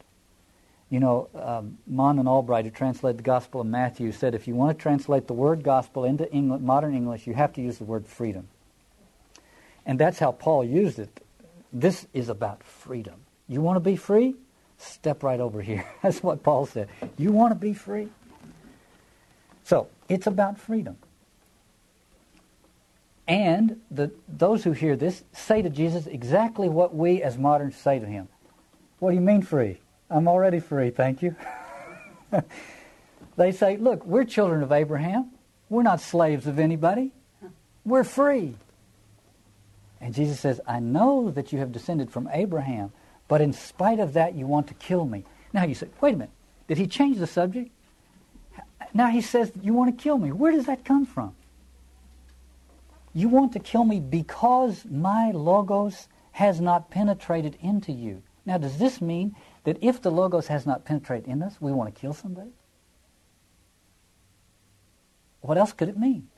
You 0.89 0.99
know, 0.99 1.29
um, 1.35 1.77
Mann 1.85 2.17
and 2.17 2.27
Albright, 2.27 2.65
who 2.65 2.71
translated 2.71 3.19
the 3.19 3.23
Gospel 3.23 3.61
of 3.61 3.67
Matthew, 3.67 4.11
said 4.11 4.33
if 4.33 4.47
you 4.47 4.55
want 4.55 4.75
to 4.75 4.81
translate 4.81 5.27
the 5.27 5.33
word 5.33 5.63
gospel 5.63 6.03
into 6.03 6.31
English, 6.31 6.61
modern 6.61 6.95
English, 6.95 7.27
you 7.27 7.35
have 7.35 7.53
to 7.53 7.61
use 7.61 7.77
the 7.77 7.83
word 7.83 8.07
freedom. 8.07 8.47
And 9.89 9.97
that's 9.97 10.19
how 10.19 10.31
Paul 10.31 10.63
used 10.63 10.99
it. 10.99 11.09
This 11.73 12.05
is 12.13 12.29
about 12.29 12.63
freedom. 12.63 13.15
You 13.47 13.59
want 13.59 13.77
to 13.77 13.81
be 13.81 13.95
free? 13.95 14.35
step 14.77 15.23
right 15.23 15.39
over 15.39 15.61
here. 15.61 15.83
That's 16.03 16.23
what 16.23 16.41
Paul 16.43 16.65
said. 16.65 16.89
You 17.17 17.31
want 17.31 17.51
to 17.51 17.59
be 17.59 17.73
free? 17.73 18.07
So, 19.63 19.87
it's 20.07 20.25
about 20.25 20.57
freedom. 20.57 20.95
And 23.27 23.81
the, 23.91 24.11
those 24.27 24.63
who 24.63 24.71
hear 24.71 24.95
this 24.95 25.23
say 25.33 25.61
to 25.63 25.69
Jesus 25.69 26.07
exactly 26.07 26.69
what 26.69 26.95
we 26.95 27.21
as 27.21 27.37
moderns 27.37 27.75
say 27.75 27.99
to 27.99 28.05
him. 28.05 28.29
What 28.99 29.09
do 29.09 29.15
you 29.15 29.21
mean 29.21 29.41
free? 29.41 29.79
I'm 30.09 30.29
already 30.29 30.59
free, 30.59 30.91
thank 30.91 31.21
you. 31.21 31.35
they 33.37 33.51
say, 33.51 33.75
look, 33.75 34.05
we're 34.05 34.23
children 34.23 34.63
of 34.63 34.71
Abraham. 34.71 35.31
We're 35.67 35.83
not 35.83 35.99
slaves 35.99 36.47
of 36.47 36.57
anybody. 36.57 37.11
We're 37.83 38.03
free. 38.03 38.55
And 40.01 40.13
Jesus 40.13 40.39
says, 40.39 40.61
I 40.65 40.79
know 40.79 41.29
that 41.31 41.51
you 41.51 41.59
have 41.59 41.71
descended 41.71 42.09
from 42.09 42.29
Abraham, 42.31 42.91
but 43.27 43.41
in 43.41 43.53
spite 43.53 43.99
of 43.99 44.13
that, 44.13 44.33
you 44.33 44.47
want 44.47 44.67
to 44.67 44.73
kill 44.73 45.05
me. 45.05 45.25
Now 45.53 45.65
you 45.65 45.75
say, 45.75 45.89
wait 46.01 46.15
a 46.15 46.17
minute, 46.17 46.33
did 46.67 46.77
he 46.77 46.87
change 46.87 47.17
the 47.17 47.27
subject? 47.27 47.71
Now 48.93 49.07
he 49.07 49.21
says, 49.21 49.51
you 49.61 49.73
want 49.73 49.95
to 49.95 50.01
kill 50.03 50.17
me. 50.17 50.31
Where 50.31 50.51
does 50.51 50.65
that 50.67 50.85
come 50.85 51.05
from? 51.05 51.35
You 53.13 53.27
want 53.27 53.53
to 53.53 53.59
kill 53.59 53.83
me 53.83 53.99
because 53.99 54.85
my 54.85 55.31
logos 55.31 56.07
has 56.31 56.61
not 56.61 56.89
penetrated 56.89 57.57
into 57.61 57.91
you. 57.91 58.23
Now, 58.45 58.57
does 58.57 58.77
this 58.77 59.01
mean 59.01 59.35
that 59.63 59.77
if 59.81 60.01
the 60.01 60.11
logos 60.11 60.47
has 60.47 60.65
not 60.65 60.85
penetrated 60.85 61.27
in 61.27 61.43
us, 61.43 61.57
we 61.59 61.71
want 61.71 61.93
to 61.93 61.99
kill 61.99 62.13
somebody? 62.13 62.51
What 65.41 65.57
else 65.57 65.73
could 65.73 65.89
it 65.89 65.97
mean? 65.97 66.29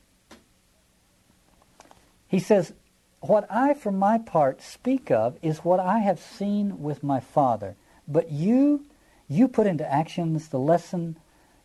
He 2.27 2.39
says, 2.39 2.73
what 3.21 3.45
I, 3.51 3.75
for 3.75 3.91
my 3.91 4.17
part, 4.17 4.61
speak 4.61 5.11
of 5.11 5.37
is 5.41 5.59
what 5.59 5.79
I 5.79 5.99
have 5.99 6.19
seen 6.19 6.81
with 6.81 7.03
my 7.03 7.19
father. 7.19 7.75
But 8.07 8.31
you, 8.31 8.85
you 9.27 9.47
put 9.47 9.67
into 9.67 9.89
actions 9.89 10.47
the 10.47 10.59
lesson 10.59 11.17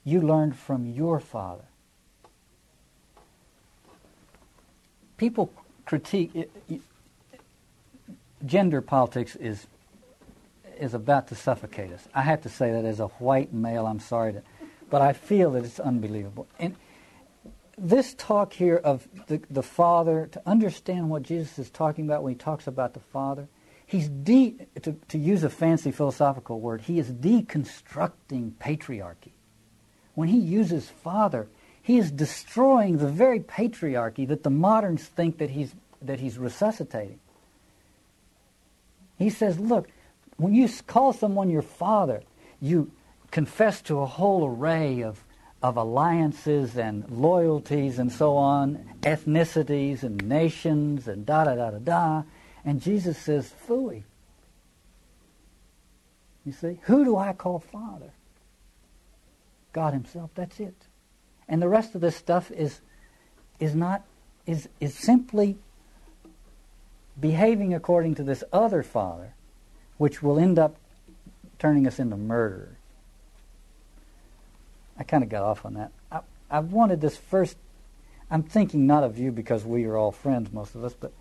you 0.04 0.20
learned 0.20 0.56
from 0.56 0.86
your 0.86 1.18
father. 1.18 1.64
People 5.16 5.50
critique 5.86 6.30
it, 6.34 6.50
it, 6.68 6.80
gender 8.44 8.82
politics 8.82 9.34
is 9.36 9.66
is 10.78 10.92
about 10.92 11.28
to 11.28 11.34
suffocate 11.34 11.90
us. 11.90 12.06
I 12.14 12.20
have 12.20 12.42
to 12.42 12.50
say 12.50 12.70
that 12.70 12.84
as 12.84 13.00
a 13.00 13.06
white 13.06 13.50
male, 13.50 13.86
I'm 13.86 13.98
sorry 13.98 14.34
to, 14.34 14.42
but 14.90 15.00
I 15.00 15.14
feel 15.14 15.52
that 15.52 15.64
it's 15.64 15.80
unbelievable. 15.80 16.46
And 16.58 16.76
this 17.78 18.14
talk 18.14 18.52
here 18.52 18.76
of 18.76 19.06
the, 19.26 19.40
the 19.50 19.62
Father, 19.62 20.28
to 20.32 20.42
understand 20.46 21.10
what 21.10 21.22
Jesus 21.22 21.58
is 21.58 21.70
talking 21.70 22.06
about 22.06 22.22
when 22.22 22.32
he 22.32 22.38
talks 22.38 22.66
about 22.66 22.94
the 22.94 23.00
Father, 23.00 23.48
he's 23.86 24.08
de, 24.08 24.56
to, 24.82 24.92
to 25.08 25.18
use 25.18 25.44
a 25.44 25.50
fancy 25.50 25.90
philosophical 25.90 26.60
word, 26.60 26.82
he 26.82 26.98
is 26.98 27.10
deconstructing 27.10 28.52
patriarchy. 28.52 29.32
When 30.14 30.28
he 30.28 30.38
uses 30.38 30.88
Father, 30.88 31.48
he 31.82 31.98
is 31.98 32.10
destroying 32.10 32.98
the 32.98 33.08
very 33.08 33.40
patriarchy 33.40 34.26
that 34.28 34.42
the 34.42 34.50
moderns 34.50 35.04
think 35.04 35.38
that 35.38 35.50
he's, 35.50 35.74
that 36.02 36.18
he's 36.18 36.38
resuscitating. 36.38 37.20
He 39.18 39.30
says, 39.30 39.58
look, 39.58 39.88
when 40.36 40.54
you 40.54 40.68
call 40.86 41.12
someone 41.12 41.48
your 41.48 41.62
father, 41.62 42.22
you 42.60 42.90
confess 43.30 43.80
to 43.82 44.00
a 44.00 44.06
whole 44.06 44.46
array 44.46 45.02
of, 45.02 45.22
of 45.66 45.76
alliances 45.76 46.76
and 46.76 47.10
loyalties 47.10 47.98
and 47.98 48.12
so 48.12 48.36
on, 48.36 48.88
ethnicities 49.02 50.04
and 50.04 50.24
nations 50.28 51.08
and 51.08 51.26
da 51.26 51.42
da 51.42 51.56
da 51.56 51.72
da 51.72 51.78
da. 51.78 52.22
And 52.64 52.80
Jesus 52.80 53.18
says, 53.18 53.52
Fooey. 53.66 54.04
You 56.44 56.52
see? 56.52 56.78
Who 56.82 57.04
do 57.04 57.16
I 57.16 57.32
call 57.32 57.58
father? 57.58 58.12
God 59.72 59.92
Himself. 59.92 60.30
That's 60.36 60.60
it. 60.60 60.86
And 61.48 61.60
the 61.60 61.68
rest 61.68 61.96
of 61.96 62.00
this 62.00 62.14
stuff 62.14 62.52
is 62.52 62.80
is 63.58 63.74
not 63.74 64.04
is 64.46 64.68
is 64.78 64.94
simply 64.94 65.58
behaving 67.18 67.74
according 67.74 68.14
to 68.14 68.22
this 68.22 68.44
other 68.52 68.84
father, 68.84 69.34
which 69.96 70.22
will 70.22 70.38
end 70.38 70.60
up 70.60 70.76
turning 71.58 71.88
us 71.88 71.98
into 71.98 72.16
murderers. 72.16 72.75
I 74.98 75.04
kind 75.04 75.22
of 75.22 75.28
got 75.28 75.42
off 75.42 75.64
on 75.64 75.74
that. 75.74 75.92
I, 76.10 76.20
I 76.50 76.60
wanted 76.60 77.00
this 77.00 77.16
first. 77.16 77.56
I'm 78.30 78.42
thinking 78.42 78.86
not 78.86 79.04
of 79.04 79.18
you 79.18 79.30
because 79.30 79.64
we 79.64 79.84
are 79.84 79.96
all 79.96 80.12
friends, 80.12 80.52
most 80.52 80.74
of 80.74 80.84
us, 80.84 80.94
but 80.98 81.12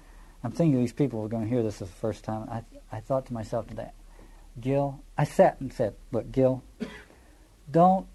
I'm 0.44 0.52
thinking 0.52 0.80
these 0.80 0.94
people 0.94 1.24
are 1.24 1.28
going 1.28 1.44
to 1.44 1.50
hear 1.50 1.64
this 1.64 1.78
for 1.80 1.86
the 1.86 1.92
first 1.92 2.24
time. 2.24 2.48
I, 2.50 2.64
I 2.96 3.00
thought 3.00 3.26
to 3.28 3.34
myself 3.34 3.68
today, 3.68 3.90
Gil, 4.60 5.02
I 5.18 5.24
sat 5.24 5.60
and 5.60 5.72
said, 5.74 5.96
look, 6.12 6.32
Gil, 6.32 6.64
don't 7.70 8.08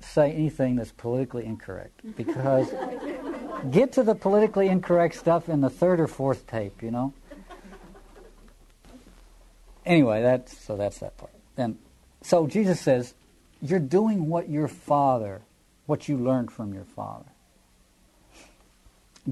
say 0.00 0.32
anything 0.32 0.76
that's 0.76 0.92
politically 0.92 1.44
incorrect 1.44 2.00
because 2.16 2.72
get 3.70 3.92
to 3.92 4.02
the 4.02 4.14
politically 4.14 4.68
incorrect 4.68 5.16
stuff 5.16 5.48
in 5.48 5.60
the 5.60 5.70
third 5.70 6.00
or 6.00 6.06
fourth 6.06 6.46
tape, 6.46 6.82
you 6.82 6.90
know. 6.90 7.12
Anyway, 9.84 10.22
that's 10.22 10.56
so 10.56 10.76
that's 10.76 10.98
that 10.98 11.16
part. 11.16 11.32
Then, 11.56 11.78
so 12.22 12.46
Jesus 12.46 12.80
says, 12.80 13.14
"You're 13.62 13.78
doing 13.78 14.28
what 14.28 14.50
your 14.50 14.68
father, 14.68 15.40
what 15.86 16.08
you 16.08 16.18
learned 16.18 16.50
from 16.50 16.74
your 16.74 16.84
father." 16.84 17.30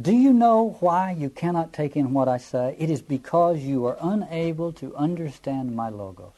Do 0.01 0.13
you 0.13 0.33
know 0.33 0.77
why 0.79 1.11
you 1.11 1.29
cannot 1.29 1.73
take 1.73 1.97
in 1.97 2.15
what 2.15 2.29
I 2.29 2.39
say? 2.39 2.77
It 2.79 2.91
is 2.91 3.03
because 3.03 3.59
you 3.59 3.87
are 3.87 3.99
unable 4.01 4.73
to 4.75 4.95
understand 4.95 5.75
my 5.75 5.89
logos. 5.89 6.33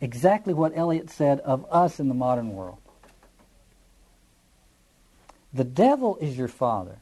Exactly 0.00 0.54
what 0.54 0.72
Eliot 0.74 1.10
said 1.10 1.40
of 1.40 1.66
us 1.70 2.00
in 2.00 2.08
the 2.08 2.14
modern 2.14 2.54
world. 2.54 2.78
The 5.52 5.64
devil 5.64 6.16
is 6.22 6.38
your 6.38 6.48
father. 6.48 6.98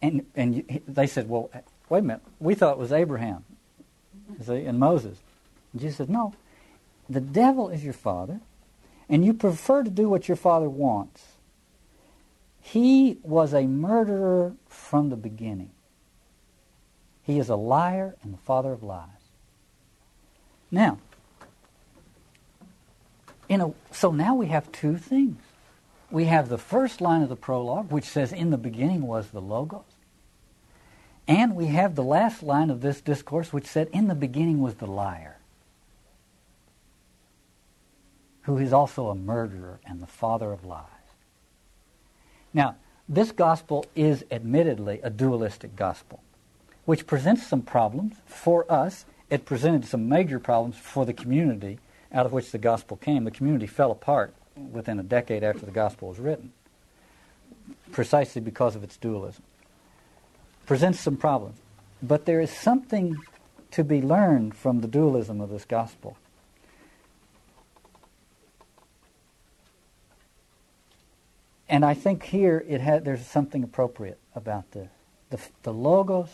And, 0.00 0.24
and 0.34 0.80
they 0.86 1.06
said, 1.06 1.28
well, 1.28 1.50
wait 1.88 1.98
a 1.98 2.02
minute, 2.02 2.22
we 2.38 2.54
thought 2.54 2.72
it 2.72 2.78
was 2.78 2.92
Abraham, 2.92 3.44
see, 4.42 4.64
and 4.64 4.78
Moses. 4.78 5.18
And 5.72 5.80
Jesus 5.82 5.98
said, 5.98 6.10
no, 6.10 6.34
the 7.08 7.20
devil 7.20 7.68
is 7.68 7.84
your 7.84 7.92
father, 7.92 8.40
and 9.08 9.24
you 9.24 9.34
prefer 9.34 9.82
to 9.82 9.90
do 9.90 10.08
what 10.08 10.28
your 10.28 10.36
father 10.36 10.68
wants. 10.68 11.22
He 12.60 13.18
was 13.22 13.52
a 13.52 13.62
murderer 13.62 14.54
from 14.68 15.10
the 15.10 15.16
beginning. 15.16 15.70
He 17.22 17.38
is 17.38 17.48
a 17.48 17.56
liar 17.56 18.16
and 18.22 18.32
the 18.32 18.38
father 18.38 18.72
of 18.72 18.82
lies. 18.82 19.08
Now, 20.70 20.98
in 23.48 23.60
a, 23.60 23.72
so 23.90 24.10
now 24.10 24.34
we 24.34 24.46
have 24.46 24.72
two 24.72 24.96
things 24.96 25.38
we 26.14 26.26
have 26.26 26.48
the 26.48 26.58
first 26.58 27.00
line 27.00 27.22
of 27.22 27.28
the 27.28 27.34
prologue, 27.34 27.90
which 27.90 28.04
says, 28.04 28.32
In 28.32 28.50
the 28.50 28.56
beginning 28.56 29.02
was 29.02 29.30
the 29.30 29.40
Logos. 29.40 29.82
And 31.26 31.56
we 31.56 31.66
have 31.66 31.96
the 31.96 32.04
last 32.04 32.40
line 32.40 32.70
of 32.70 32.82
this 32.82 33.00
discourse, 33.00 33.52
which 33.52 33.66
said, 33.66 33.88
In 33.92 34.06
the 34.06 34.14
beginning 34.14 34.60
was 34.60 34.76
the 34.76 34.86
liar, 34.86 35.33
who 38.44 38.58
is 38.58 38.72
also 38.72 39.08
a 39.08 39.14
murderer 39.14 39.80
and 39.86 40.00
the 40.00 40.06
father 40.06 40.52
of 40.52 40.64
lies. 40.64 40.86
Now, 42.52 42.76
this 43.08 43.32
gospel 43.32 43.84
is 43.94 44.24
admittedly 44.30 45.00
a 45.02 45.10
dualistic 45.10 45.76
gospel, 45.76 46.22
which 46.84 47.06
presents 47.06 47.46
some 47.46 47.62
problems 47.62 48.16
for 48.26 48.70
us. 48.70 49.04
It 49.28 49.44
presented 49.44 49.86
some 49.86 50.08
major 50.08 50.38
problems 50.38 50.76
for 50.76 51.04
the 51.04 51.12
community 51.12 51.78
out 52.12 52.26
of 52.26 52.32
which 52.32 52.50
the 52.50 52.58
gospel 52.58 52.96
came. 52.96 53.24
The 53.24 53.30
community 53.30 53.66
fell 53.66 53.90
apart 53.90 54.32
within 54.56 54.98
a 54.98 55.02
decade 55.02 55.42
after 55.42 55.66
the 55.66 55.72
gospel 55.72 56.08
was 56.08 56.18
written, 56.18 56.52
precisely 57.92 58.40
because 58.40 58.76
of 58.76 58.84
its 58.84 58.96
dualism. 58.96 59.42
Presents 60.66 61.00
some 61.00 61.16
problems. 61.16 61.58
But 62.02 62.26
there 62.26 62.40
is 62.40 62.50
something 62.50 63.16
to 63.72 63.82
be 63.82 64.00
learned 64.00 64.54
from 64.54 64.80
the 64.80 64.88
dualism 64.88 65.40
of 65.40 65.50
this 65.50 65.64
gospel. 65.64 66.16
And 71.68 71.84
I 71.84 71.94
think 71.94 72.24
here 72.24 72.64
it 72.68 72.80
had, 72.80 73.04
there's 73.04 73.26
something 73.26 73.62
appropriate 73.64 74.18
about 74.34 74.72
this. 74.72 74.88
The, 75.30 75.40
the 75.62 75.72
logos 75.72 76.30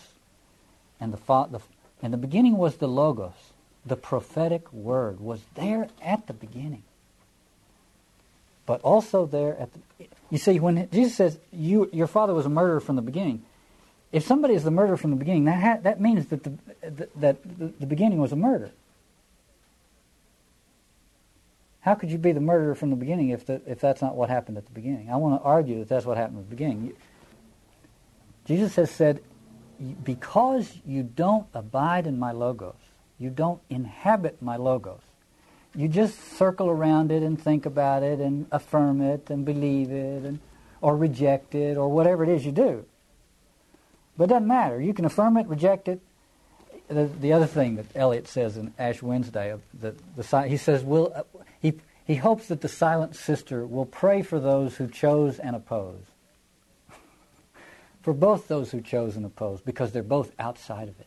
and 0.99 1.13
the, 1.13 1.19
the 1.51 1.61
and 2.03 2.13
the 2.13 2.19
beginning 2.19 2.57
was 2.57 2.77
the 2.77 2.89
logos. 2.89 3.53
The 3.87 3.97
prophetic 3.97 4.73
word 4.73 5.21
was 5.21 5.41
there 5.55 5.89
at 6.03 6.27
the 6.27 6.33
beginning 6.33 6.83
but 8.71 8.81
also 8.83 9.27
there 9.27 9.57
at 9.59 9.69
the, 9.73 10.07
you 10.31 10.39
see 10.39 10.61
when 10.61 10.89
Jesus 10.93 11.17
says 11.17 11.41
you 11.53 11.91
your 11.93 12.07
father 12.07 12.33
was 12.33 12.47
a 12.47 12.49
murderer 12.49 12.79
from 12.79 12.95
the 12.95 13.03
beginning. 13.03 13.43
If 14.13 14.25
somebody 14.25 14.55
is 14.55 14.63
the 14.63 14.71
murderer 14.71 14.97
from 14.97 15.11
the 15.11 15.17
beginning, 15.17 15.47
that 15.47 15.61
ha- 15.61 15.79
that 15.83 16.01
means 16.01 16.27
that 16.27 16.45
the, 16.45 16.53
that 17.17 17.43
the, 17.59 17.73
the 17.81 17.87
beginning 17.87 18.19
was 18.19 18.31
a 18.31 18.37
murder. 18.37 18.71
How 21.81 21.95
could 21.95 22.11
you 22.11 22.19
be 22.19 22.33
the 22.33 22.41
murderer 22.41 22.75
from 22.75 22.91
the 22.91 22.97
beginning 22.97 23.31
if 23.31 23.47
the, 23.47 23.63
if 23.67 23.81
that's 23.81 24.03
not 24.03 24.15
what 24.15 24.29
happened 24.29 24.59
at 24.59 24.67
the 24.67 24.73
beginning? 24.73 25.11
I 25.11 25.17
want 25.17 25.41
to 25.41 25.45
argue 25.45 25.79
that 25.79 25.89
that's 25.89 26.05
what 26.05 26.17
happened 26.17 26.39
at 26.41 26.45
the 26.45 26.51
beginning. 26.51 26.93
Jesus 28.45 28.77
has 28.77 28.91
said, 28.91 29.23
because 30.05 30.81
you 30.85 31.03
don't 31.03 31.47
abide 31.55 32.07
in 32.07 32.19
my 32.19 32.33
logos, 32.33 32.75
you 33.19 33.31
don't 33.31 33.61
inhabit 33.71 34.43
my 34.43 34.57
logos, 34.57 35.01
you 35.75 35.89
just 35.89 36.37
circle 36.37 36.69
around 36.69 37.13
it 37.13 37.23
and 37.23 37.41
think 37.41 37.65
about 37.65 38.03
it 38.03 38.19
and 38.19 38.47
affirm 38.51 39.01
it 39.01 39.31
and 39.31 39.45
believe 39.45 39.91
it 39.91 40.25
and, 40.25 40.41
or 40.81 40.97
reject 40.97 41.55
it 41.55 41.77
or 41.77 41.89
whatever 41.89 42.25
it 42.25 42.29
is 42.29 42.45
you 42.45 42.53
do. 42.53 42.85
But 44.19 44.25
it 44.25 44.29
doesn't 44.29 44.49
matter. 44.49 44.81
You 44.81 44.93
can 44.93 45.05
affirm 45.07 45.37
it, 45.37 45.47
reject 45.47 45.89
it. 45.89 46.01
The, 46.89 47.05
the 47.05 47.33
other 47.33 47.47
thing 47.47 47.77
that 47.77 47.87
Eliot 47.95 48.27
says 48.27 48.57
in 48.57 48.75
Ash 48.79 49.01
Wednesday, 49.01 49.55
the, 49.73 49.95
the, 50.17 50.43
he 50.43 50.57
says, 50.57 50.83
will 50.83 51.13
uh, 51.15 51.23
he, 52.11 52.17
hopes 52.17 52.49
that 52.49 52.61
the 52.61 52.69
silent 52.69 53.17
sister 53.17 53.67
will 53.67 53.87
pray 53.87 54.23
for 54.23 54.41
those 54.41 54.77
who 54.77 54.89
chose 54.89 55.39
and 55.39 55.55
oppose. 55.55 56.03
for 58.03 58.13
both 58.13 58.49
those 58.49 58.71
who 58.71 58.81
chose 58.81 59.17
and 59.17 59.25
oppose, 59.25 59.61
because 59.61 59.93
they're 59.93 60.03
both 60.03 60.33
outside 60.39 60.89
of 60.89 60.99
it. 61.01 61.07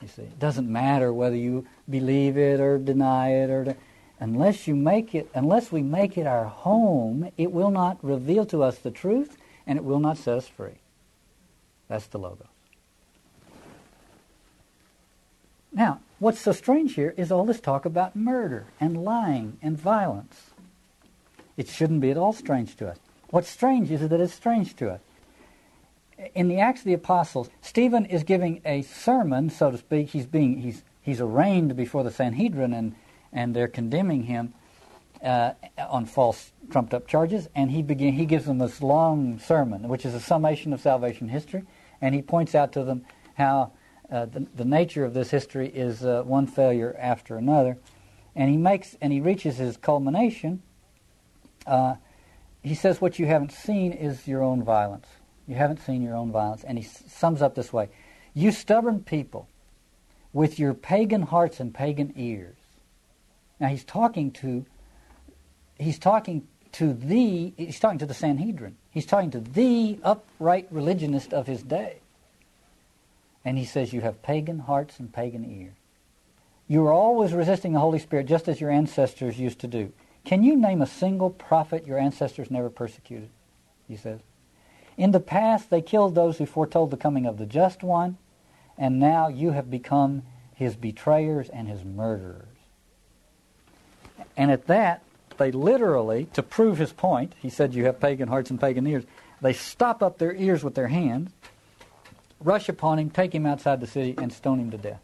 You 0.00 0.08
see, 0.08 0.22
it 0.22 0.38
doesn't 0.38 0.70
matter 0.70 1.12
whether 1.12 1.36
you 1.36 1.66
believe 1.88 2.38
it 2.38 2.60
or 2.60 2.78
deny 2.78 3.32
it 3.32 3.50
or 3.50 3.76
unless 4.18 4.66
you 4.66 4.74
make 4.74 5.14
it 5.14 5.28
unless 5.34 5.70
we 5.70 5.82
make 5.82 6.16
it 6.16 6.26
our 6.26 6.46
home, 6.46 7.30
it 7.36 7.52
will 7.52 7.70
not 7.70 8.02
reveal 8.02 8.46
to 8.46 8.62
us 8.62 8.78
the 8.78 8.90
truth 8.90 9.36
and 9.66 9.78
it 9.78 9.84
will 9.84 10.00
not 10.00 10.16
set 10.16 10.38
us 10.38 10.48
free. 10.48 10.78
That's 11.88 12.06
the 12.06 12.18
logos. 12.18 12.49
Now, 15.72 16.00
what's 16.18 16.40
so 16.40 16.52
strange 16.52 16.94
here 16.94 17.14
is 17.16 17.30
all 17.30 17.44
this 17.44 17.60
talk 17.60 17.84
about 17.84 18.16
murder 18.16 18.66
and 18.80 19.04
lying 19.04 19.58
and 19.62 19.78
violence. 19.78 20.50
It 21.56 21.68
shouldn't 21.68 22.00
be 22.00 22.10
at 22.10 22.16
all 22.16 22.32
strange 22.32 22.76
to 22.76 22.88
us. 22.88 22.98
What's 23.30 23.48
strange 23.48 23.90
is 23.90 24.08
that 24.08 24.20
it's 24.20 24.34
strange 24.34 24.74
to 24.76 24.90
us 24.90 25.00
in 26.34 26.48
the 26.48 26.58
Acts 26.58 26.80
of 26.80 26.86
the 26.86 26.94
Apostles, 26.94 27.50
Stephen 27.60 28.06
is 28.06 28.22
giving 28.22 28.60
a 28.64 28.82
sermon, 28.82 29.50
so 29.50 29.70
to 29.70 29.78
speak. 29.78 30.10
He's 30.10 30.26
being 30.26 30.58
he's 30.58 30.82
he's 31.00 31.20
arraigned 31.20 31.76
before 31.76 32.04
the 32.04 32.10
Sanhedrin, 32.10 32.72
and 32.72 32.94
and 33.32 33.54
they're 33.54 33.68
condemning 33.68 34.24
him 34.24 34.54
uh, 35.22 35.52
on 35.78 36.06
false 36.06 36.52
trumped 36.70 36.94
up 36.94 37.06
charges. 37.06 37.48
And 37.54 37.70
he 37.70 37.82
begin 37.82 38.14
he 38.14 38.26
gives 38.26 38.46
them 38.46 38.58
this 38.58 38.82
long 38.82 39.38
sermon, 39.38 39.88
which 39.88 40.04
is 40.04 40.14
a 40.14 40.20
summation 40.20 40.72
of 40.72 40.80
salvation 40.80 41.28
history, 41.28 41.62
and 42.00 42.14
he 42.14 42.22
points 42.22 42.54
out 42.54 42.72
to 42.72 42.84
them 42.84 43.04
how 43.34 43.72
uh, 44.10 44.26
the, 44.26 44.46
the 44.56 44.64
nature 44.64 45.04
of 45.04 45.14
this 45.14 45.30
history 45.30 45.68
is 45.68 46.04
uh, 46.04 46.22
one 46.22 46.46
failure 46.46 46.96
after 46.98 47.36
another, 47.36 47.78
And 48.34 48.50
he 48.50 48.56
makes 48.56 48.96
and 49.00 49.12
he 49.12 49.20
reaches 49.20 49.56
his 49.56 49.76
culmination. 49.76 50.62
Uh, 51.66 51.94
he 52.62 52.74
says, 52.74 53.00
"What 53.00 53.18
you 53.18 53.26
haven't 53.26 53.52
seen 53.52 53.92
is 53.92 54.26
your 54.26 54.42
own 54.42 54.62
violence. 54.62 55.06
You 55.46 55.54
haven't 55.54 55.80
seen 55.80 56.02
your 56.02 56.16
own 56.16 56.32
violence." 56.32 56.64
And 56.64 56.78
he 56.78 56.84
sums 56.84 57.42
up 57.42 57.54
this 57.54 57.72
way: 57.72 57.88
"You 58.34 58.52
stubborn 58.52 59.00
people, 59.00 59.48
with 60.32 60.58
your 60.58 60.74
pagan 60.74 61.22
hearts 61.22 61.60
and 61.60 61.72
pagan 61.72 62.12
ears." 62.16 62.56
Now 63.58 63.68
he's 63.68 63.84
talking 63.84 64.30
to 64.32 64.64
he's 65.78 65.98
talking 65.98 66.46
to 66.72 66.92
the 66.92 67.52
he's 67.56 67.80
talking 67.80 67.98
to 67.98 68.06
the 68.06 68.14
Sanhedrin. 68.14 68.76
He's 68.90 69.06
talking 69.06 69.30
to 69.32 69.40
the 69.40 69.98
upright 70.02 70.66
religionist 70.70 71.32
of 71.32 71.46
his 71.46 71.62
day. 71.62 71.99
And 73.44 73.58
he 73.58 73.64
says, 73.64 73.92
You 73.92 74.00
have 74.02 74.22
pagan 74.22 74.60
hearts 74.60 74.98
and 74.98 75.12
pagan 75.12 75.44
ears. 75.44 75.76
You 76.68 76.86
are 76.86 76.92
always 76.92 77.32
resisting 77.32 77.72
the 77.72 77.80
Holy 77.80 77.98
Spirit 77.98 78.26
just 78.26 78.48
as 78.48 78.60
your 78.60 78.70
ancestors 78.70 79.38
used 79.38 79.58
to 79.60 79.66
do. 79.66 79.92
Can 80.24 80.44
you 80.44 80.54
name 80.56 80.82
a 80.82 80.86
single 80.86 81.30
prophet 81.30 81.86
your 81.86 81.98
ancestors 81.98 82.50
never 82.50 82.70
persecuted? 82.70 83.30
He 83.88 83.96
says. 83.96 84.20
In 84.96 85.12
the 85.12 85.20
past, 85.20 85.70
they 85.70 85.80
killed 85.80 86.14
those 86.14 86.38
who 86.38 86.46
foretold 86.46 86.90
the 86.90 86.96
coming 86.96 87.26
of 87.26 87.38
the 87.38 87.46
just 87.46 87.82
one, 87.82 88.18
and 88.76 89.00
now 89.00 89.28
you 89.28 89.52
have 89.52 89.70
become 89.70 90.22
his 90.54 90.76
betrayers 90.76 91.48
and 91.48 91.68
his 91.68 91.82
murderers. 91.84 92.46
And 94.36 94.50
at 94.50 94.66
that, 94.66 95.02
they 95.38 95.50
literally, 95.50 96.26
to 96.34 96.42
prove 96.42 96.78
his 96.78 96.92
point, 96.92 97.34
he 97.38 97.48
said, 97.48 97.74
You 97.74 97.86
have 97.86 97.98
pagan 97.98 98.28
hearts 98.28 98.50
and 98.50 98.60
pagan 98.60 98.86
ears, 98.86 99.04
they 99.40 99.54
stop 99.54 100.02
up 100.02 100.18
their 100.18 100.34
ears 100.34 100.62
with 100.62 100.74
their 100.74 100.88
hands, 100.88 101.30
rush 102.40 102.68
upon 102.68 102.98
him, 102.98 103.10
take 103.10 103.34
him 103.34 103.46
outside 103.46 103.80
the 103.80 103.86
city, 103.86 104.14
and 104.18 104.32
stone 104.32 104.58
him 104.58 104.70
to 104.70 104.78
death. 104.78 105.00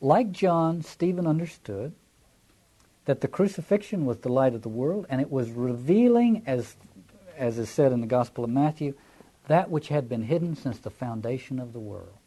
Like 0.00 0.32
John, 0.32 0.82
Stephen 0.82 1.26
understood 1.26 1.92
that 3.06 3.20
the 3.20 3.28
crucifixion 3.28 4.04
was 4.04 4.18
the 4.18 4.28
light 4.28 4.54
of 4.54 4.62
the 4.62 4.68
world, 4.68 5.06
and 5.08 5.20
it 5.20 5.30
was 5.30 5.50
revealing, 5.50 6.42
as, 6.46 6.76
as 7.36 7.58
is 7.58 7.70
said 7.70 7.92
in 7.92 8.00
the 8.00 8.06
Gospel 8.06 8.44
of 8.44 8.50
Matthew, 8.50 8.94
that 9.48 9.70
which 9.70 9.88
had 9.88 10.08
been 10.08 10.22
hidden 10.22 10.56
since 10.56 10.78
the 10.78 10.90
foundation 10.90 11.58
of 11.58 11.72
the 11.72 11.78
world. 11.78 12.18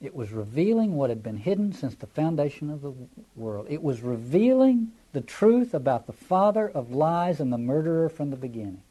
It 0.00 0.14
was 0.14 0.32
revealing 0.32 0.96
what 0.96 1.10
had 1.10 1.22
been 1.22 1.36
hidden 1.36 1.72
since 1.72 1.94
the 1.94 2.06
foundation 2.06 2.70
of 2.70 2.82
the 2.82 2.92
world. 3.36 3.66
It 3.68 3.82
was 3.82 4.00
revealing 4.00 4.92
the 5.12 5.20
truth 5.20 5.74
about 5.74 6.06
the 6.06 6.12
father 6.12 6.68
of 6.68 6.92
lies 6.92 7.40
and 7.40 7.52
the 7.52 7.58
murderer 7.58 8.08
from 8.08 8.30
the 8.30 8.36
beginning. 8.36 8.82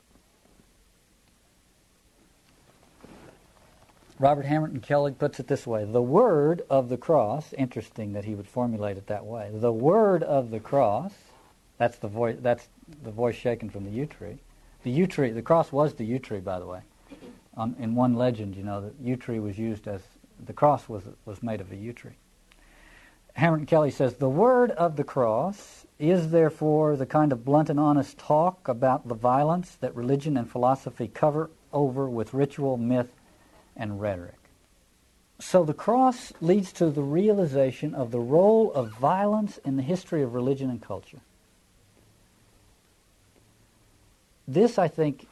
Robert 4.21 4.45
Hamerton-Kelly 4.45 5.13
puts 5.13 5.39
it 5.39 5.47
this 5.47 5.65
way 5.65 5.83
The 5.83 6.01
word 6.01 6.61
of 6.69 6.89
the 6.89 6.97
cross, 6.97 7.53
interesting 7.53 8.13
that 8.13 8.23
he 8.23 8.35
would 8.35 8.47
formulate 8.47 8.97
it 8.97 9.07
that 9.07 9.25
way. 9.25 9.49
The 9.51 9.73
word 9.73 10.21
of 10.21 10.51
the 10.51 10.59
cross, 10.59 11.11
that's 11.79 11.97
the 11.97 12.07
voice, 12.07 12.37
that's 12.39 12.69
the 13.01 13.09
voice 13.09 13.35
shaken 13.35 13.71
from 13.71 13.83
the 13.83 13.89
yew 13.89 14.05
tree. 14.05 14.37
The 14.83 14.91
yew 14.91 15.07
tree, 15.07 15.31
the 15.31 15.41
cross 15.41 15.71
was 15.71 15.95
the 15.95 16.05
yew 16.05 16.19
tree, 16.19 16.39
by 16.39 16.59
the 16.59 16.67
way. 16.67 16.81
Um, 17.57 17.75
in 17.79 17.95
one 17.95 18.13
legend, 18.13 18.55
you 18.55 18.61
know, 18.61 18.81
the 18.81 18.93
yew 19.03 19.15
tree 19.15 19.39
was 19.39 19.57
used 19.57 19.87
as 19.87 20.01
the 20.45 20.53
cross 20.53 20.87
was, 20.87 21.01
was 21.25 21.41
made 21.41 21.59
of 21.59 21.71
a 21.71 21.75
yew 21.75 21.91
tree. 21.91 22.17
Hamilton 23.33 23.65
Kelly 23.65 23.89
says, 23.89 24.13
The 24.13 24.29
word 24.29 24.69
of 24.71 24.97
the 24.97 25.03
cross 25.03 25.87
is 25.97 26.29
therefore 26.29 26.95
the 26.95 27.07
kind 27.07 27.31
of 27.31 27.43
blunt 27.43 27.71
and 27.71 27.79
honest 27.79 28.19
talk 28.19 28.67
about 28.67 29.07
the 29.07 29.15
violence 29.15 29.77
that 29.81 29.95
religion 29.95 30.37
and 30.37 30.47
philosophy 30.47 31.07
cover 31.07 31.49
over 31.73 32.07
with 32.07 32.35
ritual, 32.35 32.77
myth, 32.77 33.09
and 33.75 33.99
rhetoric. 34.01 34.35
So 35.39 35.63
the 35.63 35.73
cross 35.73 36.33
leads 36.39 36.71
to 36.73 36.91
the 36.91 37.01
realization 37.01 37.95
of 37.95 38.11
the 38.11 38.19
role 38.19 38.71
of 38.73 38.91
violence 38.91 39.57
in 39.65 39.75
the 39.75 39.81
history 39.81 40.21
of 40.21 40.35
religion 40.35 40.69
and 40.69 40.81
culture. 40.81 41.21
This, 44.47 44.77
I 44.77 44.87
think, 44.87 45.27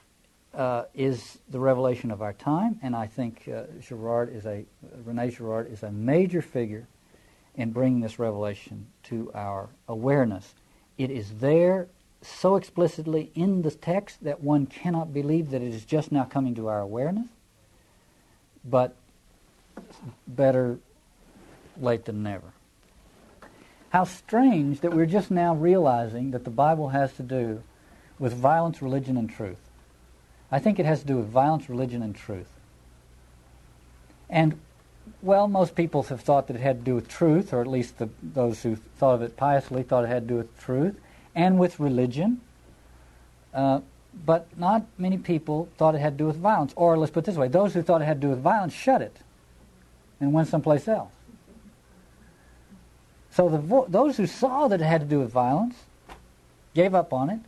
uh, 0.54 0.86
is 0.96 1.38
the 1.50 1.60
revelation 1.60 2.10
of 2.10 2.22
our 2.22 2.34
time, 2.34 2.80
and 2.82 2.96
I 2.96 3.06
think 3.06 3.48
uh, 3.48 3.64
Girard 3.82 4.34
is 4.34 4.46
a 4.46 4.66
Rene 5.06 5.30
Girard 5.30 5.72
is 5.72 5.84
a 5.84 5.92
major 5.92 6.42
figure 6.42 6.88
in 7.56 7.72
bringing 7.72 8.00
this 8.00 8.18
revelation 8.18 8.88
to 9.04 9.32
our 9.36 9.70
awareness. 9.88 10.56
It 10.98 11.12
is 11.12 11.34
there 11.40 11.88
so 12.22 12.56
explicitly 12.56 13.32
in 13.36 13.62
the 13.62 13.72
text 13.72 14.24
that 14.24 14.42
one 14.42 14.66
cannot 14.66 15.14
believe 15.14 15.52
that 15.52 15.62
it 15.62 15.74
is 15.74 15.86
just 15.86 16.12
now 16.12 16.24
coming 16.24 16.56
to 16.56 16.68
our 16.68 16.82
awareness. 16.82 17.28
But 18.70 18.96
better 20.28 20.78
late 21.80 22.06
than 22.06 22.24
never. 22.24 22.54
How 23.90 24.04
strange 24.04 24.82
that 24.82 24.94
we're 24.94 25.08
just 25.08 25.32
now 25.32 25.56
realizing 25.56 26.32
that 26.32 26.44
the 26.44 26.52
Bible 26.52 26.90
has 26.90 27.14
to 27.14 27.24
do 27.24 27.64
with 28.20 28.34
violence, 28.34 28.82
religion, 28.82 29.18
and 29.18 29.30
truth. 29.30 29.60
I 30.52 30.60
think 30.60 30.80
it 30.80 30.86
has 30.86 31.02
to 31.02 31.08
do 31.08 31.18
with 31.18 31.28
violence, 31.28 31.70
religion, 31.70 32.04
and 32.04 32.16
truth. 32.16 32.50
And, 34.30 34.60
well, 35.22 35.48
most 35.48 35.76
people 35.76 36.04
have 36.04 36.22
thought 36.22 36.48
that 36.48 36.56
it 36.56 36.62
had 36.62 36.80
to 36.80 36.86
do 36.86 36.96
with 36.96 37.08
truth, 37.08 37.54
or 37.54 37.62
at 37.62 37.68
least 37.68 37.98
the, 37.98 38.10
those 38.22 38.62
who 38.62 38.76
thought 38.76 39.16
of 39.16 39.22
it 39.22 39.38
piously 39.38 39.82
thought 39.82 40.04
it 40.04 40.10
had 40.10 40.28
to 40.28 40.34
do 40.34 40.38
with 40.38 40.60
truth 40.60 41.00
and 41.34 41.58
with 41.58 41.80
religion. 41.80 42.42
Uh, 43.54 43.82
but 44.26 44.48
not 44.58 44.86
many 44.98 45.18
people 45.18 45.70
thought 45.78 45.96
it 45.96 46.00
had 46.00 46.18
to 46.18 46.24
do 46.24 46.28
with 46.28 46.38
violence. 46.38 46.74
Or 46.76 46.98
let's 46.98 47.12
put 47.12 47.24
it 47.24 47.26
this 47.28 47.36
way 47.36 47.48
those 47.48 47.74
who 47.74 47.82
thought 47.82 48.02
it 48.02 48.06
had 48.06 48.22
to 48.22 48.28
do 48.28 48.30
with 48.30 48.42
violence 48.42 48.74
shut 48.74 49.02
it 49.02 49.18
and 50.20 50.34
went 50.34 50.48
someplace 50.48 50.88
else. 50.88 51.12
So 53.32 53.48
the 53.50 53.86
those 53.88 54.18
who 54.18 54.28
saw 54.28 54.68
that 54.68 54.82
it 54.82 54.86
had 54.86 55.02
to 55.02 55.08
do 55.08 55.20
with 55.20 55.32
violence 55.32 55.76
gave 56.74 56.94
up 56.94 57.14
on 57.14 57.30
it, 57.30 57.40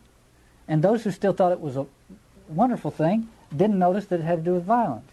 and 0.68 0.82
those 0.82 1.04
who 1.04 1.10
still 1.10 1.32
thought 1.32 1.52
it 1.52 1.60
was 1.60 1.76
a 1.76 1.86
wonderful 2.48 2.90
thing 2.90 3.28
didn't 3.54 3.78
notice 3.78 4.06
that 4.06 4.20
it 4.20 4.24
had 4.24 4.38
to 4.38 4.44
do 4.44 4.54
with 4.54 4.64
violence. 4.64 5.10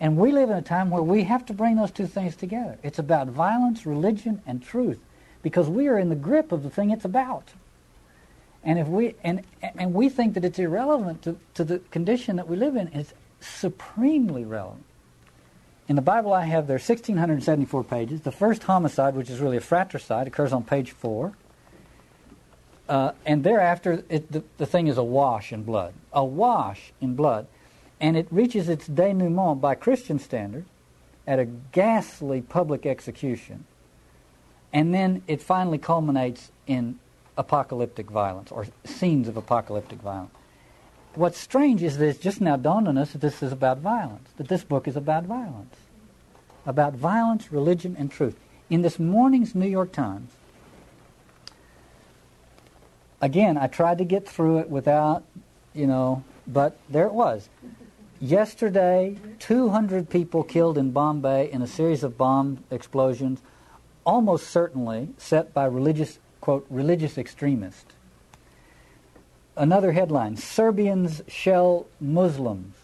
And 0.00 0.16
we 0.16 0.32
live 0.32 0.50
in 0.50 0.56
a 0.56 0.62
time 0.62 0.90
where 0.90 1.02
we 1.02 1.24
have 1.24 1.46
to 1.46 1.52
bring 1.52 1.76
those 1.76 1.92
two 1.92 2.06
things 2.06 2.34
together. 2.34 2.76
It's 2.82 2.98
about 2.98 3.28
violence, 3.28 3.86
religion, 3.86 4.42
and 4.46 4.62
truth, 4.62 4.98
because 5.42 5.68
we 5.68 5.86
are 5.86 5.98
in 5.98 6.08
the 6.08 6.16
grip 6.16 6.50
of 6.50 6.62
the 6.62 6.70
thing 6.70 6.90
it's 6.90 7.04
about. 7.04 7.52
And 8.64 8.78
if 8.78 8.86
we 8.86 9.14
and 9.24 9.42
and 9.62 9.92
we 9.92 10.08
think 10.08 10.34
that 10.34 10.44
it's 10.44 10.58
irrelevant 10.58 11.22
to, 11.22 11.36
to 11.54 11.64
the 11.64 11.78
condition 11.90 12.36
that 12.36 12.48
we 12.48 12.56
live 12.56 12.76
in, 12.76 12.88
it's 12.88 13.12
supremely 13.40 14.44
relevant. 14.44 14.84
In 15.88 15.96
the 15.96 16.02
Bible 16.02 16.32
I 16.32 16.44
have 16.44 16.68
there 16.68 16.76
1674 16.76 17.84
pages. 17.84 18.20
The 18.20 18.32
first 18.32 18.62
homicide, 18.62 19.14
which 19.14 19.28
is 19.28 19.40
really 19.40 19.56
a 19.56 19.60
fratricide, 19.60 20.26
occurs 20.26 20.52
on 20.52 20.62
page 20.62 20.92
four. 20.92 21.32
Uh, 22.88 23.12
and 23.24 23.42
thereafter, 23.42 24.04
it, 24.08 24.30
the, 24.30 24.44
the 24.58 24.66
thing 24.66 24.86
is 24.86 24.98
awash 24.98 25.52
in 25.52 25.64
blood. 25.64 25.94
Awash 26.12 26.92
in 27.00 27.14
blood. 27.14 27.46
And 28.00 28.16
it 28.16 28.26
reaches 28.30 28.68
its 28.68 28.86
denouement 28.86 29.60
by 29.60 29.74
Christian 29.74 30.18
standards 30.18 30.68
at 31.26 31.38
a 31.38 31.44
ghastly 31.44 32.42
public 32.42 32.84
execution. 32.86 33.64
And 34.72 34.92
then 34.92 35.22
it 35.26 35.42
finally 35.42 35.78
culminates 35.78 36.50
in 36.66 36.98
apocalyptic 37.36 38.10
violence 38.10 38.50
or 38.50 38.66
scenes 38.84 39.28
of 39.28 39.36
apocalyptic 39.36 40.00
violence. 40.00 40.34
What's 41.14 41.38
strange 41.38 41.82
is 41.82 41.98
that 41.98 42.06
it's 42.06 42.18
just 42.18 42.40
now 42.40 42.56
dawned 42.56 42.88
on 42.88 42.96
us 42.96 43.12
that 43.12 43.20
this 43.20 43.42
is 43.42 43.52
about 43.52 43.78
violence, 43.78 44.30
that 44.36 44.48
this 44.48 44.64
book 44.64 44.88
is 44.88 44.96
about 44.96 45.24
violence. 45.24 45.76
About 46.64 46.94
violence, 46.94 47.52
religion, 47.52 47.96
and 47.98 48.10
truth. 48.10 48.38
In 48.70 48.82
this 48.82 48.98
morning's 48.98 49.54
New 49.54 49.68
York 49.68 49.92
Times, 49.92 50.30
again, 53.20 53.58
I 53.58 53.66
tried 53.66 53.98
to 53.98 54.04
get 54.04 54.26
through 54.26 54.58
it 54.58 54.70
without, 54.70 55.24
you 55.74 55.86
know, 55.86 56.24
but 56.46 56.78
there 56.88 57.06
it 57.06 57.12
was. 57.12 57.48
Yesterday, 58.20 59.18
200 59.40 60.08
people 60.08 60.44
killed 60.44 60.78
in 60.78 60.92
Bombay 60.92 61.50
in 61.50 61.60
a 61.60 61.66
series 61.66 62.04
of 62.04 62.16
bomb 62.16 62.62
explosions, 62.70 63.42
almost 64.04 64.48
certainly 64.48 65.08
set 65.18 65.52
by 65.52 65.64
religious, 65.64 66.18
quote, 66.42 66.66
religious 66.68 67.16
extremist. 67.16 67.86
Another 69.56 69.92
headline 69.92 70.36
Serbians 70.36 71.22
shell 71.26 71.86
Muslims. 71.98 72.74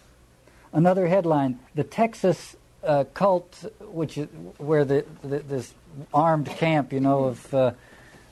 Another 0.73 1.07
headline 1.07 1.59
The 1.75 1.83
Texas 1.83 2.55
uh, 2.83 3.03
cult, 3.13 3.71
which 3.79 4.17
is 4.17 4.27
where 4.57 4.83
the, 4.83 5.05
the, 5.21 5.39
this 5.39 5.75
armed 6.11 6.47
camp, 6.47 6.91
you 6.91 6.99
know, 6.99 7.25
of. 7.25 7.53
Uh, 7.53 7.71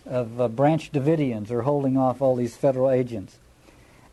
of 0.09 0.39
uh, 0.39 0.47
Branch 0.47 0.91
Davidians 0.91 1.51
are 1.51 1.61
holding 1.61 1.97
off 1.97 2.21
all 2.21 2.35
these 2.35 2.55
federal 2.55 2.89
agents. 2.89 3.37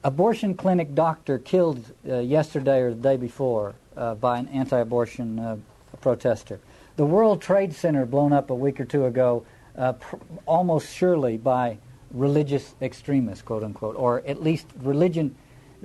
Abortion 0.03 0.55
clinic 0.55 0.95
doctor 0.95 1.39
killed 1.39 1.93
uh, 2.09 2.19
yesterday 2.19 2.81
or 2.81 2.91
the 2.91 3.01
day 3.01 3.17
before 3.17 3.75
uh, 3.97 4.15
by 4.15 4.39
an 4.39 4.49
anti-abortion 4.49 5.39
uh, 5.39 5.57
protester. 6.01 6.61
The 6.97 7.07
World 7.07 7.41
Trade 7.41 7.75
Center 7.75 8.05
blown 8.05 8.33
up 8.33 8.51
a 8.51 8.55
week 8.55 8.81
or 8.81 8.85
two 8.85 9.07
ago, 9.07 9.47
uh, 9.77 9.93
pr- 9.95 10.17
almost 10.47 10.95
surely 10.95 11.37
by 11.37 11.79
religious 12.11 12.75
extremists, 12.81 13.43
quote 13.43 13.65
unquote, 13.65 13.97
or 13.97 14.23
at 14.27 14.43
least 14.43 14.67
religion. 14.81 15.35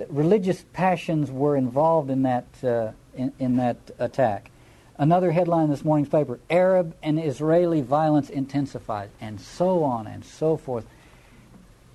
Religious 0.08 0.64
passions 0.72 1.30
were 1.30 1.56
involved 1.56 2.10
in 2.10 2.22
that 2.22 2.46
uh, 2.64 2.92
in, 3.14 3.32
in, 3.38 3.56
that 3.56 3.76
attack. 3.98 4.50
Another 4.96 5.32
headline 5.32 5.64
in 5.64 5.70
this 5.70 5.84
morning's 5.84 6.08
paper 6.08 6.38
Arab 6.48 6.94
and 7.02 7.18
Israeli 7.18 7.80
violence 7.80 8.30
intensified, 8.30 9.10
and 9.20 9.40
so 9.40 9.82
on 9.82 10.06
and 10.06 10.24
so 10.24 10.56
forth. 10.56 10.86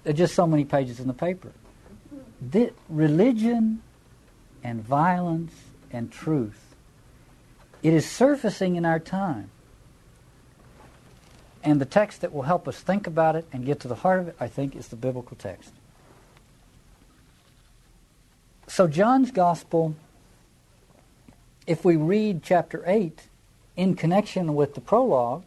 There 0.03 0.13
just 0.13 0.35
so 0.35 0.45
many 0.45 0.65
pages 0.65 0.99
in 0.99 1.07
the 1.07 1.13
paper. 1.13 1.51
Religion 2.89 3.81
and 4.63 4.83
violence 4.83 5.53
and 5.91 6.11
truth, 6.11 6.75
it 7.81 7.93
is 7.93 8.09
surfacing 8.09 8.75
in 8.75 8.85
our 8.85 8.99
time. 8.99 9.49
And 11.65 11.81
the 11.81 11.85
text 11.85 12.21
that 12.21 12.31
will 12.31 12.43
help 12.43 12.67
us 12.67 12.79
think 12.79 13.07
about 13.07 13.35
it 13.35 13.47
and 13.51 13.65
get 13.65 13.79
to 13.79 13.87
the 13.87 13.95
heart 13.95 14.19
of 14.19 14.27
it, 14.27 14.35
I 14.39 14.47
think, 14.47 14.75
is 14.75 14.89
the 14.89 14.95
biblical 14.95 15.35
text. 15.35 15.71
So, 18.67 18.87
John's 18.87 19.31
Gospel, 19.31 19.95
if 21.65 21.83
we 21.83 21.95
read 21.95 22.43
chapter 22.43 22.83
8 22.85 23.19
in 23.75 23.95
connection 23.95 24.53
with 24.53 24.75
the 24.75 24.81
prologue, 24.81 25.43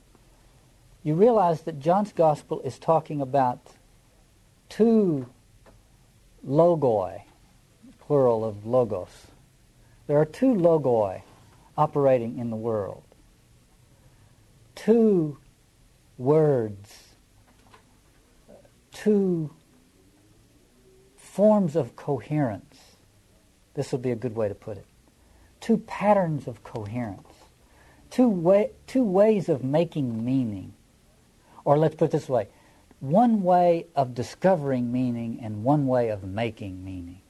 you 1.04 1.14
realize 1.14 1.62
that 1.62 1.78
John's 1.78 2.12
Gospel 2.12 2.60
is 2.62 2.78
talking 2.78 3.20
about 3.20 3.60
two 4.68 5.26
logoi, 6.46 7.22
plural 8.00 8.44
of 8.44 8.66
logos. 8.66 9.28
There 10.08 10.18
are 10.18 10.24
two 10.24 10.52
logoi 10.52 11.22
operating 11.76 12.38
in 12.38 12.50
the 12.50 12.56
world. 12.56 13.02
Two 14.74 15.38
words, 16.18 17.14
two 18.92 19.50
forms 21.16 21.76
of 21.76 21.94
coherence. 21.96 22.96
This 23.74 23.92
would 23.92 24.02
be 24.02 24.10
a 24.10 24.16
good 24.16 24.34
way 24.34 24.48
to 24.48 24.54
put 24.54 24.76
it. 24.76 24.86
Two 25.60 25.78
patterns 25.78 26.48
of 26.48 26.64
coherence. 26.64 27.28
Two, 28.10 28.28
way, 28.28 28.70
two 28.86 29.04
ways 29.04 29.48
of 29.48 29.62
making 29.62 30.24
meaning. 30.24 30.72
Or 31.64 31.78
let's 31.78 31.94
put 31.94 32.06
it 32.06 32.10
this 32.10 32.28
way 32.28 32.48
one 33.00 33.42
way 33.42 33.86
of 33.94 34.14
discovering 34.14 34.90
meaning 34.90 35.38
and 35.40 35.62
one 35.62 35.86
way 35.86 36.08
of 36.08 36.24
making 36.24 36.84
meaning. 36.84 37.20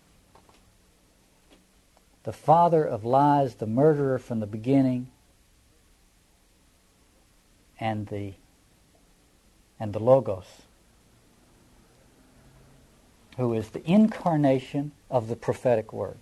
The 2.24 2.32
father 2.32 2.84
of 2.84 3.04
lies, 3.04 3.56
the 3.56 3.66
murderer 3.66 4.18
from 4.18 4.40
the 4.40 4.46
beginning, 4.46 5.08
and 7.78 8.06
the 8.06 8.32
and 9.80 9.92
the 9.92 9.98
Logos, 9.98 10.62
who 13.36 13.54
is 13.54 13.70
the 13.70 13.88
incarnation 13.88 14.92
of 15.10 15.28
the 15.28 15.36
prophetic 15.36 15.92
word. 15.92 16.16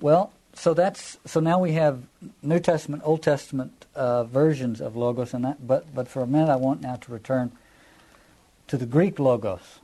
Well, 0.00 0.32
so 0.54 0.74
that's 0.74 1.18
so 1.26 1.40
now 1.40 1.58
we 1.58 1.72
have 1.72 2.02
New 2.42 2.60
Testament, 2.60 3.02
Old 3.04 3.22
Testament 3.22 3.86
uh, 3.94 4.24
versions 4.24 4.80
of 4.80 4.96
logos, 4.96 5.34
and 5.34 5.44
that. 5.44 5.66
But 5.66 5.94
but 5.94 6.08
for 6.08 6.22
a 6.22 6.26
minute, 6.26 6.50
I 6.50 6.56
want 6.56 6.80
now 6.80 6.96
to 6.96 7.12
return 7.12 7.52
to 8.68 8.76
the 8.76 8.86
Greek 8.86 9.18
logos. 9.18 9.80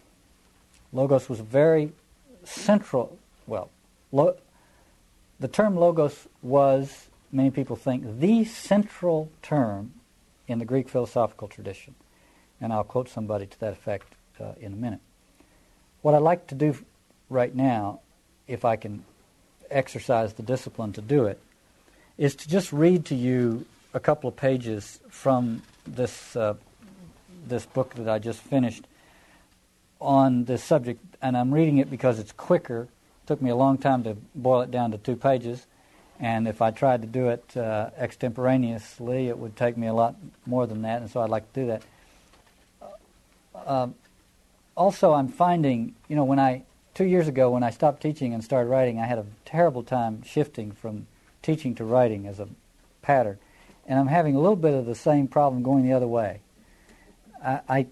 Logos 0.92 1.28
was 1.28 1.40
very 1.40 1.92
central. 2.44 3.18
Well, 3.46 3.70
lo, 4.10 4.36
the 5.38 5.48
term 5.48 5.76
logos 5.76 6.26
was 6.42 7.08
many 7.30 7.50
people 7.50 7.76
think 7.76 8.20
the 8.20 8.44
central 8.44 9.30
term 9.42 9.92
in 10.52 10.58
the 10.58 10.64
Greek 10.64 10.88
philosophical 10.88 11.48
tradition. 11.48 11.94
And 12.60 12.72
I'll 12.72 12.84
quote 12.84 13.08
somebody 13.08 13.46
to 13.46 13.60
that 13.60 13.72
effect 13.72 14.14
uh, 14.40 14.52
in 14.60 14.72
a 14.72 14.76
minute. 14.76 15.00
What 16.02 16.14
I'd 16.14 16.22
like 16.22 16.46
to 16.48 16.54
do 16.54 16.76
right 17.28 17.54
now, 17.54 18.00
if 18.46 18.64
I 18.64 18.76
can 18.76 19.04
exercise 19.70 20.34
the 20.34 20.42
discipline 20.42 20.92
to 20.92 21.00
do 21.00 21.24
it, 21.24 21.40
is 22.18 22.36
to 22.36 22.48
just 22.48 22.72
read 22.72 23.06
to 23.06 23.14
you 23.14 23.66
a 23.94 24.00
couple 24.00 24.28
of 24.28 24.36
pages 24.36 25.00
from 25.08 25.62
this 25.86 26.36
uh, 26.36 26.54
this 27.46 27.66
book 27.66 27.94
that 27.94 28.08
I 28.08 28.18
just 28.18 28.40
finished 28.40 28.86
on 30.00 30.44
this 30.44 30.62
subject, 30.62 31.00
and 31.20 31.36
I'm 31.36 31.52
reading 31.52 31.78
it 31.78 31.90
because 31.90 32.18
it's 32.18 32.32
quicker. 32.32 32.82
It 32.82 33.26
took 33.26 33.42
me 33.42 33.50
a 33.50 33.56
long 33.56 33.78
time 33.78 34.04
to 34.04 34.16
boil 34.34 34.62
it 34.62 34.70
down 34.70 34.92
to 34.92 34.98
two 34.98 35.16
pages, 35.16 35.66
and 36.22 36.46
if 36.46 36.62
I 36.62 36.70
tried 36.70 37.02
to 37.02 37.08
do 37.08 37.28
it 37.30 37.56
uh, 37.56 37.90
extemporaneously, 37.98 39.26
it 39.26 39.36
would 39.36 39.56
take 39.56 39.76
me 39.76 39.88
a 39.88 39.92
lot 39.92 40.14
more 40.46 40.68
than 40.68 40.82
that, 40.82 41.02
and 41.02 41.10
so 41.10 41.20
I'd 41.20 41.30
like 41.30 41.52
to 41.52 41.60
do 41.60 41.66
that. 41.66 41.82
Uh, 43.54 43.88
also, 44.76 45.12
I'm 45.14 45.26
finding, 45.26 45.96
you 46.08 46.14
know, 46.14 46.22
when 46.22 46.38
I, 46.38 46.62
two 46.94 47.04
years 47.04 47.26
ago, 47.26 47.50
when 47.50 47.64
I 47.64 47.70
stopped 47.70 48.00
teaching 48.00 48.32
and 48.32 48.42
started 48.42 48.70
writing, 48.70 49.00
I 49.00 49.06
had 49.06 49.18
a 49.18 49.26
terrible 49.44 49.82
time 49.82 50.22
shifting 50.22 50.70
from 50.70 51.08
teaching 51.42 51.74
to 51.74 51.84
writing 51.84 52.28
as 52.28 52.38
a 52.38 52.48
pattern. 53.02 53.38
And 53.84 53.98
I'm 53.98 54.06
having 54.06 54.36
a 54.36 54.40
little 54.40 54.56
bit 54.56 54.74
of 54.74 54.86
the 54.86 54.94
same 54.94 55.26
problem 55.26 55.64
going 55.64 55.84
the 55.84 55.92
other 55.92 56.06
way. 56.06 56.38
I, 57.44 57.60
I 57.68 57.86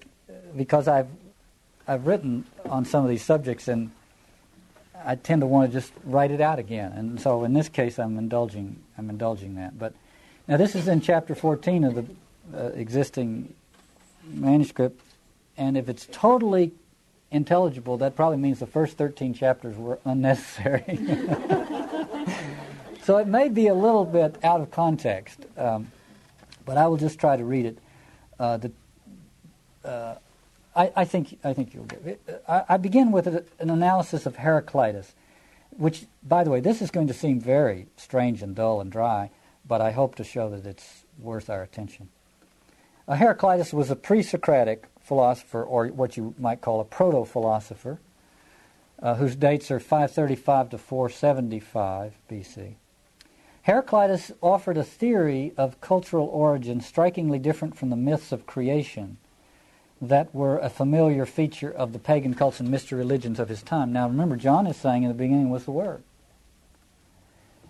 because 0.57 0.87
I've, 0.87 1.09
I've 1.89 2.07
written 2.07 2.45
on 2.67 2.85
some 2.85 3.03
of 3.03 3.11
these 3.11 3.25
subjects 3.25 3.67
and 3.67 3.91
I 5.05 5.15
tend 5.15 5.41
to 5.43 5.47
want 5.47 5.71
to 5.71 5.79
just 5.79 5.93
write 6.05 6.31
it 6.31 6.41
out 6.41 6.59
again. 6.59 6.93
And 6.93 7.21
so 7.21 7.45
in 7.45 7.53
this 7.53 7.69
case, 7.69 7.99
I'm 7.99 8.19
indulging, 8.19 8.83
I'm 8.99 9.11
indulging 9.11 9.55
that. 9.57 9.79
But 9.79 9.95
now 10.49 10.57
this 10.57 10.75
is 10.75 10.89
in 10.89 11.01
chapter 11.01 11.35
14 11.35 11.85
of 11.85 11.95
the 11.95 12.07
uh, 12.57 12.71
existing 12.75 13.55
manuscript, 14.25 15.01
and 15.57 15.77
if 15.77 15.89
it's 15.89 16.07
totally 16.11 16.73
intelligible, 17.31 17.97
that 17.99 18.17
probably 18.17 18.39
means 18.39 18.59
the 18.59 18.67
first 18.67 18.97
13 18.97 19.35
chapters 19.35 19.77
were 19.77 19.99
unnecessary. 20.05 20.83
so 23.03 23.19
it 23.19 23.27
may 23.27 23.49
be 23.49 23.69
a 23.69 23.75
little 23.75 24.05
bit 24.05 24.43
out 24.45 24.61
of 24.61 24.71
context, 24.71 25.47
um, 25.57 25.91
but 26.65 26.77
I 26.77 26.87
will 26.87 26.97
just 26.97 27.19
try 27.19 27.37
to 27.37 27.45
read 27.45 27.67
it. 27.67 27.79
Uh, 28.39 28.57
the, 28.57 28.73
uh, 29.85 30.15
I, 30.75 30.93
I, 30.97 31.05
think 31.05 31.39
I 31.43 31.53
think 31.53 31.75
you'll 31.75 31.85
get. 31.85 32.21
I, 32.49 32.65
I 32.71 32.77
begin 32.77 33.11
with 33.11 33.27
a, 33.27 33.45
an 33.59 33.71
analysis 33.71 34.27
of 34.27 34.37
Heraclitus, 34.37 35.15
which, 35.71 36.07
by 36.23 36.45
the 36.45 36.51
way, 36.51 36.61
this 36.61 36.81
is 36.81 36.91
going 36.91 37.09
to 37.09 37.15
seem 37.15 37.41
very 37.41 37.87
strange 37.97 38.43
and 38.43 38.55
dull 38.55 38.81
and 38.81 38.91
dry, 38.91 39.31
but 39.67 39.81
I 39.81 39.91
hope 39.91 40.15
to 40.17 40.25
show 40.25 40.49
that 40.51 40.67
it's 40.67 41.05
worth 41.19 41.51
our 41.51 41.63
attention. 41.63 42.09
Uh, 43.09 43.17
Heraclitus 43.17 43.73
was 43.73 43.91
a 43.91 43.97
pre-Socratic 43.97 44.87
philosopher, 45.01 45.63
or 45.63 45.89
what 45.89 46.17
you 46.17 46.35
might 46.39 46.61
call 46.61 46.81
a 46.81 46.85
proto-philosopher, 46.85 47.99
uh, 49.03 49.15
whose 49.17 49.35
dates 49.35 49.71
are 49.71 49.81
535 49.81 50.71
to 50.71 50.79
475 50.79 52.15
BC. 52.31 52.75
Heraclitus 53.63 54.33
offered 54.41 54.77
a 54.77 54.85
theory 54.85 55.53
of 55.57 55.81
cultural 55.81 56.27
origin 56.27 56.81
strikingly 56.81 57.39
different 57.39 57.77
from 57.77 57.91
the 57.91 57.97
myths 57.97 58.33
of 58.33 58.47
creation 58.47 59.19
that 60.01 60.35
were 60.35 60.59
a 60.59 60.71
familiar 60.71 61.27
feature 61.27 61.71
of 61.71 61.93
the 61.93 61.99
pagan 61.99 62.35
cults 62.35 62.61
and 62.61 62.71
mystery 62.71 62.99
religions 62.99 63.39
of 63.39 63.49
his 63.49 63.63
time. 63.63 63.93
Now 63.93 64.09
remember, 64.09 64.37
John 64.37 64.67
is 64.67 64.77
saying 64.77 65.03
in 65.03 65.09
the 65.09 65.15
beginning 65.15 65.51
was 65.51 65.65
the 65.65 65.73
Word. 65.73 66.03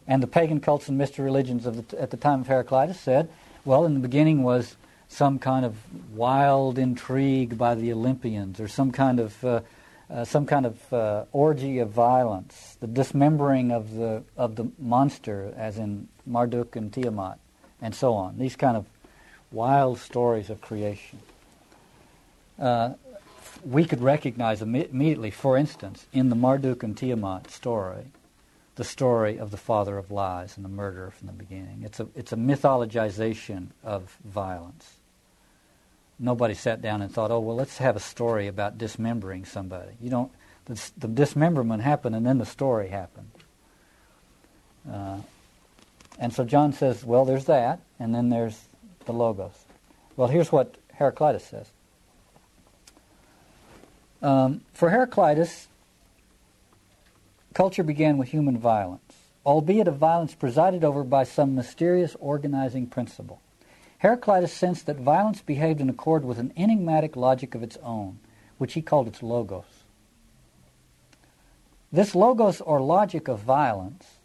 And 0.07 0.23
the 0.23 0.29
pagan 0.29 0.61
cults 0.61 0.89
and 0.89 0.97
mystery 0.97 1.25
religions 1.25 1.67
of 1.67 1.89
the, 1.89 2.01
at 2.01 2.11
the 2.11 2.17
time 2.17 2.41
of 2.41 2.47
Heraclitus 2.47 3.01
said, 3.01 3.29
well, 3.65 3.85
in 3.85 3.95
the 3.95 4.01
beginning 4.01 4.43
was 4.43 4.77
some 5.09 5.39
kind 5.39 5.65
of 5.65 5.77
wild 6.15 6.79
intrigue 6.79 7.59
by 7.59 7.75
the 7.75 7.93
Olympians 7.93 8.61
or 8.61 8.69
some 8.69 8.93
kind 8.93 9.19
of 9.21 9.45
uh, 9.45 9.61
uh, 10.09 10.25
some 10.25 10.45
kind 10.45 10.67
of 10.67 10.93
uh, 10.93 11.25
orgy 11.31 11.79
of 11.79 11.91
violence, 11.91 12.77
the 12.81 12.87
dismembering 12.89 13.71
of 13.71 13.95
the 13.95 14.23
of 14.37 14.57
the 14.57 14.69
monster, 14.79 15.53
as 15.57 15.79
in 15.79 16.09
Marduk 16.27 16.75
and 16.75 16.93
Tiamat, 16.93 17.39
and 17.81 17.95
so 17.95 18.15
on. 18.15 18.39
These 18.39 18.57
kind 18.57 18.77
of 18.77 18.87
wild 19.53 19.99
stories 19.99 20.51
of 20.51 20.61
creation 20.61 21.21
uh, 22.61 22.95
we 23.65 23.85
could 23.85 24.03
recognize 24.03 24.63
immediately, 24.63 25.31
for 25.31 25.57
instance, 25.57 26.07
in 26.13 26.29
the 26.29 26.37
Marduk 26.37 26.83
and 26.83 26.97
Tiamat 26.97 27.51
story, 27.51 28.05
the 28.77 28.85
story 28.85 29.39
of 29.39 29.51
the 29.51 29.57
father 29.57 29.99
of 29.99 30.11
lies 30.11 30.57
and 30.57 30.65
the 30.65 30.71
murderer 30.71 31.11
from 31.11 31.27
the 31.27 31.33
beginning. 31.33 31.83
It's 31.85 32.01
a, 32.01 32.09
it's 32.15 32.33
a 32.33 32.37
mythologization 32.37 33.69
of 33.85 34.17
violence. 34.25 34.97
Nobody 36.19 36.55
sat 36.55 36.83
down 36.83 37.03
and 37.03 37.13
thought, 37.13 37.31
oh, 37.31 37.41
well, 37.41 37.57
let's 37.57 37.79
have 37.79 37.97
a 37.97 38.01
story 38.01 38.47
about 38.47 38.79
dismembering 38.79 39.45
somebody. 39.45 39.93
You 40.01 40.11
don't, 40.11 40.33
the, 40.67 40.81
the 40.99 41.09
dismemberment 41.09 41.83
happened 41.83 42.15
and 42.15 42.27
then 42.27 42.39
the 42.39 42.47
story 42.47 42.89
happened. 42.89 43.31
Uh, 44.91 45.19
and 46.19 46.33
so 46.33 46.45
John 46.45 46.73
says, 46.73 47.05
well, 47.05 47.25
there's 47.25 47.47
that, 47.47 47.81
and 47.99 48.15
then 48.15 48.29
there's 48.29 48.69
the 49.07 49.13
Logos. 49.13 49.65
Well, 50.17 50.29
here's 50.29 50.53
what 50.53 50.77
Heraclitus 50.95 51.45
says. 51.45 51.71
Um, 54.23 54.61
for 54.73 54.91
Heraclitus, 54.91 55.69
culture 57.55 57.83
began 57.83 58.19
with 58.19 58.29
human 58.29 58.59
violence, 58.59 59.15
albeit 59.47 59.89
a 59.89 59.93
violence 59.93 60.35
presided 60.35 60.85
over 60.85 61.05
by 61.05 61.25
some 61.25 61.55
mysterious 61.55 62.17
organizing 62.21 62.87
principle. 62.87 63.41
Heraclitus 63.99 64.53
sensed 64.53 64.87
that 64.87 64.97
violence 64.97 65.43
behaved 65.43 65.81
in 65.81 65.89
accord 65.89 66.25
with 66.25 66.39
an 66.39 66.53
enigmatic 66.57 67.17
logic 67.17 67.55
of 67.55 67.63
its 67.63 67.79
own, 67.83 68.19
which 68.59 68.75
he 68.75 68.83
called 68.83 69.09
its 69.09 69.23
logos. 69.23 69.65
This 71.93 72.15
logos 72.15 72.61
or 72.61 72.81
logic 72.81 73.27
of 73.29 73.41
violence 73.41 74.19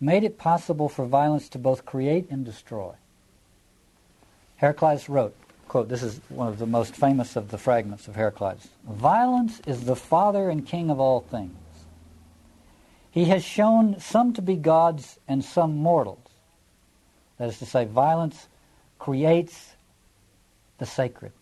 made 0.00 0.24
it 0.24 0.38
possible 0.38 0.88
for 0.88 1.06
violence 1.06 1.48
to 1.50 1.58
both 1.58 1.86
create 1.86 2.28
and 2.30 2.44
destroy. 2.44 2.94
Heraclitus 4.56 5.08
wrote, 5.08 5.34
quote, 5.68 5.88
this 5.88 6.02
is 6.02 6.20
one 6.28 6.48
of 6.48 6.58
the 6.58 6.66
most 6.66 6.94
famous 6.94 7.36
of 7.36 7.50
the 7.50 7.58
fragments 7.58 8.08
of 8.08 8.16
Heraclitus. 8.16 8.68
Violence 8.88 9.60
is 9.66 9.84
the 9.84 9.96
father 9.96 10.48
and 10.48 10.66
king 10.66 10.90
of 10.90 11.00
all 11.00 11.20
things. 11.20 11.56
He 13.10 13.26
has 13.26 13.44
shown 13.44 13.98
some 13.98 14.32
to 14.34 14.42
be 14.42 14.56
gods 14.56 15.18
and 15.26 15.44
some 15.44 15.76
mortals. 15.76 16.18
That 17.38 17.48
is 17.48 17.58
to 17.58 17.66
say, 17.66 17.84
violence 17.84 18.48
creates 18.98 19.72
the 20.78 20.86
sacred. 20.86 21.32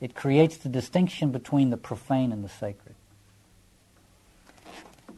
It 0.00 0.14
creates 0.14 0.56
the 0.56 0.68
distinction 0.68 1.30
between 1.32 1.70
the 1.70 1.76
profane 1.76 2.32
and 2.32 2.44
the 2.44 2.48
sacred. 2.48 2.94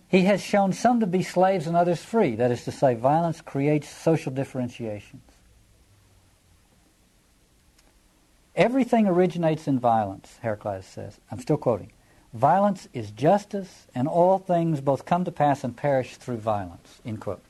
He 0.09 0.23
has 0.23 0.43
shown 0.43 0.73
some 0.73 1.01
to 1.01 1.07
be 1.07 1.23
slaves 1.23 1.67
and 1.67 1.77
others 1.77 2.03
free. 2.03 2.35
That 2.35 2.51
is 2.51 2.65
to 2.65 2.73
say, 2.73 2.95
violence 2.95 3.41
creates 3.41 3.89
social 3.89 4.33
differentiations. 4.33 5.23
Everything 8.61 9.07
originates 9.07 9.67
in 9.67 9.79
violence, 9.79 10.39
Heraclitus 10.43 10.87
says. 10.87 11.19
I'm 11.31 11.41
still 11.41 11.57
quoting. 11.57 11.93
Violence 12.35 12.89
is 12.93 13.11
justice, 13.11 13.87
and 13.95 14.07
all 14.07 14.39
things 14.39 14.83
both 14.83 15.07
come 15.07 15.25
to 15.25 15.33
pass 15.33 15.65
and 15.65 15.75
perish 15.75 16.17
through 16.17 16.37
violence. 16.37 17.01
End 17.03 17.23
quote. 17.23 17.41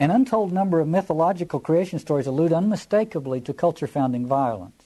An 0.00 0.10
untold 0.10 0.54
number 0.54 0.80
of 0.80 0.88
mythological 0.88 1.60
creation 1.60 1.98
stories 1.98 2.26
allude 2.26 2.50
unmistakably 2.50 3.42
to 3.42 3.52
culture 3.52 3.86
founding 3.86 4.24
violence. 4.24 4.84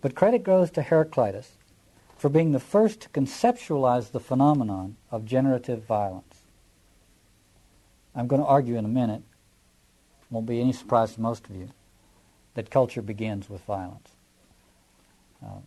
But 0.00 0.14
credit 0.14 0.42
goes 0.42 0.70
to 0.70 0.80
Heraclitus 0.80 1.50
for 2.16 2.30
being 2.30 2.52
the 2.52 2.58
first 2.58 3.00
to 3.02 3.08
conceptualize 3.10 4.10
the 4.10 4.20
phenomenon 4.20 4.96
of 5.10 5.26
generative 5.26 5.82
violence. 5.84 6.44
I'm 8.14 8.26
going 8.26 8.40
to 8.40 8.48
argue 8.48 8.76
in 8.76 8.86
a 8.86 8.88
minute, 8.88 9.22
won't 10.30 10.46
be 10.46 10.62
any 10.62 10.72
surprise 10.72 11.12
to 11.12 11.20
most 11.20 11.44
of 11.44 11.54
you, 11.54 11.68
that 12.58 12.70
culture 12.70 13.02
begins 13.02 13.48
with 13.48 13.60
violence. 13.66 14.08
Uh, 15.40 15.60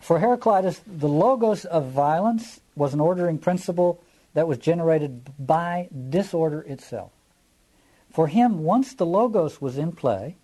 for 0.00 0.20
Heraclitus, 0.20 0.80
the 0.86 1.08
logos 1.08 1.64
of 1.64 1.90
violence 1.90 2.60
was 2.76 2.94
an 2.94 3.00
ordering 3.00 3.36
principle 3.36 4.00
that 4.34 4.46
was 4.46 4.58
generated 4.58 5.32
by 5.36 5.88
disorder 6.08 6.60
itself. 6.60 7.10
For 8.12 8.28
him, 8.28 8.62
once 8.62 8.94
the 8.94 9.04
logos 9.04 9.60
was 9.60 9.76
in 9.76 9.90
play, 9.90 10.36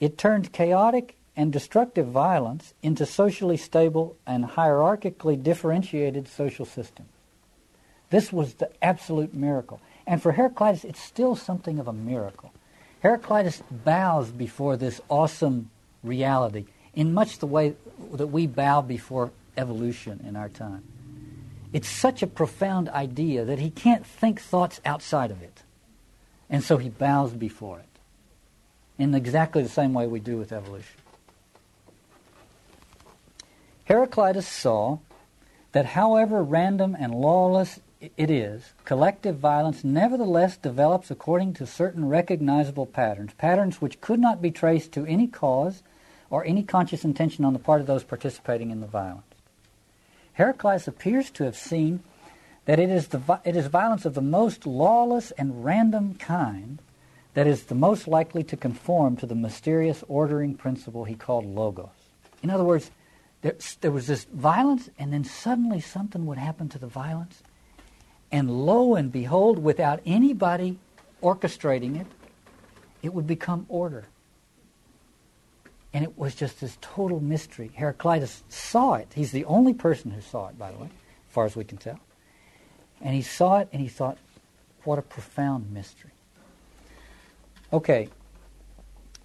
it 0.00 0.18
turned 0.18 0.52
chaotic 0.52 1.14
and 1.36 1.52
destructive 1.52 2.08
violence 2.08 2.74
into 2.82 3.06
socially 3.06 3.56
stable 3.56 4.16
and 4.26 4.44
hierarchically 4.44 5.40
differentiated 5.40 6.26
social 6.26 6.66
systems. 6.66 7.08
This 8.10 8.32
was 8.32 8.54
the 8.54 8.72
absolute 8.82 9.32
miracle. 9.32 9.80
And 10.08 10.20
for 10.20 10.32
Heraclitus, 10.32 10.82
it's 10.82 11.00
still 11.00 11.36
something 11.36 11.78
of 11.78 11.86
a 11.86 11.92
miracle. 11.92 12.52
Heraclitus 13.02 13.62
bows 13.68 14.30
before 14.30 14.76
this 14.76 15.00
awesome 15.08 15.70
reality 16.04 16.66
in 16.94 17.12
much 17.12 17.38
the 17.38 17.46
way 17.46 17.74
that 18.12 18.28
we 18.28 18.46
bow 18.46 18.80
before 18.80 19.32
evolution 19.56 20.24
in 20.26 20.36
our 20.36 20.48
time. 20.48 20.84
It's 21.72 21.88
such 21.88 22.22
a 22.22 22.28
profound 22.28 22.88
idea 22.90 23.44
that 23.44 23.58
he 23.58 23.70
can't 23.70 24.06
think 24.06 24.40
thoughts 24.40 24.80
outside 24.84 25.32
of 25.32 25.42
it. 25.42 25.62
And 26.48 26.62
so 26.62 26.76
he 26.76 26.90
bows 26.90 27.32
before 27.32 27.80
it 27.80 27.88
in 28.98 29.14
exactly 29.14 29.62
the 29.62 29.68
same 29.68 29.94
way 29.94 30.06
we 30.06 30.20
do 30.20 30.36
with 30.36 30.52
evolution. 30.52 31.00
Heraclitus 33.84 34.46
saw 34.46 34.98
that 35.72 35.86
however 35.86 36.42
random 36.42 36.96
and 36.98 37.12
lawless 37.12 37.80
it 38.16 38.30
is, 38.30 38.72
collective 38.84 39.36
violence 39.36 39.84
nevertheless 39.84 40.56
develops 40.56 41.10
according 41.10 41.54
to 41.54 41.66
certain 41.66 42.08
recognizable 42.08 42.86
patterns, 42.86 43.32
patterns 43.34 43.80
which 43.80 44.00
could 44.00 44.18
not 44.18 44.42
be 44.42 44.50
traced 44.50 44.92
to 44.92 45.06
any 45.06 45.26
cause 45.26 45.82
or 46.28 46.44
any 46.44 46.62
conscious 46.62 47.04
intention 47.04 47.44
on 47.44 47.52
the 47.52 47.58
part 47.58 47.80
of 47.80 47.86
those 47.86 48.02
participating 48.02 48.70
in 48.70 48.80
the 48.80 48.86
violence. 48.86 49.24
Heraclitus 50.34 50.88
appears 50.88 51.30
to 51.30 51.44
have 51.44 51.56
seen 51.56 52.02
that 52.64 52.80
it 52.80 52.90
is, 52.90 53.08
the, 53.08 53.40
it 53.44 53.56
is 53.56 53.66
violence 53.66 54.04
of 54.04 54.14
the 54.14 54.20
most 54.20 54.66
lawless 54.66 55.30
and 55.32 55.64
random 55.64 56.14
kind 56.14 56.80
that 57.34 57.46
is 57.46 57.64
the 57.64 57.74
most 57.74 58.08
likely 58.08 58.42
to 58.44 58.56
conform 58.56 59.16
to 59.16 59.26
the 59.26 59.34
mysterious 59.34 60.04
ordering 60.08 60.54
principle 60.54 61.04
he 61.04 61.14
called 61.14 61.44
logos. 61.44 61.88
In 62.42 62.50
other 62.50 62.64
words, 62.64 62.90
there, 63.42 63.56
there 63.80 63.90
was 63.90 64.06
this 64.06 64.24
violence, 64.24 64.88
and 64.98 65.12
then 65.12 65.24
suddenly 65.24 65.80
something 65.80 66.26
would 66.26 66.38
happen 66.38 66.68
to 66.70 66.78
the 66.78 66.86
violence, 66.86 67.42
and 68.32 68.50
lo 68.66 68.94
and 68.94 69.12
behold, 69.12 69.58
without 69.58 70.00
anybody 70.06 70.78
orchestrating 71.22 72.00
it, 72.00 72.06
it 73.02 73.12
would 73.12 73.26
become 73.26 73.66
order. 73.68 74.06
And 75.92 76.02
it 76.02 76.16
was 76.16 76.34
just 76.34 76.60
this 76.60 76.78
total 76.80 77.20
mystery. 77.20 77.70
Heraclitus 77.74 78.42
saw 78.48 78.94
it. 78.94 79.08
He's 79.14 79.30
the 79.30 79.44
only 79.44 79.74
person 79.74 80.10
who 80.10 80.22
saw 80.22 80.48
it, 80.48 80.58
by 80.58 80.72
the 80.72 80.78
way, 80.78 80.86
as 80.86 81.32
far 81.32 81.44
as 81.44 81.54
we 81.54 81.64
can 81.64 81.76
tell. 81.76 82.00
And 83.02 83.14
he 83.14 83.20
saw 83.20 83.58
it 83.58 83.68
and 83.72 83.82
he 83.82 83.88
thought, 83.88 84.16
what 84.84 84.98
a 84.98 85.02
profound 85.02 85.70
mystery. 85.70 86.12
Okay. 87.72 88.08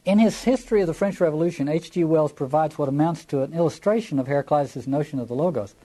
In 0.03 0.19
his 0.19 0.43
History 0.43 0.81
of 0.81 0.87
the 0.87 0.93
French 0.93 1.21
Revolution, 1.21 1.67
H.G. 1.67 2.03
Wells 2.03 2.33
provides 2.33 2.77
what 2.77 2.89
amounts 2.89 3.25
to 3.25 3.43
an 3.43 3.53
illustration 3.53 4.19
of 4.19 4.27
Heraclitus' 4.27 4.87
notion 4.87 5.19
of 5.19 5.27
the 5.27 5.35
Logos. 5.35 5.75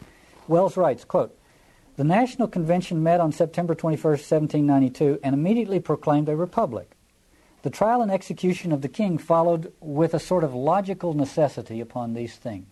Wells 0.48 0.76
writes, 0.76 1.04
quote, 1.04 1.36
the 2.02 2.08
National 2.08 2.48
Convention 2.48 3.00
met 3.04 3.20
on 3.20 3.30
September 3.30 3.76
21, 3.76 4.02
1792, 4.02 5.20
and 5.22 5.36
immediately 5.36 5.78
proclaimed 5.78 6.28
a 6.28 6.34
republic. 6.34 6.96
The 7.62 7.70
trial 7.70 8.02
and 8.02 8.10
execution 8.10 8.72
of 8.72 8.82
the 8.82 8.88
king 8.88 9.18
followed 9.18 9.72
with 9.80 10.12
a 10.12 10.18
sort 10.18 10.42
of 10.42 10.52
logical 10.52 11.14
necessity 11.14 11.80
upon 11.80 12.14
these 12.14 12.34
things. 12.34 12.66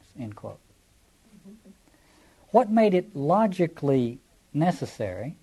What 2.51 2.71
made 2.71 2.93
it 2.93 3.15
logically 3.15 4.19
necessary 4.53 5.37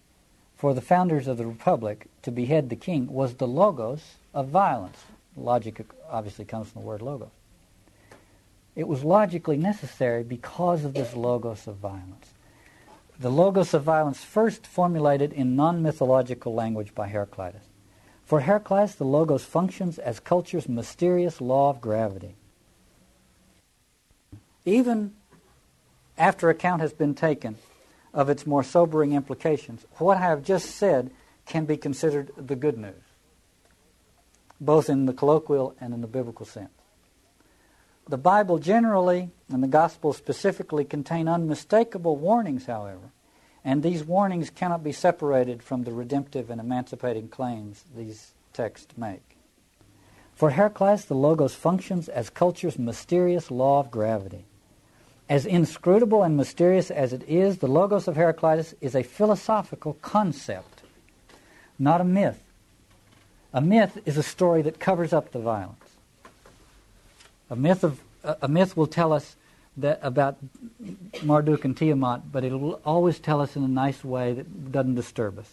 for 0.57 0.73
the 0.73 0.81
founders 0.81 1.25
of 1.25 1.37
the 1.37 1.47
republic 1.47 2.07
to 2.23 2.29
behead 2.29 2.69
the 2.69 2.75
king 2.75 3.07
was 3.07 3.35
the 3.35 3.47
logos 3.47 4.15
of 4.33 4.49
violence. 4.49 5.01
Logic 5.37 5.79
obviously 6.09 6.43
comes 6.43 6.67
from 6.67 6.81
the 6.81 6.87
word 6.89 7.01
logos. 7.01 7.29
It 8.75 8.89
was 8.89 9.05
logically 9.05 9.55
necessary 9.55 10.23
because 10.23 10.83
of 10.83 10.93
this 10.93 11.15
logos 11.15 11.67
of 11.67 11.77
violence 11.77 12.33
the 13.19 13.31
logos 13.31 13.73
of 13.73 13.83
violence 13.83 14.23
first 14.23 14.67
formulated 14.67 15.33
in 15.33 15.55
non-mythological 15.55 16.53
language 16.53 16.93
by 16.93 17.07
Heraclitus. 17.07 17.63
For 18.25 18.41
Heraclitus, 18.41 18.95
the 18.95 19.05
logos 19.05 19.43
functions 19.43 19.97
as 19.97 20.19
culture's 20.19 20.67
mysterious 20.67 21.41
law 21.41 21.69
of 21.69 21.81
gravity. 21.81 22.35
Even 24.65 25.13
after 26.17 26.49
account 26.49 26.81
has 26.81 26.93
been 26.93 27.15
taken 27.15 27.55
of 28.13 28.29
its 28.29 28.45
more 28.45 28.63
sobering 28.63 29.13
implications, 29.13 29.85
what 29.97 30.17
I 30.17 30.21
have 30.21 30.43
just 30.43 30.71
said 30.71 31.11
can 31.45 31.65
be 31.65 31.77
considered 31.77 32.31
the 32.35 32.55
good 32.55 32.77
news, 32.77 33.01
both 34.59 34.89
in 34.89 35.05
the 35.05 35.13
colloquial 35.13 35.75
and 35.79 35.93
in 35.93 36.01
the 36.01 36.07
biblical 36.07 36.45
sense. 36.45 36.76
The 38.09 38.17
Bible 38.17 38.57
generally 38.57 39.31
and 39.51 39.61
the 39.61 39.67
Gospel 39.67 40.13
specifically 40.13 40.85
contain 40.85 41.27
unmistakable 41.27 42.15
warnings, 42.15 42.65
however, 42.65 43.11
and 43.65 43.83
these 43.83 44.03
warnings 44.03 44.49
cannot 44.49 44.81
be 44.81 44.93
separated 44.93 45.61
from 45.61 45.83
the 45.83 45.91
redemptive 45.91 46.49
and 46.49 46.61
emancipating 46.61 47.27
claims 47.27 47.83
these 47.95 48.31
texts 48.53 48.97
make. 48.97 49.37
For 50.35 50.51
Heraclitus, 50.51 51.05
the 51.05 51.15
Logos 51.15 51.55
functions 51.55 52.07
as 52.07 52.29
culture's 52.29 52.79
mysterious 52.79 53.51
law 53.51 53.81
of 53.81 53.91
gravity. 53.91 54.45
As 55.27 55.45
inscrutable 55.45 56.23
and 56.23 56.37
mysterious 56.37 56.89
as 56.89 57.11
it 57.11 57.23
is, 57.27 57.57
the 57.57 57.67
Logos 57.67 58.07
of 58.07 58.15
Heraclitus 58.15 58.73
is 58.79 58.95
a 58.95 59.03
philosophical 59.03 59.95
concept, 60.01 60.83
not 61.77 61.99
a 61.99 62.05
myth. 62.05 62.41
A 63.53 63.59
myth 63.59 63.97
is 64.05 64.15
a 64.15 64.23
story 64.23 64.61
that 64.61 64.79
covers 64.79 65.11
up 65.11 65.31
the 65.31 65.39
violence. 65.39 65.86
A 67.49 67.55
myth, 67.55 67.83
of, 67.83 67.99
a 68.23 68.47
myth 68.47 68.75
will 68.75 68.87
tell 68.87 69.13
us 69.13 69.35
that 69.77 69.99
about 70.01 70.37
Marduk 71.23 71.63
and 71.63 71.77
Tiamat, 71.77 72.31
but 72.31 72.43
it'll 72.43 72.81
always 72.85 73.19
tell 73.19 73.41
us 73.41 73.55
in 73.55 73.63
a 73.63 73.67
nice 73.67 74.03
way 74.03 74.33
that 74.33 74.71
doesn't 74.71 74.95
disturb 74.95 75.37
us. 75.39 75.51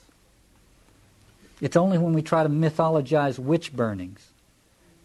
It's 1.61 1.77
only 1.77 1.99
when 1.99 2.15
we 2.15 2.23
try 2.23 2.43
to 2.43 2.49
mythologize 2.49 3.39
witch 3.39 3.73
burnings. 3.73 4.29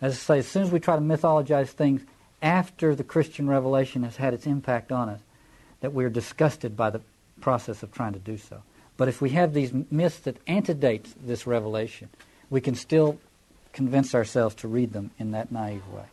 As 0.02 0.14
I 0.14 0.16
say, 0.16 0.40
as 0.40 0.48
soon 0.48 0.64
as 0.64 0.72
we 0.72 0.80
try 0.80 0.96
to 0.96 1.02
mythologize 1.02 1.68
things 1.68 2.02
after 2.42 2.96
the 2.96 3.04
Christian 3.04 3.48
revelation 3.48 4.04
has 4.04 4.16
had 4.16 4.34
its 4.34 4.46
impact 4.46 4.92
on 4.92 5.10
us, 5.10 5.20
that 5.82 5.94
we're 5.94 6.10
disgusted 6.10 6.76
by 6.76 6.90
the 6.90 7.02
process 7.42 7.84
of 7.84 7.92
trying 7.92 8.14
to 8.14 8.20
do 8.20 8.38
so. 8.38 8.64
But 8.98 9.08
if 9.08 9.22
we 9.22 9.32
have 9.32 9.54
these 9.54 9.72
myths 9.92 10.20
that 10.20 10.38
antedate 10.48 11.14
this 11.26 11.46
revelation, 11.46 12.10
we 12.50 12.62
can 12.62 12.76
still 12.76 13.20
convince 13.72 14.16
ourselves 14.16 14.56
to 14.56 14.68
read 14.68 14.94
them 14.94 15.12
in 15.20 15.32
that 15.32 15.52
naive 15.52 15.88
way. 15.88 16.06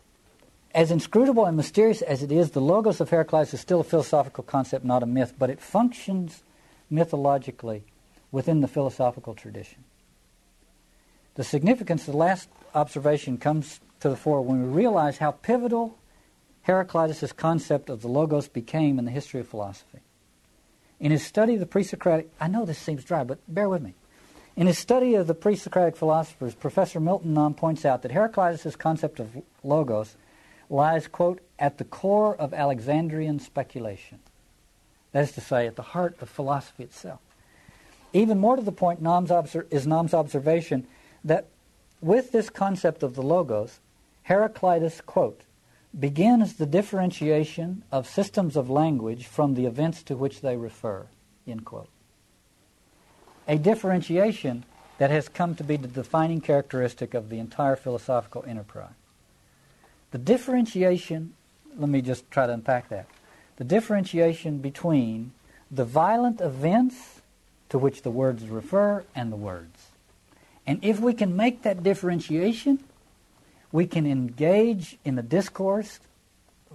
As 0.77 0.91
inscrutable 0.91 1.47
and 1.47 1.57
mysterious 1.57 2.03
as 2.03 2.23
it 2.23 2.31
is, 2.31 2.51
the 2.51 2.61
Logos 2.61 3.01
of 3.01 3.09
Heraclitus 3.09 3.55
is 3.55 3.61
still 3.63 3.81
a 3.81 3.85
philosophical 3.85 4.45
concept, 4.45 4.85
not 4.85 5.03
a 5.03 5.07
myth, 5.07 5.33
but 5.39 5.49
it 5.49 5.59
functions 5.59 6.43
mythologically 6.91 7.83
within 8.31 8.61
the 8.61 8.69
philosophical 8.69 9.35
tradition. 9.35 9.85
The 11.37 11.45
significance 11.45 12.03
of 12.03 12.13
the 12.13 12.19
last 12.19 12.51
observation 12.75 13.39
comes 13.39 13.81
to 14.01 14.11
the 14.11 14.17
fore 14.17 14.43
when 14.43 14.65
we 14.65 14.69
realize 14.69 15.17
how 15.17 15.31
pivotal 15.31 15.97
Heraclitus' 16.65 17.33
concept 17.33 17.89
of 17.89 18.03
the 18.03 18.09
Logos 18.09 18.47
became 18.47 18.99
in 18.99 19.07
the 19.07 19.11
history 19.11 19.41
of 19.41 19.49
philosophy. 19.49 20.01
In 21.01 21.11
his 21.11 21.25
study 21.25 21.55
of 21.55 21.61
the 21.61 21.67
pre 21.67 21.85
Socratic, 21.85 22.29
I 22.39 22.49
know 22.49 22.67
this 22.67 22.79
seems 22.79 23.03
dry, 23.03 23.25
but 23.25 23.39
bear 23.49 23.71
with 23.71 23.81
me. 23.81 23.95
In 24.57 24.67
his 24.67 24.77
study 24.77 25.15
of 25.15 25.27
the 25.27 25.35
pre 25.35 25.57
Socratic 25.57 25.97
philosophers, 25.97 26.55
Professor 26.55 27.01
Milton 27.01 27.33
Nahm 27.33 27.57
points 27.57 27.87
out 27.87 28.03
that 28.03 28.13
Heraclitus' 28.13 28.77
concept 28.77 29.21
of 29.21 29.43
Logos 29.65 30.17
lies, 30.69 31.07
quote, 31.09 31.41
at 31.59 31.79
the 31.79 31.85
core 31.85 32.37
of 32.37 32.53
Alexandrian 32.53 33.39
speculation. 33.39 34.19
That 35.13 35.25
is 35.25 35.33
to 35.33 35.41
say, 35.41 35.67
at 35.67 35.77
the 35.77 35.83
heart 35.83 36.17
of 36.21 36.29
philosophy 36.29 36.83
itself. 36.83 37.21
Even 38.13 38.39
more 38.39 38.57
to 38.57 38.63
the 38.63 38.73
point 38.73 39.03
Nahm's 39.03 39.31
obser- 39.31 39.67
is 39.71 39.87
Nahm's 39.87 40.15
observation 40.15 40.87
that 41.25 41.47
with 42.01 42.33
this 42.33 42.51
concept 42.51 43.03
of 43.03 43.15
the 43.15 43.23
Logos, 43.23 43.81
Heraclitus, 44.25 45.01
quote, 45.01 45.43
begins 45.99 46.55
the 46.55 46.67
differentiation 46.67 47.83
of 47.91 48.07
systems 48.07 48.57
of 48.57 48.69
language 48.69 49.27
from 49.27 49.55
the 49.55 49.67
events 49.67 50.03
to 50.03 50.17
which 50.17 50.41
they 50.41 50.57
refer, 50.57 51.07
end 51.47 51.65
quote. 51.65 51.89
A 53.49 53.57
differentiation 53.57 54.65
that 54.99 55.11
has 55.11 55.29
come 55.29 55.55
to 55.55 55.65
be 55.65 55.77
the 55.77 55.89
defining 55.89 56.41
characteristic 56.41 57.15
of 57.15 57.29
the 57.29 57.39
entire 57.39 57.77
philosophical 57.77 58.45
enterprise. 58.47 58.91
The 60.11 60.19
differentiation, 60.19 61.35
let 61.77 61.89
me 61.89 62.01
just 62.01 62.31
try 62.31 62.47
to 62.47 62.53
unpack 62.53 62.89
that. 62.89 63.07
The 63.57 63.65
differentiation 63.65 64.59
between 64.59 65.33
the 65.71 65.85
violent 65.85 66.41
events 66.41 67.21
to 67.69 67.79
which 67.79 68.03
the 68.03 68.11
words 68.11 68.47
refer 68.47 69.05
and 69.15 69.33
the 69.33 69.37
words. 69.37 69.89
And 70.67 70.79
if 70.83 71.01
we 71.01 71.15
can 71.15 71.37
make 71.37 71.63
that 71.63 71.83
differentiation, 71.83 72.83
we 73.73 73.87
can 73.87 74.07
engage 74.07 74.99
in 75.05 75.19
a 75.19 75.23
discourse, 75.23 76.01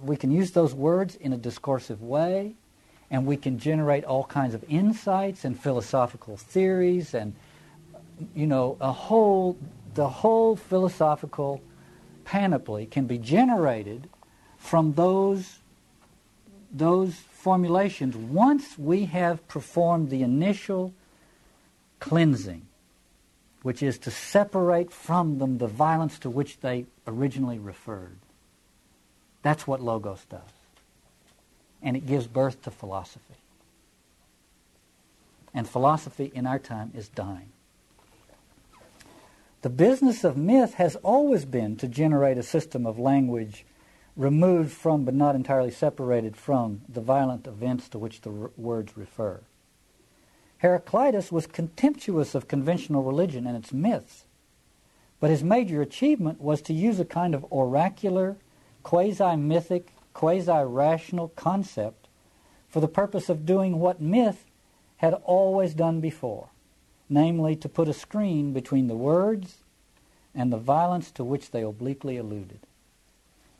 we 0.02 0.16
can 0.16 0.30
use 0.30 0.52
those 0.52 0.74
words 0.74 1.14
in 1.16 1.32
a 1.32 1.36
discursive 1.36 2.02
way, 2.02 2.54
and 3.10 3.26
we 3.26 3.36
can 3.36 3.58
generate 3.58 4.04
all 4.04 4.24
kinds 4.24 4.54
of 4.54 4.64
insights 4.68 5.44
and 5.44 5.58
philosophical 5.58 6.36
theories 6.36 7.14
and 7.14 7.34
you 8.34 8.46
know 8.46 8.76
a 8.80 8.92
whole 8.92 9.56
the 9.94 10.08
whole 10.08 10.56
philosophical 10.56 11.60
panoply 12.24 12.86
can 12.86 13.06
be 13.06 13.18
generated 13.18 14.08
from 14.58 14.94
those 14.94 15.58
those 16.74 17.14
formulations 17.14 18.16
once 18.16 18.78
we 18.78 19.04
have 19.04 19.46
performed 19.46 20.08
the 20.08 20.22
initial 20.22 20.94
cleansing 22.00 22.66
which 23.62 23.82
is 23.82 23.98
to 23.98 24.10
separate 24.10 24.92
from 24.92 25.38
them 25.38 25.58
the 25.58 25.66
violence 25.66 26.18
to 26.18 26.28
which 26.28 26.60
they 26.60 26.84
originally 27.06 27.58
referred. 27.58 28.18
That's 29.42 29.66
what 29.66 29.80
Logos 29.80 30.24
does. 30.28 30.40
And 31.80 31.96
it 31.96 32.06
gives 32.06 32.26
birth 32.26 32.62
to 32.62 32.70
philosophy. 32.70 33.34
And 35.54 35.68
philosophy 35.68 36.30
in 36.34 36.46
our 36.46 36.58
time 36.58 36.92
is 36.94 37.08
dying. 37.08 37.51
The 39.62 39.70
business 39.70 40.24
of 40.24 40.36
myth 40.36 40.74
has 40.74 40.96
always 40.96 41.44
been 41.44 41.76
to 41.76 41.86
generate 41.86 42.36
a 42.36 42.42
system 42.42 42.84
of 42.84 42.98
language 42.98 43.64
removed 44.16 44.72
from 44.72 45.04
but 45.04 45.14
not 45.14 45.36
entirely 45.36 45.70
separated 45.70 46.36
from 46.36 46.82
the 46.88 47.00
violent 47.00 47.46
events 47.46 47.88
to 47.90 47.98
which 47.98 48.22
the 48.22 48.30
r- 48.30 48.50
words 48.56 48.96
refer. 48.96 49.40
Heraclitus 50.58 51.30
was 51.30 51.46
contemptuous 51.46 52.34
of 52.34 52.48
conventional 52.48 53.04
religion 53.04 53.46
and 53.46 53.56
its 53.56 53.72
myths, 53.72 54.24
but 55.20 55.30
his 55.30 55.44
major 55.44 55.80
achievement 55.80 56.40
was 56.40 56.60
to 56.62 56.72
use 56.72 56.98
a 56.98 57.04
kind 57.04 57.32
of 57.32 57.46
oracular, 57.52 58.36
quasi 58.82 59.36
mythic, 59.36 59.92
quasi 60.12 60.64
rational 60.64 61.28
concept 61.28 62.08
for 62.68 62.80
the 62.80 62.88
purpose 62.88 63.28
of 63.28 63.46
doing 63.46 63.78
what 63.78 64.00
myth 64.00 64.44
had 64.96 65.14
always 65.24 65.72
done 65.72 66.00
before, 66.00 66.48
namely 67.12 67.56
to 67.56 67.68
put 67.68 67.88
a 67.88 67.92
screen 67.92 68.52
between 68.52 68.88
the 68.88 68.96
words 68.96 69.58
and 70.34 70.52
the 70.52 70.56
violence 70.56 71.10
to 71.12 71.24
which 71.24 71.50
they 71.50 71.62
obliquely 71.62 72.16
alluded. 72.16 72.60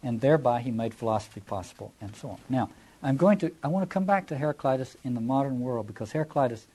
And 0.03 0.21
thereby 0.21 0.61
he 0.61 0.71
made 0.71 0.95
philosophy 0.95 1.41
possible, 1.41 1.93
and 2.01 2.15
so 2.17 2.31
on. 2.31 2.39
Now, 2.49 2.71
I'm 3.03 3.17
going 3.17 3.39
to, 3.39 3.53
I 3.63 3.69
want 3.69 3.89
to 3.89 3.93
come 3.93 4.05
back 4.05 4.27
to 4.29 4.37
Heraclitus 4.37 4.97
in 5.05 5.15
the 5.15 5.21
modern 5.21 5.61
world 5.61 5.87
because 5.87 6.13
Heraclitus 6.13 6.67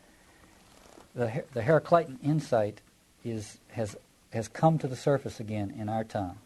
the, 1.18 1.44
the 1.54 1.64
Heraclitan 1.64 2.20
insight 2.24 2.80
is, 3.26 3.58
has, 3.70 3.98
has 4.32 4.48
come 4.48 4.78
to 4.78 4.88
the 4.88 4.96
surface 4.96 5.40
again 5.40 5.74
in 5.78 5.90
our 5.90 6.04
time. 6.04 6.38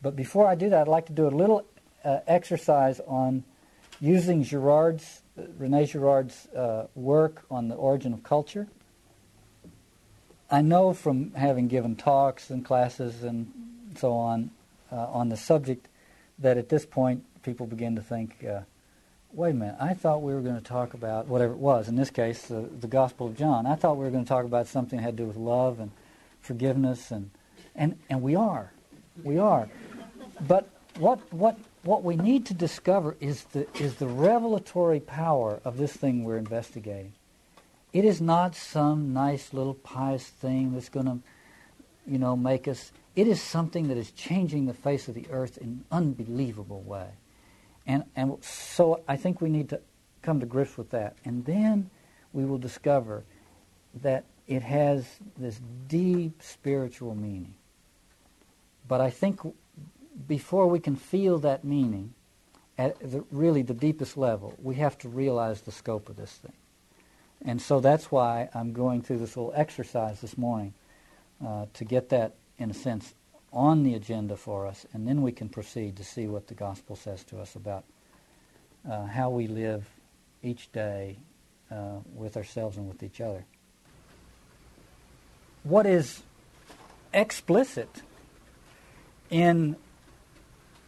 But 0.00 0.16
before 0.16 0.46
I 0.46 0.54
do 0.54 0.70
that, 0.70 0.82
I'd 0.82 0.88
like 0.88 1.06
to 1.06 1.12
do 1.12 1.26
a 1.26 1.30
little 1.30 1.64
uh, 2.04 2.20
exercise 2.26 3.00
on 3.06 3.44
using 4.00 4.44
Girard's, 4.44 5.20
Rene 5.58 5.84
Girard's 5.86 6.46
uh, 6.48 6.86
work 6.94 7.44
on 7.50 7.68
the 7.68 7.74
origin 7.74 8.14
of 8.14 8.22
culture. 8.22 8.66
I 10.50 10.62
know 10.62 10.94
from 10.94 11.32
having 11.32 11.68
given 11.68 11.94
talks 11.94 12.48
and 12.48 12.64
classes 12.64 13.22
and 13.22 13.52
so 13.96 14.12
on 14.12 14.50
uh, 14.90 14.96
on 14.96 15.28
the 15.28 15.36
subject 15.36 15.88
that 16.38 16.56
at 16.56 16.70
this 16.70 16.86
point 16.86 17.24
people 17.42 17.66
begin 17.66 17.96
to 17.96 18.02
think, 18.02 18.44
uh, 18.44 18.60
wait 19.32 19.50
a 19.50 19.54
minute, 19.54 19.76
I 19.78 19.92
thought 19.92 20.22
we 20.22 20.32
were 20.32 20.40
going 20.40 20.56
to 20.56 20.64
talk 20.64 20.94
about 20.94 21.26
whatever 21.26 21.52
it 21.52 21.58
was, 21.58 21.88
in 21.88 21.96
this 21.96 22.10
case, 22.10 22.42
the, 22.46 22.68
the 22.80 22.86
Gospel 22.86 23.26
of 23.26 23.36
John. 23.36 23.66
I 23.66 23.74
thought 23.74 23.96
we 23.98 24.04
were 24.04 24.10
going 24.10 24.24
to 24.24 24.28
talk 24.28 24.44
about 24.44 24.66
something 24.66 24.98
that 24.98 25.02
had 25.02 25.16
to 25.18 25.22
do 25.24 25.26
with 25.26 25.36
love 25.36 25.80
and 25.80 25.90
forgiveness, 26.40 27.10
and, 27.10 27.30
and, 27.74 27.98
and 28.08 28.22
we 28.22 28.34
are. 28.34 28.72
We 29.22 29.38
are. 29.38 29.68
But 30.40 30.68
what, 30.98 31.20
what, 31.32 31.58
what 31.82 32.02
we 32.02 32.16
need 32.16 32.46
to 32.46 32.54
discover 32.54 33.16
is 33.20 33.44
the, 33.52 33.66
is 33.78 33.96
the 33.96 34.06
revelatory 34.06 35.00
power 35.00 35.60
of 35.64 35.76
this 35.76 35.92
thing 35.92 36.24
we're 36.24 36.38
investigating. 36.38 37.12
It 37.92 38.04
is 38.04 38.20
not 38.20 38.54
some 38.54 39.12
nice 39.12 39.52
little 39.52 39.74
pious 39.74 40.24
thing 40.24 40.74
that's 40.74 40.88
going 40.88 41.06
to, 41.06 41.18
you 42.06 42.18
know, 42.18 42.36
make 42.36 42.68
us. 42.68 42.92
It 43.16 43.26
is 43.26 43.40
something 43.40 43.88
that 43.88 43.96
is 43.96 44.10
changing 44.12 44.66
the 44.66 44.74
face 44.74 45.08
of 45.08 45.14
the 45.14 45.26
earth 45.30 45.58
in 45.58 45.68
an 45.68 45.84
unbelievable 45.90 46.82
way. 46.82 47.08
And, 47.86 48.04
and 48.14 48.36
so 48.42 49.02
I 49.08 49.16
think 49.16 49.40
we 49.40 49.48
need 49.48 49.70
to 49.70 49.80
come 50.22 50.40
to 50.40 50.46
grips 50.46 50.76
with 50.76 50.90
that. 50.90 51.16
And 51.24 51.44
then 51.46 51.90
we 52.32 52.44
will 52.44 52.58
discover 52.58 53.24
that 54.02 54.24
it 54.46 54.62
has 54.62 55.06
this 55.36 55.60
deep 55.88 56.42
spiritual 56.42 57.14
meaning. 57.14 57.54
But 58.86 59.00
I 59.00 59.10
think 59.10 59.40
before 60.26 60.66
we 60.66 60.80
can 60.80 60.96
feel 60.96 61.38
that 61.38 61.64
meaning 61.64 62.14
at 62.76 62.98
the, 63.00 63.24
really 63.30 63.62
the 63.62 63.74
deepest 63.74 64.16
level, 64.16 64.54
we 64.62 64.76
have 64.76 64.96
to 64.98 65.08
realize 65.08 65.62
the 65.62 65.72
scope 65.72 66.08
of 66.08 66.16
this 66.16 66.32
thing. 66.32 66.52
And 67.44 67.62
so 67.62 67.80
that's 67.80 68.10
why 68.10 68.48
I'm 68.54 68.72
going 68.72 69.02
through 69.02 69.18
this 69.18 69.36
little 69.36 69.52
exercise 69.54 70.20
this 70.20 70.36
morning 70.36 70.74
uh, 71.44 71.66
to 71.74 71.84
get 71.84 72.08
that, 72.08 72.34
in 72.58 72.70
a 72.70 72.74
sense, 72.74 73.14
on 73.52 73.82
the 73.82 73.94
agenda 73.94 74.36
for 74.36 74.66
us, 74.66 74.84
and 74.92 75.06
then 75.06 75.22
we 75.22 75.32
can 75.32 75.48
proceed 75.48 75.96
to 75.96 76.04
see 76.04 76.26
what 76.26 76.48
the 76.48 76.54
gospel 76.54 76.96
says 76.96 77.24
to 77.24 77.38
us 77.38 77.54
about 77.54 77.84
uh, 78.88 79.06
how 79.06 79.30
we 79.30 79.46
live 79.46 79.88
each 80.42 80.70
day 80.72 81.16
uh, 81.70 81.98
with 82.14 82.36
ourselves 82.36 82.76
and 82.76 82.88
with 82.88 83.02
each 83.02 83.20
other. 83.20 83.44
What 85.62 85.86
is 85.86 86.22
explicit 87.12 88.02
in 89.30 89.76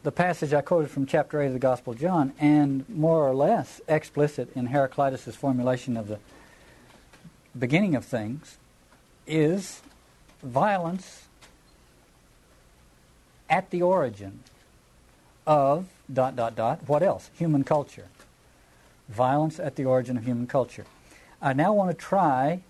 the 0.03 0.13
passage 0.13 0.55
I 0.55 0.63
quoted 0.63 0.91
from 0.91 1.07
chapter 1.07 1.43
8 1.43 1.49
of 1.49 1.53
the 1.53 1.59
Gospel 1.59 1.93
of 1.93 2.01
John, 2.01 2.33
and 2.39 2.89
more 2.89 3.29
or 3.29 3.35
less 3.35 3.81
explicit 3.87 4.51
in 4.57 4.67
Heraclitus' 4.67 5.35
formulation 5.35 5.97
of 5.97 6.09
the 6.09 6.19
beginning 7.59 7.95
of 7.95 8.05
things, 8.05 8.59
is 9.27 9.81
violence 10.43 11.27
at 13.49 13.71
the 13.71 13.83
origin 13.83 14.41
of 15.47 15.87
dot 16.13 16.37
dot 16.37 16.55
dot 16.57 16.81
what 16.87 17.03
else? 17.03 17.31
Human 17.37 17.65
culture. 17.65 18.07
Violence 19.09 19.59
at 19.59 19.77
the 19.77 19.85
origin 19.85 20.17
of 20.17 20.25
human 20.25 20.47
culture. 20.47 20.87
I 21.43 21.53
now 21.53 21.73
want 21.73 21.91
to 21.91 21.97
try 21.97 22.61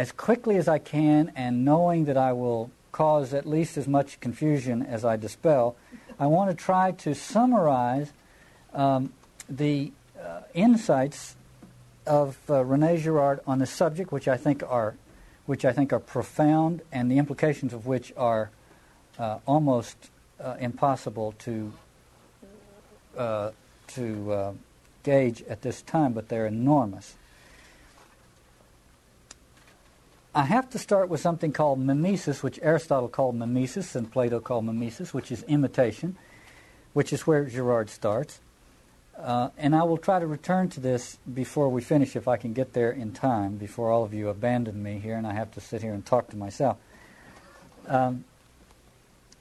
as 0.00 0.12
quickly 0.12 0.56
as 0.56 0.66
i 0.66 0.78
can 0.78 1.30
and 1.36 1.62
knowing 1.62 2.06
that 2.06 2.16
i 2.16 2.32
will 2.32 2.70
cause 2.90 3.34
at 3.34 3.46
least 3.46 3.76
as 3.76 3.86
much 3.86 4.18
confusion 4.20 4.82
as 4.82 5.04
i 5.04 5.14
dispel 5.14 5.76
i 6.18 6.26
want 6.26 6.50
to 6.50 6.56
try 6.56 6.90
to 6.90 7.14
summarize 7.14 8.10
um, 8.72 9.12
the 9.48 9.92
uh, 10.18 10.40
insights 10.54 11.36
of 12.06 12.38
uh, 12.48 12.64
rene 12.64 12.98
girard 12.98 13.40
on 13.46 13.58
the 13.58 13.66
subject 13.66 14.10
which 14.12 14.28
i 14.28 14.36
think 14.36 14.62
are 14.68 14.96
which 15.46 15.64
i 15.64 15.72
think 15.72 15.92
are 15.92 16.00
profound 16.00 16.82
and 16.92 17.10
the 17.10 17.18
implications 17.18 17.72
of 17.72 17.86
which 17.86 18.12
are 18.16 18.50
uh, 19.18 19.38
almost 19.46 20.10
uh, 20.42 20.56
impossible 20.60 21.32
to 21.38 21.72
uh, 23.16 23.50
to 23.88 24.32
uh, 24.32 24.52
gauge 25.02 25.42
at 25.48 25.62
this 25.62 25.82
time, 25.82 26.12
but 26.12 26.28
they're 26.28 26.46
enormous. 26.46 27.14
I 30.34 30.44
have 30.44 30.70
to 30.70 30.78
start 30.78 31.08
with 31.08 31.20
something 31.20 31.52
called 31.52 31.80
mimesis, 31.80 32.42
which 32.42 32.58
Aristotle 32.62 33.08
called 33.08 33.34
mimesis 33.34 33.96
and 33.96 34.10
Plato 34.10 34.38
called 34.38 34.64
mimesis, 34.64 35.12
which 35.12 35.32
is 35.32 35.42
imitation, 35.44 36.16
which 36.92 37.12
is 37.12 37.26
where 37.26 37.44
Girard 37.46 37.90
starts. 37.90 38.38
Uh, 39.22 39.50
and 39.58 39.76
I 39.76 39.82
will 39.82 39.98
try 39.98 40.18
to 40.18 40.26
return 40.26 40.70
to 40.70 40.80
this 40.80 41.18
before 41.32 41.68
we 41.68 41.82
finish, 41.82 42.16
if 42.16 42.26
I 42.26 42.36
can 42.36 42.54
get 42.54 42.72
there 42.72 42.90
in 42.90 43.12
time, 43.12 43.56
before 43.56 43.90
all 43.90 44.02
of 44.02 44.14
you 44.14 44.28
abandon 44.28 44.82
me 44.82 44.98
here 44.98 45.16
and 45.16 45.26
I 45.26 45.34
have 45.34 45.52
to 45.52 45.60
sit 45.60 45.82
here 45.82 45.92
and 45.92 46.04
talk 46.04 46.30
to 46.30 46.36
myself. 46.36 46.78
Um, 47.86 48.24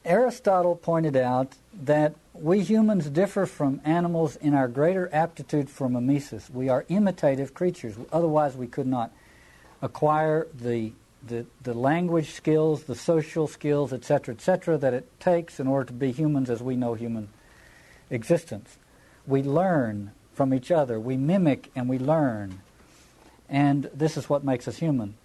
Aristotle 0.03 0.75
pointed 0.75 1.15
out 1.15 1.53
that 1.73 2.15
we 2.33 2.61
humans 2.61 3.09
differ 3.09 3.45
from 3.45 3.81
animals 3.83 4.35
in 4.37 4.53
our 4.53 4.67
greater 4.67 5.09
aptitude 5.13 5.69
for 5.69 5.89
mimesis. 5.89 6.49
We 6.49 6.69
are 6.69 6.85
imitative 6.89 7.53
creatures, 7.53 7.95
otherwise, 8.11 8.55
we 8.55 8.67
could 8.67 8.87
not 8.87 9.11
acquire 9.81 10.47
the, 10.53 10.93
the, 11.25 11.45
the 11.61 11.73
language 11.73 12.31
skills, 12.31 12.83
the 12.83 12.95
social 12.95 13.47
skills, 13.47 13.93
etc., 13.93 14.35
etc., 14.35 14.77
that 14.77 14.93
it 14.93 15.19
takes 15.19 15.59
in 15.59 15.67
order 15.67 15.85
to 15.85 15.93
be 15.93 16.11
humans 16.11 16.49
as 16.49 16.61
we 16.61 16.75
know 16.75 16.93
human 16.95 17.29
existence. 18.09 18.77
We 19.27 19.43
learn 19.43 20.11
from 20.33 20.53
each 20.53 20.71
other, 20.71 20.99
we 20.99 21.17
mimic 21.17 21.71
and 21.75 21.89
we 21.89 21.99
learn. 21.99 22.61
And 23.49 23.89
this 23.93 24.15
is 24.15 24.29
what 24.29 24.43
makes 24.43 24.67
us 24.67 24.77
human. 24.77 25.15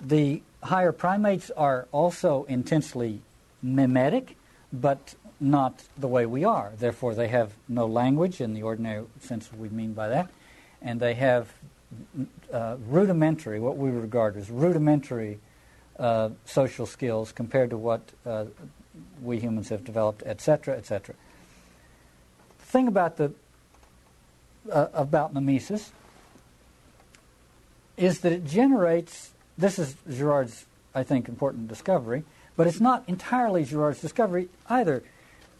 The 0.00 0.42
higher 0.62 0.92
primates 0.92 1.50
are 1.50 1.88
also 1.92 2.44
intensely 2.44 3.20
mimetic, 3.62 4.36
but 4.72 5.14
not 5.40 5.84
the 5.96 6.08
way 6.08 6.26
we 6.26 6.44
are. 6.44 6.72
Therefore, 6.76 7.14
they 7.14 7.28
have 7.28 7.52
no 7.68 7.86
language 7.86 8.40
in 8.40 8.54
the 8.54 8.62
ordinary 8.62 9.04
sense 9.20 9.50
we 9.52 9.68
mean 9.68 9.92
by 9.92 10.08
that, 10.08 10.30
and 10.82 11.00
they 11.00 11.14
have 11.14 11.52
uh, 12.52 12.76
rudimentary, 12.88 13.60
what 13.60 13.76
we 13.76 13.90
regard 13.90 14.36
as 14.36 14.50
rudimentary 14.50 15.38
uh, 15.98 16.30
social 16.44 16.86
skills 16.86 17.32
compared 17.32 17.70
to 17.70 17.76
what 17.76 18.00
uh, 18.24 18.44
we 19.22 19.38
humans 19.38 19.68
have 19.68 19.84
developed, 19.84 20.22
etc., 20.24 20.76
etc. 20.76 21.14
Thing 22.68 22.88
about 22.88 23.16
the 23.16 23.32
uh, 24.70 24.88
about 24.92 25.34
mimesis 25.34 25.92
is 27.96 28.20
that 28.20 28.32
it 28.32 28.44
generates. 28.46 29.30
This 29.56 29.78
is 29.78 29.96
Girard's, 30.08 30.66
I 30.94 31.02
think, 31.02 31.28
important 31.28 31.68
discovery, 31.68 32.24
but 32.56 32.66
it's 32.66 32.80
not 32.80 33.02
entirely 33.08 33.64
Girard's 33.64 34.00
discovery 34.00 34.48
either. 34.68 35.02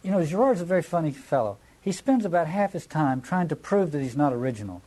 You 0.03 0.13
know, 0.13 0.25
Girard's 0.25 0.61
a 0.61 0.65
very 0.65 0.83
funny 0.83 1.11
fellow. 1.11 1.59
He 1.81 1.91
spends 1.91 2.25
about 2.25 2.47
half 2.47 2.75
his 2.75 2.87
time 2.87 3.21
trying 3.21 3.49
to 3.49 3.57
prove 3.57 3.91
that 3.93 4.03
he's 4.03 4.17
not 4.17 4.33
original 4.33 4.83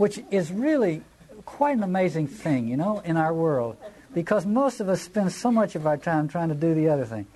which 0.00 0.18
is 0.30 0.50
really 0.50 1.02
quite 1.44 1.76
an 1.76 1.82
amazing 1.82 2.26
thing, 2.26 2.66
you 2.66 2.74
know, 2.74 3.00
in 3.00 3.18
our 3.18 3.34
world, 3.34 3.76
because 4.14 4.46
most 4.46 4.80
of 4.80 4.88
us 4.88 5.02
spend 5.02 5.30
so 5.30 5.52
much 5.52 5.74
of 5.74 5.86
our 5.86 5.98
time 5.98 6.26
trying 6.26 6.48
to 6.48 6.54
do 6.54 6.74
the 6.74 6.88
other 6.88 7.04
thing. 7.04 7.26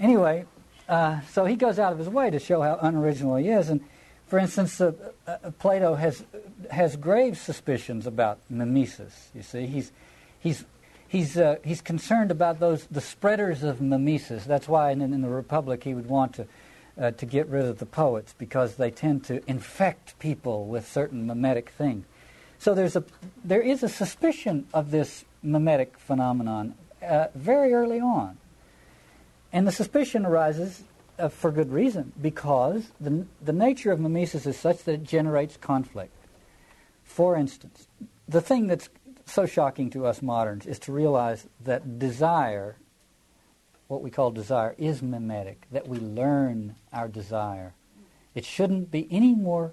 Anyway, 0.00 0.46
uh, 0.88 1.20
so 1.32 1.44
he 1.44 1.56
goes 1.56 1.78
out 1.78 1.92
of 1.92 1.98
his 1.98 2.08
way 2.08 2.30
to 2.30 2.38
show 2.38 2.60
how 2.62 2.78
unoriginal 2.80 3.36
he 3.36 3.48
is. 3.48 3.68
And 3.70 3.80
for 4.26 4.38
instance, 4.38 4.80
uh, 4.80 4.92
uh, 5.26 5.50
Plato 5.58 5.94
has 5.94 6.24
has 6.70 6.96
grave 6.96 7.38
suspicions 7.38 8.06
about 8.06 8.38
mimesis. 8.50 9.30
You 9.34 9.42
see, 9.42 9.66
he's 9.66 9.92
he's 10.40 10.64
he's 11.08 11.36
uh, 11.36 11.56
he's 11.64 11.80
concerned 11.80 12.30
about 12.30 12.60
those 12.60 12.86
the 12.86 13.00
spreaders 13.00 13.62
of 13.62 13.80
mimesis. 13.80 14.44
That's 14.44 14.68
why 14.68 14.90
in, 14.90 15.00
in 15.00 15.22
the 15.22 15.28
Republic 15.28 15.84
he 15.84 15.94
would 15.94 16.08
want 16.08 16.34
to 16.34 16.46
uh, 17.00 17.10
to 17.12 17.26
get 17.26 17.48
rid 17.48 17.64
of 17.64 17.78
the 17.78 17.86
poets 17.86 18.34
because 18.38 18.76
they 18.76 18.90
tend 18.90 19.24
to 19.24 19.42
infect 19.48 20.18
people 20.18 20.66
with 20.66 20.90
certain 20.90 21.26
mimetic 21.26 21.70
things. 21.70 22.04
So 22.58 22.74
there's 22.74 22.96
a, 22.96 23.04
there 23.44 23.60
is 23.60 23.82
a 23.82 23.88
suspicion 23.88 24.66
of 24.72 24.90
this 24.90 25.24
mimetic 25.42 25.98
phenomenon 25.98 26.74
uh, 27.02 27.26
very 27.34 27.74
early 27.74 28.00
on. 28.00 28.38
And 29.54 29.68
the 29.68 29.72
suspicion 29.72 30.26
arises 30.26 30.82
uh, 31.16 31.28
for 31.28 31.52
good 31.52 31.72
reason 31.72 32.12
because 32.20 32.88
the, 33.00 33.24
the 33.40 33.52
nature 33.52 33.92
of 33.92 34.00
mimesis 34.00 34.46
is 34.46 34.58
such 34.58 34.82
that 34.82 34.92
it 34.92 35.04
generates 35.04 35.56
conflict. 35.56 36.12
For 37.04 37.36
instance, 37.36 37.86
the 38.28 38.40
thing 38.40 38.66
that's 38.66 38.88
so 39.26 39.46
shocking 39.46 39.90
to 39.90 40.06
us 40.06 40.20
moderns 40.20 40.66
is 40.66 40.80
to 40.80 40.92
realize 40.92 41.46
that 41.60 42.00
desire 42.00 42.76
what 43.86 44.02
we 44.02 44.10
call 44.10 44.32
desire 44.32 44.74
is 44.76 45.02
mimetic, 45.02 45.68
that 45.70 45.86
we 45.86 45.98
learn 45.98 46.74
our 46.92 47.06
desire. 47.06 47.74
It 48.34 48.44
shouldn't 48.44 48.90
be 48.90 49.06
any 49.10 49.34
more 49.34 49.72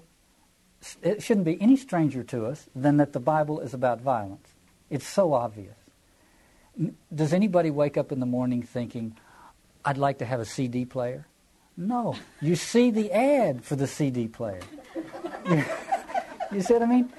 it 1.02 1.22
shouldn't 1.22 1.46
be 1.46 1.60
any 1.60 1.76
stranger 1.76 2.24
to 2.24 2.46
us 2.46 2.68
than 2.74 2.96
that 2.98 3.12
the 3.12 3.20
Bible 3.20 3.60
is 3.60 3.72
about 3.72 4.00
violence. 4.00 4.48
It's 4.90 5.06
so 5.06 5.32
obvious. 5.32 5.76
Does 7.14 7.32
anybody 7.32 7.70
wake 7.70 7.96
up 7.96 8.10
in 8.10 8.18
the 8.18 8.26
morning 8.26 8.62
thinking, 8.62 9.16
I'd 9.84 9.98
like 9.98 10.18
to 10.18 10.24
have 10.24 10.40
a 10.40 10.44
CD 10.44 10.84
player? 10.84 11.26
No. 11.76 12.16
You 12.40 12.56
see 12.56 12.90
the 12.90 13.12
ad 13.12 13.64
for 13.64 13.76
the 13.76 13.86
CD 13.86 14.28
player. 14.28 14.60
you 16.52 16.60
see 16.60 16.74
what 16.74 16.82
I 16.82 16.86
mean? 16.86 17.12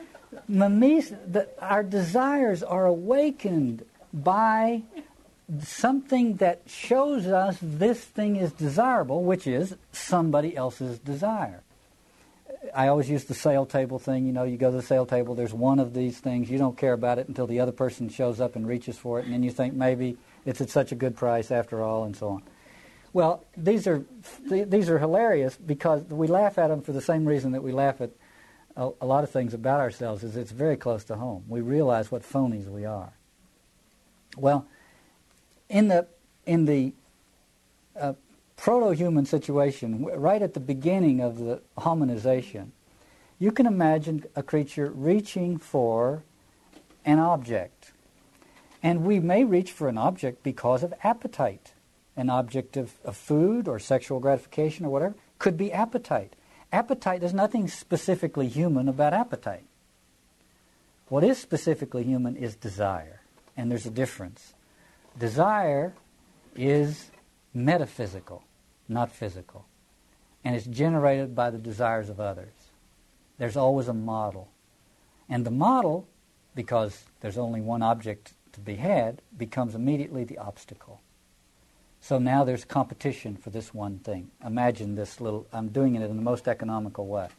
Mimes, 0.47 1.14
the, 1.28 1.47
our 1.61 1.84
desires 1.84 2.61
are 2.61 2.86
awakened 2.86 3.86
by 4.14 4.84
something 5.61 6.36
that 6.38 6.61
shows 6.66 7.28
us 7.28 7.57
this 7.61 7.99
thing 7.99 8.36
is 8.36 8.51
desirable, 8.51 9.24
which 9.24 9.47
is 9.47 9.76
somebody 9.91 10.55
else's 10.55 10.99
desire. 10.99 11.61
I 12.74 12.88
always 12.88 13.09
use 13.09 13.26
the 13.26 13.34
sale 13.34 13.66
table 13.66 13.99
thing. 13.99 14.26
You 14.26 14.34
know, 14.34 14.43
you 14.43 14.57
go 14.57 14.72
to 14.72 14.78
the 14.78 14.84
sale 14.84 15.05
table, 15.05 15.36
there's 15.36 15.53
one 15.53 15.80
of 15.80 15.93
these 15.93 16.20
things, 16.20 16.49
you 16.49 16.57
don't 16.57 16.78
care 16.78 16.93
about 16.93 17.20
it 17.20 17.28
until 17.28 17.47
the 17.47 17.59
other 17.59 17.72
person 17.72 18.09
shows 18.09 18.39
up 18.39 18.55
and 18.55 18.68
reaches 18.68 18.97
for 18.97 19.20
it, 19.20 19.26
and 19.26 19.34
then 19.34 19.43
you 19.43 19.51
think 19.51 19.74
maybe 19.74 20.18
it's 20.45 20.61
at 20.61 20.70
such 20.70 20.91
a 20.91 20.95
good 20.95 21.16
price 21.16 21.51
after 21.51 21.82
all, 21.82 22.03
and 22.03 22.16
so 22.16 22.30
on. 22.30 22.43
Well, 23.14 23.45
these 23.55 23.86
are 23.86 24.03
these 24.49 24.89
are 24.89 24.97
hilarious 24.97 25.55
because 25.55 26.03
we 26.03 26.28
laugh 26.28 26.57
at 26.57 26.68
them 26.68 26.82
for 26.82 26.91
the 26.91 27.01
same 27.01 27.26
reason 27.26 27.51
that 27.51 27.61
we 27.61 27.72
laugh 27.72 28.01
at 28.01 28.09
a, 28.76 28.89
a 29.01 29.05
lot 29.05 29.24
of 29.24 29.30
things 29.30 29.53
about 29.53 29.80
ourselves. 29.80 30.24
Is 30.24 30.36
it's 30.36 30.51
very 30.51 30.78
close 30.78 31.03
to 31.05 31.16
home. 31.16 31.43
We 31.47 31.61
realize 31.61 32.11
what 32.11 32.24
phonies 32.24 32.68
we 32.68 32.86
are. 32.86 33.14
Well, 34.36 34.66
in 35.70 35.89
the 35.89 36.07
in 36.47 36.66
the 36.66 36.93
uh, 37.99 38.14
proto-human 38.57 39.28
situation, 39.28 40.05
right 40.05 40.41
at 40.41 40.55
the 40.55 40.59
beginning 40.59 41.22
of 41.22 41.38
the 41.38 41.61
hominization, 41.78 42.70
you 43.38 43.51
can 43.51 43.68
imagine 43.68 44.24
a 44.36 44.41
creature 44.41 44.89
reaching 44.89 45.59
for 45.59 46.24
an 47.05 47.20
object. 47.20 47.91
And 48.82 49.05
we 49.05 49.20
may 49.20 49.43
reach 49.43 49.72
for 49.72 49.88
an 49.88 49.97
object 49.97 50.41
because 50.41 50.82
of 50.82 50.93
appetite. 51.03 51.72
An 52.16 52.30
object 52.30 52.78
of, 52.78 52.93
of 53.03 53.18
food 53.18 53.68
or 53.68 53.80
sexual 53.80 54.20
gratification 54.20 54.86
or 54.86 54.89
whatever 54.89 55.16
could 55.39 55.57
be 55.57 55.72
appetite. 55.72 56.36
Appetite, 56.72 57.20
there's 57.20 57.34
nothing 57.34 57.68
specifically 57.68 58.47
human 58.47 58.88
about 58.88 59.14
appetite. 59.14 59.66
What 61.07 61.24
is 61.24 61.38
specifically 61.38 62.03
human 62.03 62.36
is 62.36 62.55
desire, 62.55 63.22
and 63.55 63.70
there's 63.70 63.86
a 63.86 63.91
difference. 63.91 64.53
Desire 65.18 65.93
is 66.55 67.11
metaphysical, 67.53 68.43
not 68.88 69.11
physical, 69.11 69.66
and 70.43 70.55
it's 70.55 70.66
generated 70.66 71.36
by 71.36 71.51
the 71.51 71.59
desires 71.59 72.09
of 72.09 72.20
others. 72.20 72.53
There's 73.38 73.57
always 73.57 73.88
a 73.88 73.93
model. 73.93 74.49
And 75.30 75.45
the 75.45 75.51
model, 75.51 76.07
because 76.55 77.05
there's 77.22 77.38
only 77.38 77.61
one 77.61 77.82
object 77.82 78.34
to 78.53 78.59
be 78.59 78.76
had, 78.76 79.22
becomes 79.38 79.76
immediately 79.76 80.24
the 80.24 80.38
obstacle. 80.38 81.01
So 82.04 82.20
now 82.20 82.43
there's 82.43 82.66
competition 82.66 83.38
for 83.38 83.49
this 83.49 83.74
one 83.74 83.99
thing. 83.99 84.30
Imagine 84.45 84.95
this 84.95 85.22
little, 85.22 85.47
I'm 85.54 85.70
doing 85.70 85.95
it 85.95 86.01
in 86.01 86.18
the 86.18 86.22
most 86.22 86.49
economical 86.49 87.08
way. 87.08 87.30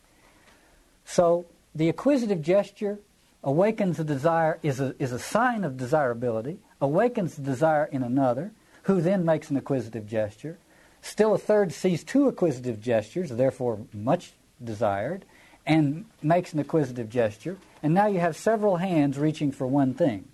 So 1.05 1.45
the 1.75 1.91
acquisitive 1.91 2.41
gesture 2.41 2.99
awakens 3.43 4.01
a 4.01 4.05
desire, 4.05 4.59
is 4.63 4.81
a, 4.81 4.95
is 4.99 5.13
a 5.13 5.19
sign 5.19 5.65
of 5.65 5.77
desirability, 5.77 6.61
awakens 6.81 7.37
the 7.37 7.43
desire 7.43 7.85
in 7.93 8.03
another, 8.03 8.53
who 8.85 9.03
then 9.03 9.23
makes 9.27 9.51
an 9.51 9.59
acquisitive 9.59 10.07
gesture. 10.07 10.57
Still 11.03 11.35
a 11.35 11.39
third 11.39 11.71
sees 11.75 12.03
two 12.03 12.27
acquisitive 12.27 12.81
gestures, 12.81 13.29
therefore 13.29 13.81
much 13.93 14.33
desired, 14.65 15.27
and 15.67 16.07
makes 16.23 16.55
an 16.55 16.59
acquisitive 16.59 17.11
gesture. 17.11 17.59
And 17.83 17.93
now 17.93 18.07
you 18.07 18.21
have 18.21 18.35
several 18.35 18.77
hands 18.77 19.19
reaching 19.19 19.53
for 19.53 19.67
one 19.67 19.93
thing. 19.93 20.27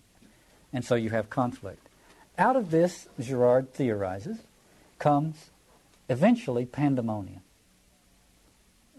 And 0.72 0.84
so 0.84 0.94
you 0.94 1.10
have 1.10 1.30
conflict. 1.30 1.89
Out 2.38 2.56
of 2.56 2.70
this, 2.70 3.08
Girard 3.20 3.72
theorizes, 3.74 4.38
comes 4.98 5.50
eventually 6.08 6.66
pandemonium. 6.66 7.42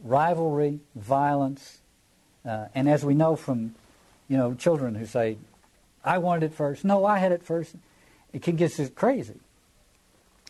Rivalry, 0.04 0.80
violence, 0.96 1.80
uh, 2.46 2.68
and 2.74 2.90
as 2.90 3.04
we 3.06 3.14
know 3.14 3.36
from 3.36 3.76
you 4.28 4.38
know, 4.38 4.54
children 4.54 4.96
who 4.96 5.06
say, 5.06 5.38
I 6.06 6.18
wanted 6.18 6.46
it 6.46 6.54
first. 6.54 6.86
No, 6.86 7.06
I 7.06 7.18
had 7.18 7.34
it 7.34 7.44
first. 7.44 7.76
It 8.32 8.42
can 8.42 8.56
get 8.56 8.96
crazy. 8.96 9.40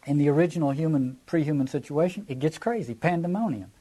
In 0.05 0.19
the 0.19 0.29
original 0.29 0.69
human, 0.69 1.17
pre-human 1.25 1.65
situation, 1.67 2.25
it 2.29 2.39
gets 2.39 2.57
crazy, 2.59 2.93
pandemonium. 2.93 3.71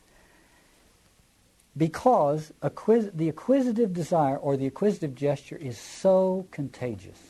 because 1.76 2.52
acquis- 2.62 3.10
the 3.14 3.28
acquisitive 3.28 3.92
desire 3.92 4.36
or 4.36 4.56
the 4.56 4.66
acquisitive 4.66 5.14
gesture 5.14 5.56
is 5.56 5.78
so 5.78 6.46
contagious. 6.50 7.29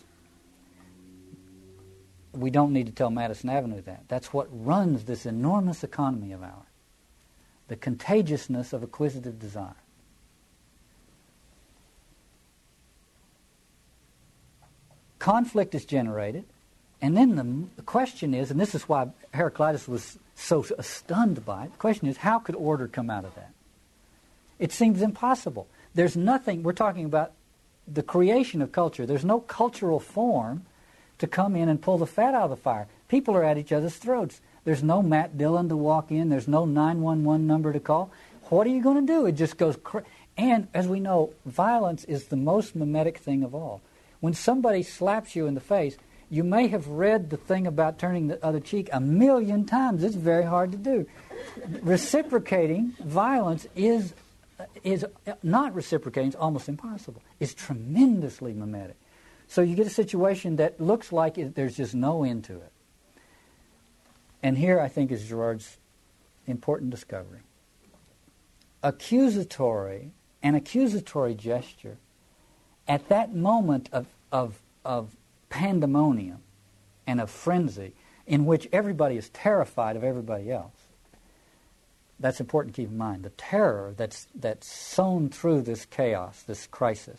We 2.32 2.50
don't 2.50 2.72
need 2.72 2.86
to 2.86 2.92
tell 2.92 3.10
Madison 3.10 3.50
Avenue 3.50 3.82
that. 3.82 4.04
That's 4.08 4.32
what 4.32 4.48
runs 4.50 5.04
this 5.04 5.26
enormous 5.26 5.82
economy 5.82 6.32
of 6.32 6.42
ours 6.42 6.66
the 7.68 7.76
contagiousness 7.76 8.72
of 8.72 8.82
acquisitive 8.82 9.38
desire. 9.38 9.76
Conflict 15.20 15.72
is 15.76 15.84
generated, 15.84 16.44
and 17.00 17.16
then 17.16 17.36
the, 17.36 17.68
the 17.76 17.82
question 17.82 18.34
is, 18.34 18.50
and 18.50 18.58
this 18.58 18.74
is 18.74 18.88
why 18.88 19.10
Heraclitus 19.32 19.86
was 19.86 20.18
so 20.34 20.62
stunned 20.80 21.44
by 21.44 21.66
it, 21.66 21.72
the 21.72 21.78
question 21.78 22.08
is, 22.08 22.16
how 22.16 22.40
could 22.40 22.56
order 22.56 22.88
come 22.88 23.08
out 23.08 23.24
of 23.24 23.36
that? 23.36 23.52
It 24.58 24.72
seems 24.72 25.00
impossible. 25.00 25.68
There's 25.94 26.16
nothing, 26.16 26.64
we're 26.64 26.72
talking 26.72 27.04
about 27.04 27.32
the 27.86 28.02
creation 28.02 28.62
of 28.62 28.72
culture. 28.72 29.06
There's 29.06 29.24
no 29.24 29.40
cultural 29.40 30.00
form 30.00 30.66
to 31.20 31.26
come 31.26 31.56
in 31.56 31.68
and 31.68 31.80
pull 31.80 31.98
the 31.98 32.06
fat 32.06 32.34
out 32.34 32.44
of 32.44 32.50
the 32.50 32.56
fire. 32.56 32.88
People 33.08 33.34
are 33.34 33.44
at 33.44 33.58
each 33.58 33.72
other's 33.72 33.96
throats. 33.96 34.40
There's 34.64 34.82
no 34.82 35.02
Matt 35.02 35.38
Dillon 35.38 35.68
to 35.68 35.76
walk 35.76 36.10
in. 36.10 36.28
There's 36.28 36.48
no 36.48 36.64
911 36.64 37.46
number 37.46 37.72
to 37.72 37.80
call. 37.80 38.10
What 38.44 38.66
are 38.66 38.70
you 38.70 38.82
going 38.82 39.06
to 39.06 39.12
do? 39.12 39.26
It 39.26 39.32
just 39.32 39.56
goes. 39.56 39.76
Cra- 39.76 40.04
and 40.36 40.68
as 40.74 40.88
we 40.88 41.00
know, 41.00 41.32
violence 41.46 42.04
is 42.04 42.26
the 42.26 42.36
most 42.36 42.74
mimetic 42.74 43.18
thing 43.18 43.42
of 43.42 43.54
all. 43.54 43.80
When 44.20 44.34
somebody 44.34 44.82
slaps 44.82 45.34
you 45.34 45.46
in 45.46 45.54
the 45.54 45.60
face, 45.60 45.96
you 46.28 46.44
may 46.44 46.68
have 46.68 46.86
read 46.86 47.30
the 47.30 47.36
thing 47.36 47.66
about 47.66 47.98
turning 47.98 48.28
the 48.28 48.44
other 48.44 48.60
cheek 48.60 48.88
a 48.92 49.00
million 49.00 49.64
times. 49.64 50.04
It's 50.04 50.14
very 50.14 50.44
hard 50.44 50.72
to 50.72 50.78
do. 50.78 51.06
Reciprocating 51.82 52.94
violence 53.00 53.66
is 53.74 54.14
is 54.84 55.06
not 55.42 55.74
reciprocating, 55.74 56.28
it's 56.28 56.36
almost 56.36 56.68
impossible. 56.68 57.22
It's 57.40 57.54
tremendously 57.54 58.52
mimetic. 58.52 58.96
So 59.50 59.62
you 59.62 59.74
get 59.74 59.88
a 59.88 59.90
situation 59.90 60.56
that 60.56 60.80
looks 60.80 61.10
like 61.10 61.36
it, 61.36 61.56
there's 61.56 61.76
just 61.76 61.92
no 61.92 62.22
end 62.22 62.44
to 62.44 62.54
it. 62.54 62.72
And 64.44 64.56
here 64.56 64.78
I 64.78 64.86
think 64.86 65.10
is 65.10 65.28
Girard's 65.28 65.76
important 66.46 66.90
discovery. 66.90 67.40
Accusatory, 68.84 70.12
an 70.40 70.54
accusatory 70.54 71.34
gesture 71.34 71.96
at 72.86 73.08
that 73.08 73.34
moment 73.34 73.88
of, 73.92 74.06
of, 74.30 74.62
of 74.84 75.16
pandemonium 75.48 76.42
and 77.04 77.20
of 77.20 77.28
frenzy 77.28 77.92
in 78.28 78.46
which 78.46 78.68
everybody 78.72 79.16
is 79.16 79.30
terrified 79.30 79.96
of 79.96 80.04
everybody 80.04 80.52
else 80.52 80.80
that's 82.20 82.38
important 82.38 82.76
to 82.76 82.82
keep 82.82 82.90
in 82.90 82.98
mind. 82.98 83.24
The 83.24 83.30
terror 83.30 83.94
that's, 83.96 84.28
that's 84.32 84.70
sown 84.70 85.28
through 85.28 85.62
this 85.62 85.86
chaos, 85.86 86.44
this 86.44 86.68
crisis. 86.68 87.18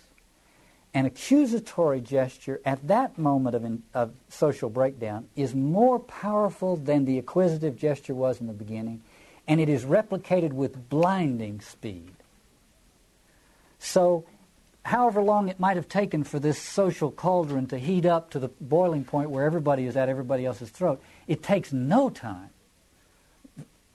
An 0.93 1.05
accusatory 1.05 2.01
gesture 2.01 2.59
at 2.65 2.87
that 2.87 3.17
moment 3.17 3.55
of, 3.55 3.63
in, 3.63 3.83
of 3.93 4.11
social 4.29 4.69
breakdown 4.69 5.27
is 5.35 5.55
more 5.55 5.99
powerful 5.99 6.75
than 6.75 7.05
the 7.05 7.17
acquisitive 7.17 7.77
gesture 7.77 8.13
was 8.13 8.41
in 8.41 8.47
the 8.47 8.53
beginning, 8.53 9.01
and 9.47 9.61
it 9.61 9.69
is 9.69 9.85
replicated 9.85 10.51
with 10.51 10.89
blinding 10.89 11.61
speed. 11.61 12.11
So, 13.79 14.25
however 14.83 15.21
long 15.21 15.47
it 15.47 15.59
might 15.59 15.77
have 15.77 15.87
taken 15.87 16.23
for 16.25 16.39
this 16.39 16.59
social 16.59 17.09
cauldron 17.09 17.67
to 17.67 17.79
heat 17.79 18.05
up 18.05 18.29
to 18.31 18.39
the 18.39 18.49
boiling 18.59 19.05
point 19.05 19.29
where 19.29 19.45
everybody 19.45 19.85
is 19.85 19.95
at 19.95 20.09
everybody 20.09 20.45
else's 20.45 20.69
throat, 20.69 21.01
it 21.25 21.41
takes 21.41 21.71
no 21.71 22.09
time 22.09 22.49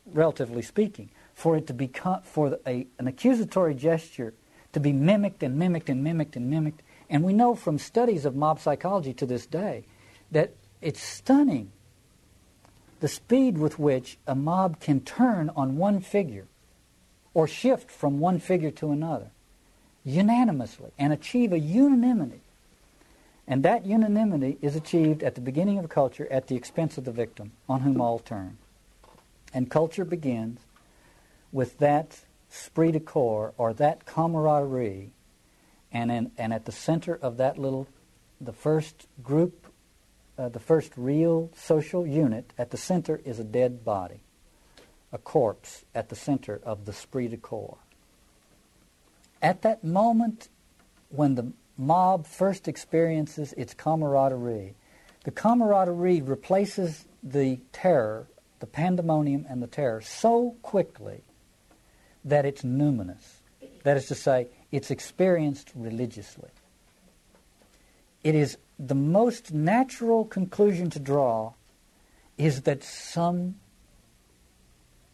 relatively 0.07 0.63
speaking, 0.63 1.11
for 1.35 1.57
it 1.57 1.67
to 1.67 1.75
become 1.75 2.23
for 2.23 2.59
a, 2.67 2.87
an 2.99 3.07
accusatory 3.07 3.75
gesture 3.75 4.33
to 4.77 4.81
be 4.81 4.93
mimicked 4.93 5.43
and 5.43 5.59
mimicked 5.59 5.89
and 5.89 6.05
mimicked 6.05 6.37
and 6.37 6.51
mimicked. 6.51 6.83
And 7.09 7.25
we 7.25 7.33
know 7.33 7.55
from 7.55 7.79
studies 7.79 8.27
of 8.27 8.37
mob 8.37 8.61
psychology 8.61 9.15
to 9.15 9.25
this 9.25 9.47
day 9.47 9.87
that 10.33 10.53
it's 10.83 11.01
stunning 11.01 11.73
the 13.01 13.09
speed 13.09 13.57
with 13.57 13.79
which 13.79 14.19
a 14.27 14.35
mob 14.35 14.79
can 14.79 15.01
turn 15.01 15.51
on 15.57 15.79
one 15.79 16.01
figure 16.01 16.45
or 17.33 17.49
shift 17.49 17.91
from 17.91 18.21
one 18.21 18.39
figure 18.39 18.71
to 18.73 18.91
another 18.91 19.31
unanimously 20.05 20.91
and 20.99 21.11
achieve 21.11 21.55
a 21.55 21.59
unanimity. 21.59 22.43
And 23.49 23.63
that 23.63 23.87
unanimity 23.87 24.59
is 24.61 24.77
achieved 24.77 25.23
at 25.23 25.37
the 25.37 25.41
beginning 25.41 25.79
of 25.79 25.89
culture 25.89 26.31
at 26.31 26.49
the 26.49 26.55
expense 26.55 26.99
of 26.99 27.07
the 27.07 27.13
victim 27.13 27.53
on 27.67 27.81
whom 27.81 27.99
all 27.99 28.19
turn. 28.19 28.59
And 29.55 29.71
culture 29.71 30.05
begins 30.05 30.61
with 31.51 31.79
that 31.79 32.26
esprit 32.57 32.93
de 32.93 33.01
corps 33.01 33.53
or 33.57 33.73
that 33.75 34.07
camaraderie, 34.07 35.13
and, 35.93 36.11
in, 36.11 36.31
and 36.37 36.53
at 36.53 36.65
the 36.65 36.73
center 36.73 37.15
of 37.15 37.37
that 37.37 37.59
little, 37.59 37.87
the 38.41 38.53
first 38.53 39.07
group, 39.23 39.67
uh, 40.39 40.49
the 40.49 40.61
first 40.61 40.93
real 40.97 41.51
social 41.55 42.07
unit, 42.07 42.53
at 42.59 42.71
the 42.71 42.77
center 42.77 43.21
is 43.25 43.39
a 43.39 43.45
dead 43.45 43.85
body, 43.85 44.21
a 45.13 45.19
corpse 45.19 45.85
at 45.95 46.09
the 46.09 46.17
center 46.17 46.61
of 46.65 46.85
the 46.85 46.93
esprit 46.93 47.29
de 47.29 47.37
corps. 47.37 47.79
At 49.41 49.63
that 49.63 49.85
moment 49.85 50.49
when 51.09 51.35
the 51.35 51.53
mob 51.79 52.27
first 52.27 52.69
experiences 52.69 53.53
its 53.53 53.75
camaraderie, 53.75 54.75
the 55.25 55.31
camaraderie 55.31 56.23
replaces 56.23 57.05
the 57.23 57.61
terror 57.73 58.27
the 58.59 58.67
pandemonium 58.67 59.47
and 59.49 59.63
the 59.63 59.67
terror 59.67 60.01
so 60.01 60.57
quickly 60.63 61.23
that 62.27 62.45
it's 62.45 62.63
numinous. 62.63 63.23
That 63.83 63.97
is 63.97 64.07
to 64.07 64.15
say, 64.15 64.49
it's 64.71 64.91
experienced 64.91 65.73
religiously. 65.75 66.51
It 68.23 68.35
is 68.35 68.59
the 68.79 68.95
most 68.95 69.53
natural 69.55 70.25
conclusion 70.25 70.91
to 70.91 70.99
draw 70.99 71.55
is 72.37 72.63
that 72.63 72.85
some 72.85 73.55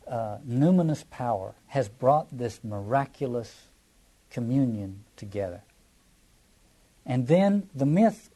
uh, 0.09 0.39
numinous 0.49 1.09
power 1.09 1.55
has 1.69 1.89
brought 1.89 2.27
this 2.37 2.65
miraculous 2.65 3.69
communion 4.31 5.05
together. 5.17 5.63
And 7.07 7.29
then 7.29 7.69
the 7.75 7.87
myth 7.87 8.31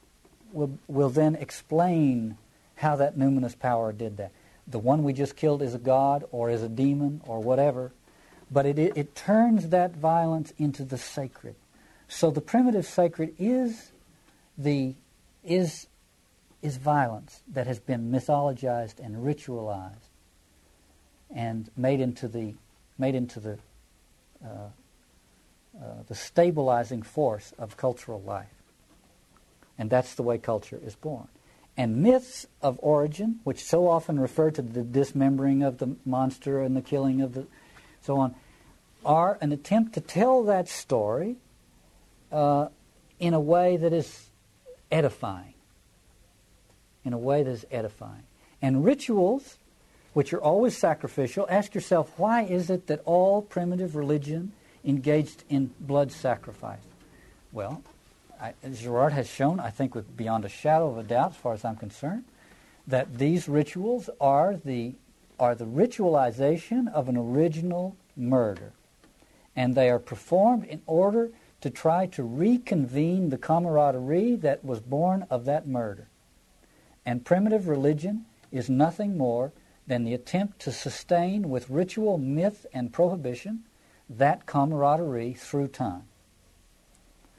will, 0.53 0.79
will 0.87 1.11
then 1.11 1.35
explain 1.35 2.37
how 2.77 2.97
that 2.97 3.16
numinous 3.18 3.59
power 3.59 3.93
did 3.93 4.18
that 4.18 4.33
the 4.66 4.79
one 4.79 5.05
we 5.05 5.12
just 5.12 5.37
killed 5.37 5.62
is 5.62 5.74
a 5.74 5.79
god 5.79 6.24
or 6.33 6.51
is 6.51 6.62
a 6.62 6.68
demon 6.68 7.20
or 7.24 7.41
whatever, 7.41 7.93
but 8.51 8.66
it, 8.66 8.78
it, 8.78 8.97
it 8.97 9.14
turns 9.14 9.68
that 9.68 9.97
violence 9.97 10.53
into 10.59 10.84
the 10.84 10.99
sacred. 10.99 11.57
So 12.09 12.30
the 12.30 12.40
primitive 12.40 12.86
sacred 12.86 13.34
is 13.38 13.90
the 14.57 14.94
is 15.44 15.86
is 16.62 16.76
violence 16.76 17.42
that 17.49 17.66
has 17.66 17.78
been 17.78 18.11
mythologized 18.11 18.99
and 18.99 19.16
ritualized 19.16 20.11
and 21.34 21.70
made 21.76 22.01
into 22.01 22.28
the 22.28 22.55
made 22.99 23.14
into 23.14 23.40
the 23.40 23.59
uh, 24.44 24.68
uh, 25.80 26.03
the 26.07 26.14
stabilizing 26.14 27.03
force 27.03 27.53
of 27.59 27.76
cultural 27.76 28.22
life. 28.22 28.47
And 29.78 29.90
that's 29.90 30.14
the 30.14 30.22
way 30.22 30.38
culture 30.38 30.80
is 30.82 30.94
born. 30.94 31.28
And 31.76 31.99
myths 31.99 32.47
of 32.62 32.78
origin, 32.82 33.40
which 33.44 33.62
so 33.62 33.86
often 33.86 34.18
refer 34.18 34.51
to 34.53 34.62
the 34.62 34.82
dismembering 34.82 35.62
of 35.62 35.76
the 35.76 35.97
monster 36.07 36.62
and 36.62 36.74
the 36.74 36.80
killing 36.80 37.20
of 37.20 37.34
the 37.34 37.47
so 38.03 38.18
on, 38.18 38.34
are 39.05 39.38
an 39.40 39.53
attempt 39.53 39.94
to 39.94 40.01
tell 40.01 40.42
that 40.44 40.68
story 40.68 41.36
uh, 42.32 42.68
in 43.18 43.34
a 43.34 43.40
way 43.40 43.76
that 43.76 43.92
is 43.92 44.30
edifying. 44.90 45.55
In 47.05 47.12
a 47.12 47.18
way 47.18 47.42
that 47.42 47.51
is 47.51 47.64
edifying. 47.70 48.24
And 48.61 48.84
rituals, 48.84 49.59
which 50.12 50.32
are 50.32 50.40
always 50.42 50.76
sacrificial, 50.76 51.47
ask 51.49 51.74
yourself 51.74 52.12
why 52.16 52.42
is 52.42 52.68
it 52.70 52.88
that 52.88 53.01
all 53.05 53.42
primitive 53.42 53.94
religion 53.94 54.53
engaged 54.84 55.44
in 55.49 55.72
blood 55.78 56.11
sacrifice? 56.11 56.80
Well, 57.53 57.82
I, 58.40 58.55
Girard 58.72 59.12
has 59.12 59.28
shown, 59.28 59.61
I 59.61 59.70
think, 59.70 59.94
with 59.94 60.16
beyond 60.16 60.44
a 60.44 60.49
shadow 60.49 60.90
of 60.90 60.99
a 60.99 61.03
doubt, 61.03 61.30
as 61.30 61.36
far 61.36 61.55
as 61.55 61.64
I'm 61.64 61.76
concerned, 61.76 62.24
that 62.86 63.18
these 63.18 63.49
rituals 63.49 64.11
are 64.20 64.57
the 64.57 64.94
are 65.39 65.55
the 65.55 65.66
ritualization 65.66 66.93
of 66.93 67.09
an 67.09 67.16
original 67.16 67.97
murder, 68.16 68.72
and 69.55 69.74
they 69.74 69.91
are 69.91 69.99
performed 69.99 70.64
in 70.64 70.82
order 70.87 71.30
to 71.61 71.70
try 71.70 72.07
to 72.07 72.22
reconvene 72.22 73.30
the 73.30 73.39
camaraderie 73.39 74.37
that 74.37 74.64
was 74.64 74.80
born 74.80 75.26
of 75.30 75.45
that 75.45 75.66
murder. 75.66 76.09
And 77.05 77.24
primitive 77.24 77.68
religion 77.68 78.26
is 78.53 78.68
nothing 78.68 79.16
more 79.16 79.53
than 79.87 80.05
the 80.05 80.14
attempt 80.14 80.61
to 80.61 80.72
sustain 80.72 81.49
with 81.49 81.70
ritual, 81.70 82.18
myth, 82.18 82.66
and 82.72 82.93
prohibition 82.93 83.64
that 84.09 84.47
camaraderie 84.47 85.34
through 85.34 85.68
time. 85.68 86.03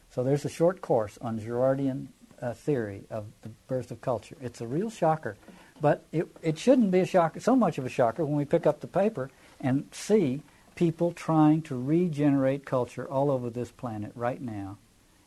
So 0.10 0.24
there's 0.24 0.46
a 0.46 0.50
short 0.50 0.82
course 0.82 1.18
on 1.22 1.40
Girardian 1.40 2.08
uh, 2.42 2.54
theory 2.54 3.04
of 3.10 3.26
the 3.42 3.50
birth 3.68 3.92
of 3.92 4.02
culture. 4.02 4.36
It's 4.42 4.62
a 4.62 4.68
real 4.68 4.90
shocker, 4.90 5.38
but 5.82 6.06
it, 6.12 6.28
it 6.42 6.58
shouldn't 6.58 6.92
be 6.92 7.00
a 7.00 7.06
shocker, 7.06 7.40
so 7.40 7.56
much 7.56 7.78
of 7.78 7.86
a 7.86 7.90
shocker 7.90 8.26
when 8.26 8.36
we 8.36 8.46
pick 8.46 8.66
up 8.66 8.80
the 8.80 8.88
paper 8.88 9.30
and 9.60 9.88
see 9.92 10.42
people 10.76 11.12
trying 11.12 11.62
to 11.64 11.76
regenerate 11.76 12.66
culture 12.66 13.08
all 13.08 13.32
over 13.32 13.50
this 13.50 13.72
planet 13.72 14.12
right 14.16 14.42
now 14.42 14.78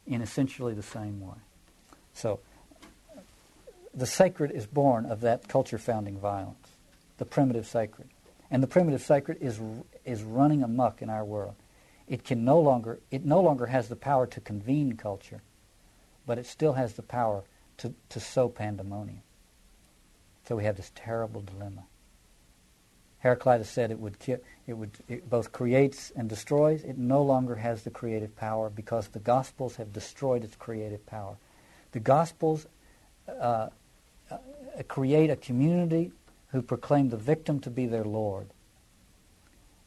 in 0.07 0.23
essentially 0.23 0.75
the 0.75 0.83
same 0.83 1.21
way. 1.21 1.37
So, 2.15 2.41
the 3.93 4.07
sacred 4.07 4.53
is 4.53 4.67
born 4.67 5.07
of 5.07 5.21
that 5.23 5.49
culture 5.49 5.79
founding 5.79 6.19
violence, 6.19 6.69
the 7.19 7.25
primitive 7.25 7.67
sacred. 7.67 8.09
And 8.51 8.63
the 8.63 8.69
primitive 8.69 9.03
sacred 9.03 9.39
is, 9.41 9.61
is 10.05 10.23
running 10.23 10.63
amuck 10.63 11.03
in 11.03 11.11
our 11.11 11.25
world. 11.25 11.55
It 12.09 12.25
can 12.25 12.45
no 12.45 12.59
longer, 12.61 12.99
it 13.11 13.25
no 13.25 13.41
longer 13.41 13.67
has 13.67 13.89
the 13.89 13.97
power 13.97 14.27
to 14.29 14.41
convene 14.41 14.97
culture, 14.97 15.43
but 16.27 16.39
it 16.39 16.47
still 16.47 16.75
has 16.75 16.95
the 16.95 17.03
power 17.03 17.43
to, 17.79 17.95
to 18.11 18.21
sow 18.21 18.49
pandemonium. 18.49 19.23
So 20.51 20.57
we 20.57 20.65
have 20.65 20.77
this 20.77 20.91
terrible 20.97 21.43
dilemma. 21.43 21.85
Heraclitus 23.21 23.71
said 23.71 23.93
it 23.93 24.01
would, 24.01 24.17
it 24.67 24.73
would 24.73 24.91
it 25.07 25.31
both 25.31 25.53
creates 25.53 26.11
and 26.17 26.29
destroys. 26.29 26.83
It 26.83 26.99
no 26.99 27.23
longer 27.23 27.55
has 27.55 27.85
the 27.85 27.91
creative 27.91 28.35
power 28.35 28.69
because 28.69 29.07
the 29.07 29.21
Gospels 29.21 29.77
have 29.77 29.93
destroyed 29.93 30.43
its 30.43 30.57
creative 30.57 31.07
power. 31.07 31.37
The 31.93 32.01
Gospels 32.01 32.67
uh, 33.29 33.69
uh, 34.29 34.39
create 34.89 35.31
a 35.31 35.37
community 35.37 36.11
who 36.49 36.63
proclaim 36.63 37.11
the 37.11 37.17
victim 37.17 37.61
to 37.61 37.71
be 37.71 37.87
their 37.87 38.03
Lord. 38.03 38.49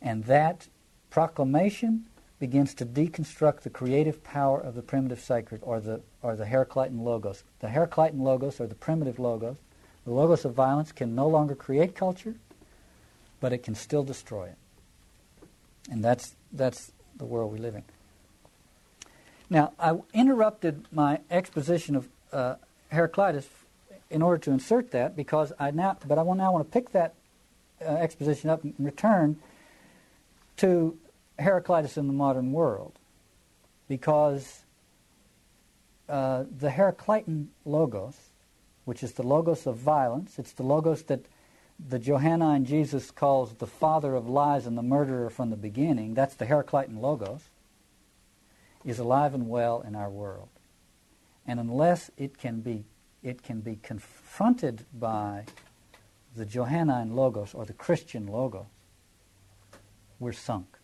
And 0.02 0.24
that 0.24 0.70
proclamation 1.10 2.06
begins 2.40 2.74
to 2.76 2.86
deconstruct 2.86 3.64
the 3.64 3.70
creative 3.70 4.24
power 4.24 4.62
of 4.62 4.76
the 4.76 4.82
primitive 4.82 5.20
sacred 5.20 5.60
or 5.62 5.82
the, 5.82 6.00
or 6.22 6.38
the 6.38 6.46
Heraclitan 6.46 7.04
logos. 7.04 7.44
The 7.60 7.68
Heraclitan 7.68 8.22
logos 8.22 8.62
or 8.62 8.68
the 8.68 8.76
primitive 8.76 9.20
logos, 9.20 9.58
the 10.06 10.12
logos 10.12 10.46
of 10.46 10.54
violence, 10.54 10.92
can 10.92 11.16
no 11.16 11.28
longer 11.28 11.56
create 11.56 11.96
culture, 11.96 12.36
but 13.40 13.54
it 13.54 13.64
can 13.64 13.76
still 13.76 14.04
destroy 14.04 14.46
it. 14.46 14.58
And 15.90 16.04
that's, 16.04 16.36
that's 16.52 16.92
the 17.18 17.26
world 17.26 17.52
we 17.52 17.60
live 17.60 17.76
in. 17.76 17.84
Now, 19.50 19.74
I 19.80 19.96
interrupted 20.14 20.86
my 20.92 21.20
exposition 21.30 21.96
of 21.96 22.10
uh, 22.32 22.56
Heraclitus 22.90 23.48
in 24.10 24.22
order 24.22 24.38
to 24.40 24.52
insert 24.52 24.92
that 24.92 25.16
because 25.16 25.52
I 25.60 25.72
now, 25.72 25.98
but 26.08 26.18
I 26.18 26.24
now 26.24 26.52
want 26.52 26.66
to 26.66 26.72
pick 26.72 26.92
that 26.92 27.14
uh, 27.82 27.90
exposition 27.90 28.50
up 28.50 28.64
and 28.64 28.74
return 28.80 29.40
to 30.58 30.98
Heraclitus 31.40 31.98
in 31.98 32.08
the 32.08 32.14
modern 32.14 32.52
world 32.52 32.94
because 33.88 34.62
uh, 36.08 36.44
the 36.60 36.70
Heraclitan 36.70 37.50
logos, 37.66 38.18
which 38.86 39.04
is 39.04 39.14
the 39.14 39.24
logos 39.24 39.66
of 39.66 39.78
violence, 39.78 40.38
it's 40.38 40.52
the 40.52 40.64
logos 40.64 41.04
that 41.04 41.26
the 41.80 42.00
Johannine 42.00 42.66
Jesus 42.66 43.12
calls 43.12 43.56
the 43.56 43.68
father 43.68 44.16
of 44.16 44.30
lies 44.30 44.66
and 44.66 44.78
the 44.78 44.84
murderer 44.84 45.30
from 45.30 45.50
the 45.50 45.58
beginning, 45.58 46.14
that's 46.14 46.36
the 46.36 46.46
Heraclitan 46.46 47.02
Logos, 47.02 47.50
is 48.86 49.00
alive 49.00 49.34
and 49.34 49.50
well 49.50 49.82
in 49.82 49.96
our 49.96 50.10
world. 50.10 50.50
And 51.46 51.60
unless 51.60 52.12
it 52.18 52.38
can 52.38 52.62
be, 52.62 52.86
it 53.22 53.44
can 53.44 53.62
be 53.62 53.78
confronted 53.82 54.86
by 54.94 55.46
the 56.36 56.46
Johannine 56.46 57.16
Logos 57.16 57.54
or 57.54 57.66
the 57.66 57.74
Christian 57.74 58.28
Logos, 58.28 58.66
we're 60.20 60.32
sunk. 60.32 60.78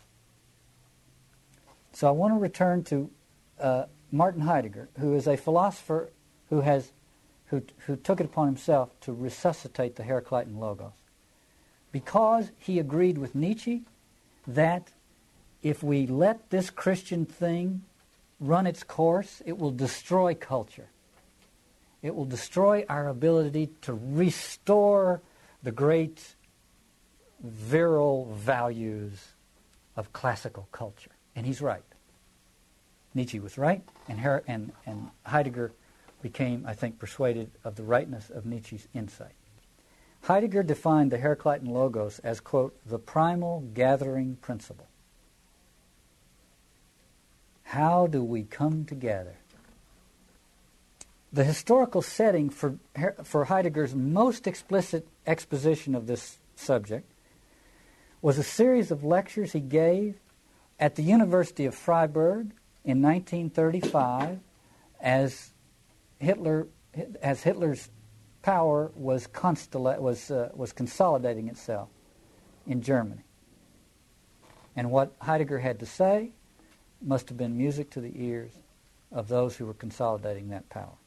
So 1.94 2.08
I 2.08 2.12
want 2.12 2.34
to 2.34 2.38
return 2.38 2.84
to 2.86 3.10
uh, 3.60 3.84
Martin 4.12 4.42
Heidegger, 4.42 4.90
who 5.00 5.16
is 5.16 5.28
a 5.28 5.38
philosopher 5.38 6.10
who 6.50 6.62
has 6.62 6.92
who, 7.50 7.64
who 7.86 7.96
took 7.96 8.20
it 8.20 8.26
upon 8.26 8.48
himself 8.48 8.90
to 9.02 9.14
resuscitate 9.14 9.96
the 9.96 10.04
Heraclitan 10.04 10.60
Logos. 10.60 10.92
Because 11.92 12.52
he 12.58 12.80
agreed 12.80 13.18
with 13.18 13.34
Nietzsche 13.34 13.84
that 14.48 14.92
if 15.64 15.84
we 15.84 16.06
let 16.08 16.50
this 16.50 16.70
Christian 16.70 17.26
thing 17.26 17.82
run 18.40 18.68
its 18.68 18.84
course, 18.84 19.42
it 19.46 19.58
will 19.58 19.72
destroy 19.72 20.34
culture. 20.36 20.88
It 22.02 22.16
will 22.16 22.26
destroy 22.26 22.86
our 22.88 23.08
ability 23.08 23.72
to 23.82 23.94
restore 23.94 25.22
the 25.64 25.72
great 25.72 26.36
virile 27.42 28.32
values 28.34 29.34
of 29.98 30.14
classical 30.14 30.68
culture. 30.72 31.12
And 31.36 31.46
he's 31.46 31.62
right. 31.62 31.84
Nietzsche 33.14 33.40
was 33.40 33.58
right, 33.58 33.82
and, 34.08 34.20
Her- 34.20 34.44
and, 34.48 34.72
and 34.86 35.10
Heidegger 35.26 35.72
became, 36.22 36.66
I 36.66 36.74
think, 36.74 37.00
persuaded 37.00 37.52
of 37.64 37.76
the 37.76 37.84
rightness 37.84 38.30
of 38.30 38.46
Nietzsche's 38.46 38.88
insight. 38.94 39.34
Heidegger 40.24 40.64
defined 40.64 41.12
the 41.12 41.18
Heraclitan 41.18 41.70
logos 41.70 42.20
as, 42.20 42.40
quote, 42.40 42.76
the 42.86 43.00
primal 43.00 43.62
gathering 43.74 44.38
principle. 44.42 44.88
How 47.64 48.08
do 48.08 48.24
we 48.24 48.44
come 48.44 48.86
together? 48.86 49.36
The 51.32 51.44
historical 51.44 52.02
setting 52.02 52.50
for, 52.50 52.80
for 53.24 53.46
Heidegger's 53.46 53.94
most 53.94 54.48
explicit 54.48 55.08
exposition 55.28 55.94
of 55.94 56.08
this 56.08 56.38
subject 56.56 57.10
was 58.22 58.38
a 58.38 58.44
series 58.44 58.92
of 58.92 59.04
lectures 59.04 59.54
he 59.54 59.60
gave 59.60 60.16
at 60.80 60.96
the 60.96 61.04
University 61.04 61.66
of 61.66 61.76
Freiburg 61.76 62.52
in 62.84 63.02
1935 63.02 64.40
as 65.00 65.52
Hitler, 66.20 66.68
as 67.22 67.44
Hitler's 67.44 67.90
power 68.42 68.92
was, 68.96 69.28
constella- 69.28 70.00
was, 70.00 70.32
uh, 70.32 70.50
was 70.54 70.74
consolidating 70.74 71.48
itself 71.48 71.90
in 72.68 72.82
Germany. 72.82 73.24
And 74.76 74.92
what 74.92 75.14
Heidegger 75.22 75.60
had 75.60 75.80
to 75.80 75.86
say 75.86 76.32
must 77.02 77.30
have 77.30 77.38
been 77.38 77.58
music 77.58 77.90
to 77.92 78.02
the 78.02 78.12
ears 78.16 78.52
of 79.12 79.28
those 79.28 79.56
who 79.56 79.66
were 79.66 79.74
consolidating 79.74 80.50
that 80.50 80.70
power. 80.70 80.98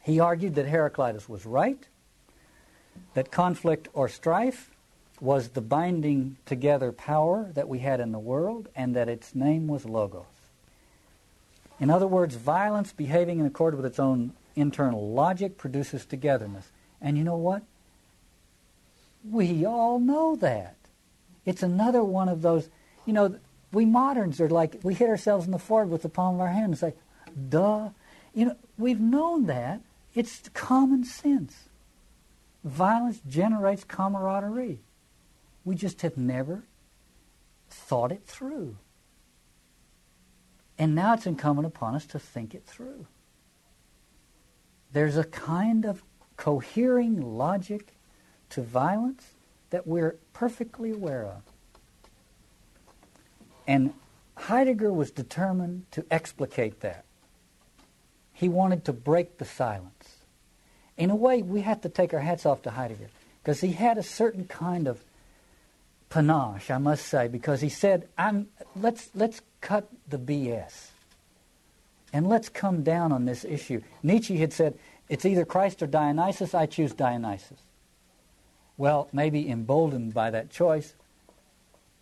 He 0.00 0.20
argued 0.20 0.54
that 0.54 0.66
Heraclitus 0.66 1.28
was 1.28 1.44
right, 1.44 1.86
that 3.14 3.30
conflict 3.30 3.88
or 3.92 4.08
strife 4.08 4.70
was 5.20 5.50
the 5.50 5.60
binding 5.60 6.36
together 6.46 6.92
power 6.92 7.50
that 7.54 7.68
we 7.68 7.80
had 7.80 8.00
in 8.00 8.12
the 8.12 8.18
world, 8.18 8.68
and 8.74 8.94
that 8.96 9.08
its 9.08 9.34
name 9.34 9.66
was 9.66 9.84
Logos. 9.84 10.24
In 11.80 11.90
other 11.90 12.06
words, 12.06 12.34
violence 12.34 12.92
behaving 12.92 13.38
in 13.38 13.46
accord 13.46 13.74
with 13.74 13.86
its 13.86 13.98
own 13.98 14.32
internal 14.56 15.12
logic 15.12 15.56
produces 15.56 16.04
togetherness. 16.04 16.70
And 17.00 17.16
you 17.16 17.24
know 17.24 17.36
what? 17.36 17.62
We 19.28 19.64
all 19.64 20.00
know 20.00 20.36
that. 20.36 20.76
It's 21.44 21.62
another 21.62 22.02
one 22.02 22.28
of 22.28 22.42
those, 22.42 22.68
you 23.06 23.12
know, 23.12 23.38
we 23.72 23.84
moderns 23.84 24.40
are 24.40 24.48
like, 24.48 24.80
we 24.82 24.94
hit 24.94 25.08
ourselves 25.08 25.46
in 25.46 25.52
the 25.52 25.58
forehead 25.58 25.90
with 25.90 26.02
the 26.02 26.08
palm 26.08 26.36
of 26.36 26.40
our 26.40 26.48
hand. 26.48 26.72
It's 26.72 26.82
like, 26.82 26.98
duh. 27.48 27.90
You 28.34 28.46
know, 28.46 28.56
we've 28.76 29.00
known 29.00 29.46
that. 29.46 29.80
It's 30.14 30.48
common 30.54 31.04
sense. 31.04 31.68
Violence 32.64 33.20
generates 33.28 33.84
camaraderie. 33.84 34.80
We 35.64 35.74
just 35.74 36.02
have 36.02 36.16
never 36.16 36.64
thought 37.70 38.10
it 38.10 38.24
through. 38.26 38.76
And 40.78 40.94
now 40.94 41.14
it's 41.14 41.26
incumbent 41.26 41.66
upon 41.66 41.94
us 41.94 42.06
to 42.06 42.18
think 42.18 42.54
it 42.54 42.64
through. 42.64 43.06
There's 44.92 45.16
a 45.16 45.24
kind 45.24 45.84
of 45.84 46.02
cohering 46.36 47.20
logic 47.36 47.94
to 48.50 48.62
violence 48.62 49.32
that 49.70 49.86
we're 49.86 50.16
perfectly 50.32 50.92
aware 50.92 51.26
of. 51.26 51.42
And 53.66 53.92
Heidegger 54.36 54.92
was 54.92 55.10
determined 55.10 55.90
to 55.90 56.06
explicate 56.10 56.80
that. 56.80 57.04
He 58.32 58.48
wanted 58.48 58.84
to 58.84 58.92
break 58.92 59.38
the 59.38 59.44
silence. 59.44 60.18
In 60.96 61.10
a 61.10 61.16
way, 61.16 61.42
we 61.42 61.62
have 61.62 61.80
to 61.82 61.88
take 61.88 62.14
our 62.14 62.20
hats 62.20 62.46
off 62.46 62.62
to 62.62 62.70
Heidegger 62.70 63.08
because 63.42 63.60
he 63.60 63.72
had 63.72 63.98
a 63.98 64.02
certain 64.02 64.46
kind 64.46 64.86
of 64.86 65.02
panache, 66.08 66.70
I 66.70 66.78
must 66.78 67.06
say, 67.06 67.28
because 67.28 67.60
he 67.60 67.68
said, 67.68 68.08
I'm, 68.16 68.48
let's, 68.76 69.10
let's 69.14 69.40
cut 69.60 69.88
the 70.08 70.18
BS. 70.18 70.88
And 72.12 72.28
let's 72.28 72.48
come 72.48 72.82
down 72.82 73.12
on 73.12 73.26
this 73.26 73.44
issue. 73.44 73.82
Nietzsche 74.02 74.38
had 74.38 74.52
said, 74.52 74.78
it's 75.08 75.24
either 75.24 75.44
Christ 75.44 75.82
or 75.82 75.86
Dionysus. 75.86 76.54
I 76.54 76.66
choose 76.66 76.92
Dionysus. 76.92 77.58
Well, 78.76 79.08
maybe 79.12 79.50
emboldened 79.50 80.14
by 80.14 80.30
that 80.30 80.50
choice, 80.50 80.94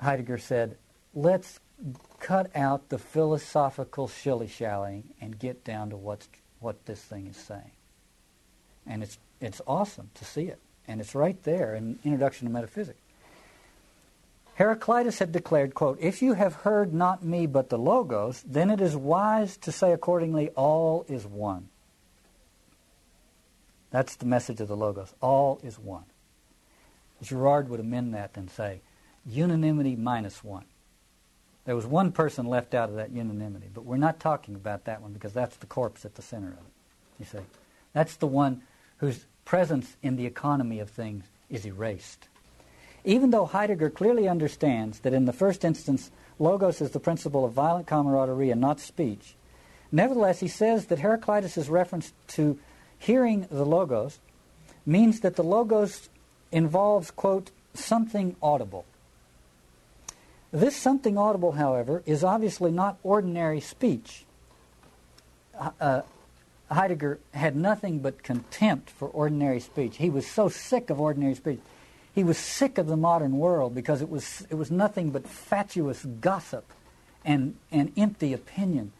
Heidegger 0.00 0.38
said, 0.38 0.76
let's 1.14 1.58
cut 2.20 2.54
out 2.54 2.88
the 2.88 2.98
philosophical 2.98 4.08
shilly-shallying 4.08 5.04
and 5.20 5.38
get 5.38 5.64
down 5.64 5.90
to 5.90 5.96
what's, 5.96 6.28
what 6.60 6.86
this 6.86 7.00
thing 7.00 7.26
is 7.26 7.36
saying. 7.36 7.72
And 8.86 9.02
it's, 9.02 9.18
it's 9.40 9.60
awesome 9.66 10.10
to 10.14 10.24
see 10.24 10.44
it. 10.44 10.58
And 10.86 11.00
it's 11.00 11.14
right 11.14 11.42
there 11.42 11.74
in 11.74 11.98
Introduction 12.04 12.46
to 12.46 12.52
Metaphysics. 12.52 13.00
Heraclitus 14.56 15.18
had 15.18 15.32
declared, 15.32 15.74
quote, 15.74 15.98
If 16.00 16.22
you 16.22 16.32
have 16.32 16.54
heard 16.54 16.94
not 16.94 17.22
me 17.22 17.46
but 17.46 17.68
the 17.68 17.78
Logos, 17.78 18.42
then 18.46 18.70
it 18.70 18.80
is 18.80 18.96
wise 18.96 19.58
to 19.58 19.70
say 19.70 19.92
accordingly, 19.92 20.48
all 20.50 21.04
is 21.08 21.26
one. 21.26 21.68
That's 23.90 24.16
the 24.16 24.26
message 24.26 24.60
of 24.60 24.68
the 24.68 24.76
Logos. 24.76 25.14
All 25.20 25.60
is 25.62 25.78
one. 25.78 26.04
Girard 27.22 27.68
would 27.68 27.80
amend 27.80 28.14
that 28.14 28.30
and 28.34 28.50
say, 28.50 28.80
unanimity 29.26 29.94
minus 29.94 30.42
one. 30.42 30.64
There 31.66 31.76
was 31.76 31.86
one 31.86 32.12
person 32.12 32.46
left 32.46 32.74
out 32.74 32.88
of 32.88 32.96
that 32.96 33.10
unanimity, 33.10 33.68
but 33.72 33.84
we're 33.84 33.96
not 33.96 34.20
talking 34.20 34.54
about 34.54 34.84
that 34.84 35.02
one 35.02 35.12
because 35.12 35.32
that's 35.32 35.56
the 35.56 35.66
corpse 35.66 36.04
at 36.04 36.14
the 36.14 36.22
center 36.22 36.48
of 36.48 36.58
it. 36.58 37.18
You 37.18 37.26
see? 37.26 37.44
That's 37.92 38.16
the 38.16 38.26
one 38.26 38.62
whose 38.98 39.26
presence 39.44 39.96
in 40.02 40.16
the 40.16 40.26
economy 40.26 40.80
of 40.80 40.88
things 40.88 41.24
is 41.50 41.66
erased. 41.66 42.28
Even 43.06 43.30
though 43.30 43.46
Heidegger 43.46 43.88
clearly 43.88 44.28
understands 44.28 44.98
that 45.00 45.14
in 45.14 45.26
the 45.26 45.32
first 45.32 45.64
instance, 45.64 46.10
logos 46.40 46.80
is 46.80 46.90
the 46.90 46.98
principle 46.98 47.44
of 47.44 47.52
violent 47.52 47.86
camaraderie 47.86 48.50
and 48.50 48.60
not 48.60 48.80
speech, 48.80 49.36
nevertheless 49.92 50.40
he 50.40 50.48
says 50.48 50.86
that 50.86 50.98
Heraclitus' 50.98 51.68
reference 51.68 52.12
to 52.26 52.58
hearing 52.98 53.46
the 53.48 53.64
logos 53.64 54.18
means 54.84 55.20
that 55.20 55.36
the 55.36 55.44
logos 55.44 56.08
involves, 56.50 57.12
quote, 57.12 57.52
something 57.74 58.34
audible. 58.42 58.84
This 60.50 60.74
something 60.74 61.16
audible, 61.16 61.52
however, 61.52 62.02
is 62.06 62.24
obviously 62.24 62.72
not 62.72 62.98
ordinary 63.04 63.60
speech. 63.60 64.24
Uh, 65.80 66.02
Heidegger 66.70 67.20
had 67.32 67.54
nothing 67.54 68.00
but 68.00 68.24
contempt 68.24 68.90
for 68.90 69.06
ordinary 69.08 69.60
speech. 69.60 69.98
He 69.98 70.10
was 70.10 70.26
so 70.26 70.48
sick 70.48 70.90
of 70.90 71.00
ordinary 71.00 71.34
speech. 71.34 71.60
He 72.16 72.24
was 72.24 72.38
sick 72.38 72.78
of 72.78 72.86
the 72.86 72.96
modern 72.96 73.36
world 73.36 73.74
because 73.74 74.00
it 74.00 74.08
was, 74.08 74.46
it 74.48 74.54
was 74.54 74.70
nothing 74.70 75.10
but 75.10 75.28
fatuous 75.28 76.04
gossip 76.04 76.64
and, 77.26 77.56
and 77.70 77.92
empty 77.94 78.32
opinion. 78.32 78.92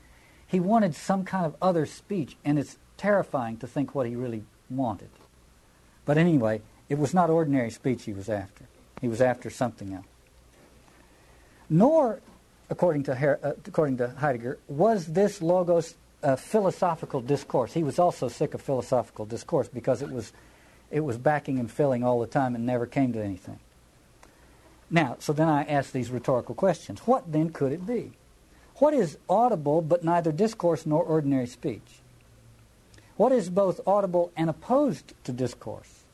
He 0.47 0.61
wanted 0.61 0.95
some 0.95 1.25
kind 1.25 1.47
of 1.47 1.57
other 1.63 1.87
speech, 1.87 2.37
and 2.45 2.59
it's 2.59 2.77
terrifying 2.99 3.57
to 3.57 3.67
think 3.67 3.95
what 3.95 4.07
he 4.07 4.15
really 4.15 4.45
wanted. 4.69 5.09
But 6.05 6.19
anyway, 6.19 6.61
it 6.91 6.99
was 6.99 7.15
not 7.15 7.31
ordinary 7.31 7.71
speech 7.71 8.05
he 8.05 8.13
was 8.13 8.29
after. 8.29 8.67
He 9.01 9.09
was 9.09 9.23
after 9.23 9.49
something 9.49 9.95
else. 9.95 10.05
Nor, 11.71 12.21
according 12.69 13.05
to, 13.05 13.15
Her- 13.15 13.41
uh, 13.43 13.53
according 13.67 13.97
to 13.97 14.09
Heidegger, 14.11 14.59
was 14.69 15.07
this 15.07 15.41
logos 15.41 15.95
a 16.23 16.37
philosophical 16.37 17.23
discourse. 17.23 17.73
He 17.73 17.83
was 17.83 17.99
also 17.99 18.29
sick 18.29 18.53
of 18.53 18.61
philosophical 18.61 19.25
discourse 19.25 19.69
because 19.69 20.03
it 20.03 20.11
was, 20.11 20.35
it 20.91 21.01
was 21.01 21.19
backing 21.19 21.59
and 21.59 21.71
filling 21.71 22.05
all 22.05 22.21
the 22.21 22.27
time 22.27 22.55
and 22.55 22.65
never 22.65 22.87
came 22.87 23.13
to 23.13 23.23
anything. 23.23 23.59
Now, 24.91 25.17
so 25.19 25.33
then 25.33 25.49
I 25.49 25.65
ask 25.65 25.93
these 25.93 26.11
rhetorical 26.11 26.55
questions. 26.55 27.01
What 27.01 27.33
then 27.33 27.51
could 27.51 27.73
it 27.73 27.87
be? 27.87 28.13
What 28.77 28.95
is 28.95 29.19
audible 29.29 29.83
but 29.83 30.05
neither 30.05 30.33
discourse 30.33 30.87
nor 30.87 31.03
ordinary 31.03 31.47
speech? 31.47 32.01
What 33.17 33.33
is 33.33 33.49
both 33.49 33.81
audible 33.87 34.31
and 34.37 34.51
opposed 34.51 35.15
to 35.25 35.33
discourse? 35.33 36.05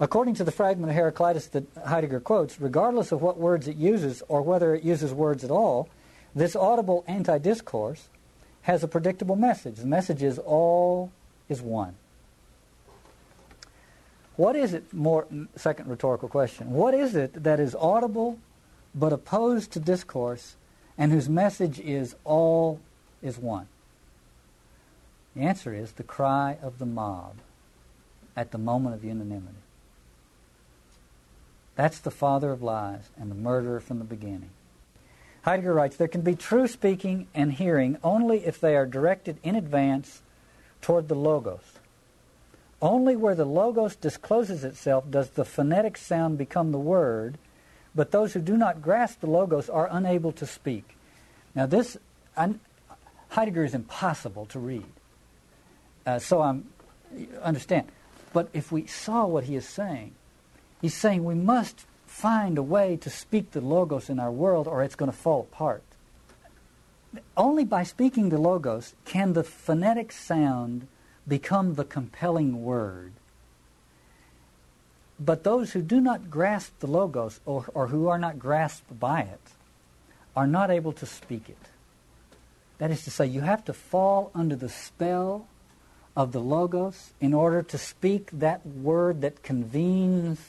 According 0.00 0.34
to 0.34 0.44
the 0.44 0.52
fragment 0.52 0.90
of 0.90 0.96
Heraclitus 0.96 1.48
that 1.48 1.64
Heidegger 1.84 2.20
quotes, 2.20 2.60
regardless 2.60 3.10
of 3.10 3.20
what 3.20 3.36
words 3.36 3.66
it 3.66 3.76
uses 3.76 4.22
or 4.28 4.42
whether 4.42 4.74
it 4.74 4.84
uses 4.84 5.12
words 5.12 5.42
at 5.42 5.50
all, 5.50 5.88
this 6.34 6.54
audible 6.54 7.04
anti 7.08 7.38
discourse 7.38 8.08
has 8.62 8.84
a 8.84 8.88
predictable 8.88 9.34
message. 9.34 9.76
The 9.76 9.86
message 9.86 10.22
is 10.22 10.38
all 10.38 11.10
is 11.48 11.60
one. 11.60 11.96
What 14.38 14.54
is 14.54 14.72
it, 14.72 14.94
more, 14.94 15.26
second 15.56 15.88
rhetorical 15.88 16.28
question, 16.28 16.70
what 16.70 16.94
is 16.94 17.16
it 17.16 17.42
that 17.42 17.58
is 17.58 17.74
audible 17.74 18.38
but 18.94 19.12
opposed 19.12 19.72
to 19.72 19.80
discourse 19.80 20.54
and 20.96 21.10
whose 21.10 21.28
message 21.28 21.80
is 21.80 22.14
all 22.22 22.78
is 23.20 23.36
one? 23.36 23.66
The 25.34 25.42
answer 25.42 25.74
is 25.74 25.90
the 25.90 26.04
cry 26.04 26.56
of 26.62 26.78
the 26.78 26.86
mob 26.86 27.38
at 28.36 28.52
the 28.52 28.58
moment 28.58 28.94
of 28.94 29.02
unanimity. 29.02 29.58
That's 31.74 31.98
the 31.98 32.12
father 32.12 32.52
of 32.52 32.62
lies 32.62 33.10
and 33.18 33.32
the 33.32 33.34
murderer 33.34 33.80
from 33.80 33.98
the 33.98 34.04
beginning. 34.04 34.50
Heidegger 35.42 35.74
writes 35.74 35.96
there 35.96 36.06
can 36.06 36.20
be 36.20 36.36
true 36.36 36.68
speaking 36.68 37.26
and 37.34 37.52
hearing 37.54 37.96
only 38.04 38.46
if 38.46 38.60
they 38.60 38.76
are 38.76 38.86
directed 38.86 39.38
in 39.42 39.56
advance 39.56 40.22
toward 40.80 41.08
the 41.08 41.16
logos. 41.16 41.77
Only 42.80 43.16
where 43.16 43.34
the 43.34 43.44
logos 43.44 43.96
discloses 43.96 44.64
itself 44.64 45.10
does 45.10 45.30
the 45.30 45.44
phonetic 45.44 45.96
sound 45.96 46.38
become 46.38 46.70
the 46.70 46.78
word, 46.78 47.38
but 47.94 48.12
those 48.12 48.34
who 48.34 48.40
do 48.40 48.56
not 48.56 48.82
grasp 48.82 49.20
the 49.20 49.26
logos 49.26 49.68
are 49.68 49.88
unable 49.90 50.32
to 50.32 50.46
speak. 50.46 50.96
Now, 51.54 51.66
this 51.66 51.96
I, 52.36 52.54
Heidegger 53.30 53.64
is 53.64 53.74
impossible 53.74 54.46
to 54.46 54.58
read. 54.58 54.86
Uh, 56.06 56.18
so 56.18 56.40
I'm 56.40 56.68
understand. 57.42 57.88
But 58.32 58.48
if 58.52 58.70
we 58.70 58.86
saw 58.86 59.26
what 59.26 59.44
he 59.44 59.56
is 59.56 59.66
saying, 59.66 60.14
He's 60.80 60.94
saying 60.94 61.24
we 61.24 61.34
must 61.34 61.86
find 62.06 62.56
a 62.56 62.62
way 62.62 62.96
to 62.98 63.10
speak 63.10 63.50
the 63.50 63.60
Logos 63.60 64.08
in 64.08 64.20
our 64.20 64.30
world 64.30 64.66
or 64.66 64.82
it's 64.82 64.94
going 64.94 65.10
to 65.10 65.16
fall 65.16 65.40
apart. 65.40 65.82
Only 67.36 67.64
by 67.64 67.82
speaking 67.82 68.28
the 68.28 68.38
Logos 68.38 68.94
can 69.04 69.32
the 69.32 69.44
phonetic 69.44 70.12
sound 70.12 70.86
become 71.28 71.74
the 71.74 71.84
compelling 71.84 72.64
word. 72.64 73.12
But 75.20 75.44
those 75.44 75.72
who 75.72 75.82
do 75.82 76.00
not 76.00 76.30
grasp 76.30 76.78
the 76.78 76.86
Logos 76.86 77.40
or, 77.44 77.66
or 77.74 77.88
who 77.88 78.08
are 78.08 78.18
not 78.18 78.38
grasped 78.38 78.98
by 78.98 79.22
it 79.22 79.40
are 80.36 80.46
not 80.46 80.70
able 80.70 80.92
to 80.92 81.06
speak 81.06 81.48
it. 81.48 81.58
That 82.78 82.92
is 82.92 83.02
to 83.04 83.10
say, 83.10 83.26
you 83.26 83.40
have 83.40 83.64
to 83.64 83.72
fall 83.72 84.30
under 84.34 84.54
the 84.54 84.68
spell 84.68 85.48
of 86.16 86.32
the 86.32 86.40
Logos 86.40 87.10
in 87.20 87.34
order 87.34 87.62
to 87.62 87.78
speak 87.78 88.30
that 88.32 88.64
word 88.64 89.20
that 89.22 89.42
convenes 89.42 90.40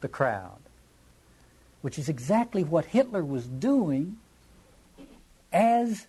the 0.00 0.08
crowd, 0.08 0.58
which 1.82 1.98
is 1.98 2.08
exactly 2.08 2.62
what 2.62 2.86
Hitler 2.86 3.24
was 3.24 3.46
doing 3.46 4.18
as 5.52 6.06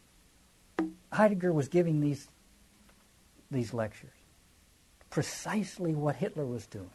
Heidegger 1.11 1.51
was 1.51 1.67
giving 1.67 2.01
these, 2.01 2.27
these 3.51 3.73
lectures. 3.73 4.11
Precisely 5.09 5.93
what 5.93 6.17
Hitler 6.17 6.45
was 6.45 6.65
doing. 6.67 6.89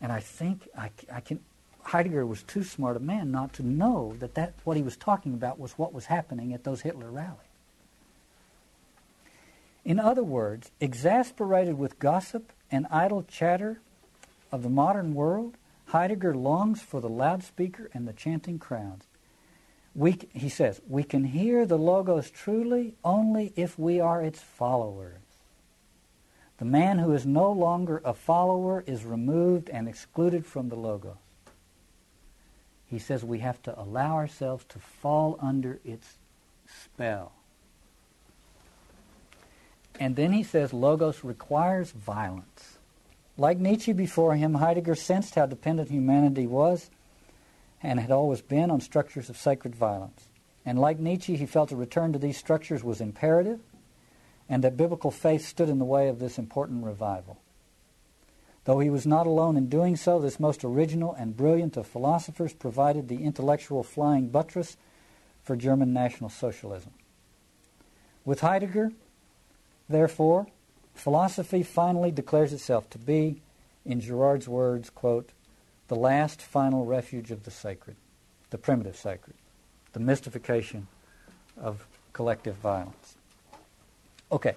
And 0.00 0.10
I 0.12 0.20
think 0.20 0.68
I, 0.76 0.90
I 1.12 1.20
can, 1.20 1.40
Heidegger 1.82 2.24
was 2.24 2.42
too 2.42 2.62
smart 2.62 2.96
a 2.96 3.00
man 3.00 3.30
not 3.30 3.52
to 3.54 3.66
know 3.66 4.14
that, 4.20 4.34
that 4.34 4.54
what 4.64 4.76
he 4.76 4.82
was 4.82 4.96
talking 4.96 5.34
about 5.34 5.58
was 5.58 5.72
what 5.72 5.92
was 5.92 6.06
happening 6.06 6.54
at 6.54 6.64
those 6.64 6.82
Hitler 6.82 7.10
rallies. 7.10 7.38
In 9.84 9.98
other 9.98 10.22
words, 10.22 10.70
exasperated 10.80 11.78
with 11.78 11.98
gossip 11.98 12.52
and 12.70 12.86
idle 12.90 13.22
chatter 13.22 13.80
of 14.52 14.62
the 14.62 14.68
modern 14.68 15.14
world, 15.14 15.56
Heidegger 15.86 16.34
longs 16.34 16.80
for 16.82 17.00
the 17.00 17.08
loudspeaker 17.08 17.90
and 17.92 18.06
the 18.06 18.12
chanting 18.12 18.58
crowds. 18.58 19.06
We, 19.94 20.18
he 20.32 20.48
says, 20.48 20.80
we 20.88 21.02
can 21.02 21.24
hear 21.24 21.66
the 21.66 21.78
Logos 21.78 22.30
truly 22.30 22.94
only 23.04 23.52
if 23.56 23.78
we 23.78 24.00
are 24.00 24.22
its 24.22 24.40
followers. 24.40 25.18
The 26.58 26.64
man 26.64 26.98
who 26.98 27.12
is 27.12 27.26
no 27.26 27.50
longer 27.50 28.00
a 28.04 28.14
follower 28.14 28.84
is 28.86 29.04
removed 29.04 29.70
and 29.70 29.88
excluded 29.88 30.46
from 30.46 30.68
the 30.68 30.76
Logos. 30.76 31.16
He 32.86 32.98
says 32.98 33.24
we 33.24 33.38
have 33.38 33.62
to 33.62 33.80
allow 33.80 34.14
ourselves 34.14 34.64
to 34.70 34.78
fall 34.78 35.38
under 35.40 35.80
its 35.84 36.18
spell. 36.66 37.32
And 39.98 40.16
then 40.16 40.32
he 40.32 40.42
says 40.42 40.72
Logos 40.72 41.24
requires 41.24 41.92
violence. 41.92 42.78
Like 43.36 43.58
Nietzsche 43.58 43.92
before 43.92 44.34
him, 44.34 44.54
Heidegger 44.54 44.94
sensed 44.94 45.34
how 45.34 45.46
dependent 45.46 45.90
humanity 45.90 46.46
was 46.46 46.90
and 47.82 47.98
had 47.98 48.10
always 48.10 48.42
been 48.42 48.70
on 48.70 48.80
structures 48.80 49.30
of 49.30 49.36
sacred 49.36 49.74
violence. 49.74 50.28
And 50.64 50.78
like 50.78 50.98
Nietzsche, 50.98 51.36
he 51.36 51.46
felt 51.46 51.72
a 51.72 51.76
return 51.76 52.12
to 52.12 52.18
these 52.18 52.36
structures 52.36 52.84
was 52.84 53.00
imperative 53.00 53.60
and 54.48 54.64
that 54.64 54.76
biblical 54.76 55.12
faith 55.12 55.46
stood 55.46 55.68
in 55.68 55.78
the 55.78 55.84
way 55.84 56.08
of 56.08 56.18
this 56.18 56.36
important 56.36 56.84
revival. 56.84 57.38
Though 58.64 58.80
he 58.80 58.90
was 58.90 59.06
not 59.06 59.26
alone 59.26 59.56
in 59.56 59.68
doing 59.68 59.96
so, 59.96 60.18
this 60.18 60.40
most 60.40 60.64
original 60.64 61.14
and 61.14 61.36
brilliant 61.36 61.76
of 61.76 61.86
philosophers 61.86 62.52
provided 62.52 63.08
the 63.08 63.22
intellectual 63.22 63.82
flying 63.82 64.28
buttress 64.28 64.76
for 65.42 65.56
German 65.56 65.92
National 65.92 66.28
Socialism. 66.28 66.92
With 68.24 68.40
Heidegger, 68.40 68.92
therefore, 69.88 70.46
Philosophy 70.94 71.62
finally 71.62 72.10
declares 72.10 72.52
itself 72.52 72.90
to 72.90 72.98
be, 72.98 73.40
in 73.86 74.00
Girard's 74.00 74.48
words, 74.48 74.90
quote, 74.90 75.30
the 75.90 75.96
last 75.96 76.40
final 76.40 76.86
refuge 76.86 77.32
of 77.32 77.42
the 77.42 77.50
sacred, 77.50 77.96
the 78.50 78.56
primitive 78.56 78.94
sacred, 78.96 79.34
the 79.92 79.98
mystification 79.98 80.86
of 81.60 81.84
collective 82.12 82.54
violence. 82.54 83.16
Okay, 84.30 84.54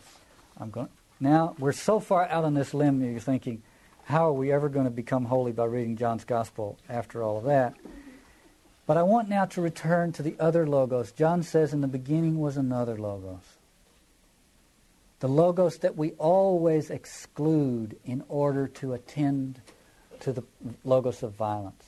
I'm 0.59 0.69
going. 0.69 0.89
Now 1.19 1.55
we're 1.57 1.71
so 1.71 1.99
far 1.99 2.27
out 2.27 2.43
on 2.43 2.53
this 2.53 2.75
limb. 2.75 3.01
You're 3.01 3.19
thinking, 3.19 3.63
how 4.03 4.27
are 4.27 4.33
we 4.33 4.51
ever 4.51 4.69
going 4.69 4.85
to 4.85 4.91
become 4.91 5.25
holy 5.25 5.51
by 5.51 5.65
reading 5.65 5.97
John's 5.97 6.23
Gospel 6.23 6.77
after 6.87 7.23
all 7.23 7.39
of 7.39 7.45
that? 7.45 7.73
But 8.85 8.97
I 8.97 9.01
want 9.01 9.27
now 9.27 9.45
to 9.45 9.61
return 9.61 10.11
to 10.11 10.21
the 10.21 10.35
other 10.39 10.67
logos. 10.67 11.11
John 11.13 11.41
says, 11.41 11.73
"In 11.73 11.81
the 11.81 11.87
beginning 11.87 12.39
was 12.39 12.57
another 12.57 12.95
logos." 12.95 13.57
the 15.23 15.29
logos 15.29 15.77
that 15.77 15.95
we 15.95 16.11
always 16.19 16.89
exclude 16.89 17.97
in 18.03 18.21
order 18.27 18.67
to 18.67 18.91
attend 18.91 19.61
to 20.23 20.33
the 20.33 20.43
logos 20.83 21.23
of 21.23 21.33
violence. 21.33 21.85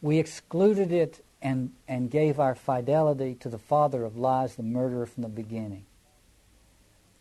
We 0.00 0.18
excluded 0.18 0.92
it 0.92 1.24
and, 1.40 1.72
and 1.86 2.10
gave 2.10 2.38
our 2.38 2.54
fidelity 2.54 3.34
to 3.40 3.48
the 3.48 3.58
father 3.58 4.04
of 4.04 4.16
lies, 4.16 4.56
the 4.56 4.62
murderer 4.62 5.06
from 5.06 5.22
the 5.22 5.28
beginning. 5.28 5.84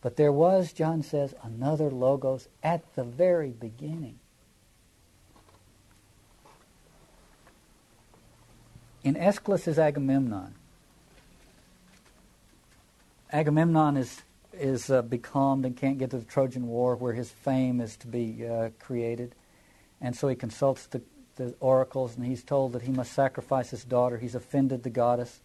But 0.01 0.15
there 0.15 0.31
was, 0.31 0.73
John 0.73 1.03
says, 1.03 1.33
another 1.43 1.89
Logos 1.89 2.47
at 2.63 2.81
the 2.95 3.03
very 3.03 3.49
beginning. 3.49 4.19
In 9.03 9.15
Aeschylus 9.15 9.67
Agamemnon. 9.67 10.53
Agamemnon 13.31 13.97
is 13.97 14.21
is 14.53 14.89
uh, 14.89 15.03
becalmed 15.03 15.65
and 15.65 15.77
can't 15.77 15.99
get 15.99 16.09
to 16.09 16.17
the 16.17 16.25
Trojan 16.25 16.67
War 16.67 16.95
where 16.95 17.13
his 17.13 17.29
fame 17.29 17.79
is 17.79 17.95
to 17.97 18.07
be 18.07 18.47
uh, 18.47 18.69
created. 18.79 19.35
And 20.01 20.15
so 20.15 20.27
he 20.27 20.35
consults 20.35 20.87
the, 20.87 21.01
the 21.35 21.55
oracles 21.59 22.15
and 22.15 22.25
he's 22.25 22.43
told 22.43 22.73
that 22.73 22.83
he 22.83 22.91
must 22.91 23.13
sacrifice 23.13 23.71
his 23.71 23.83
daughter. 23.83 24.17
He's 24.17 24.35
offended 24.35 24.83
the 24.83 24.89
goddess 24.89 25.41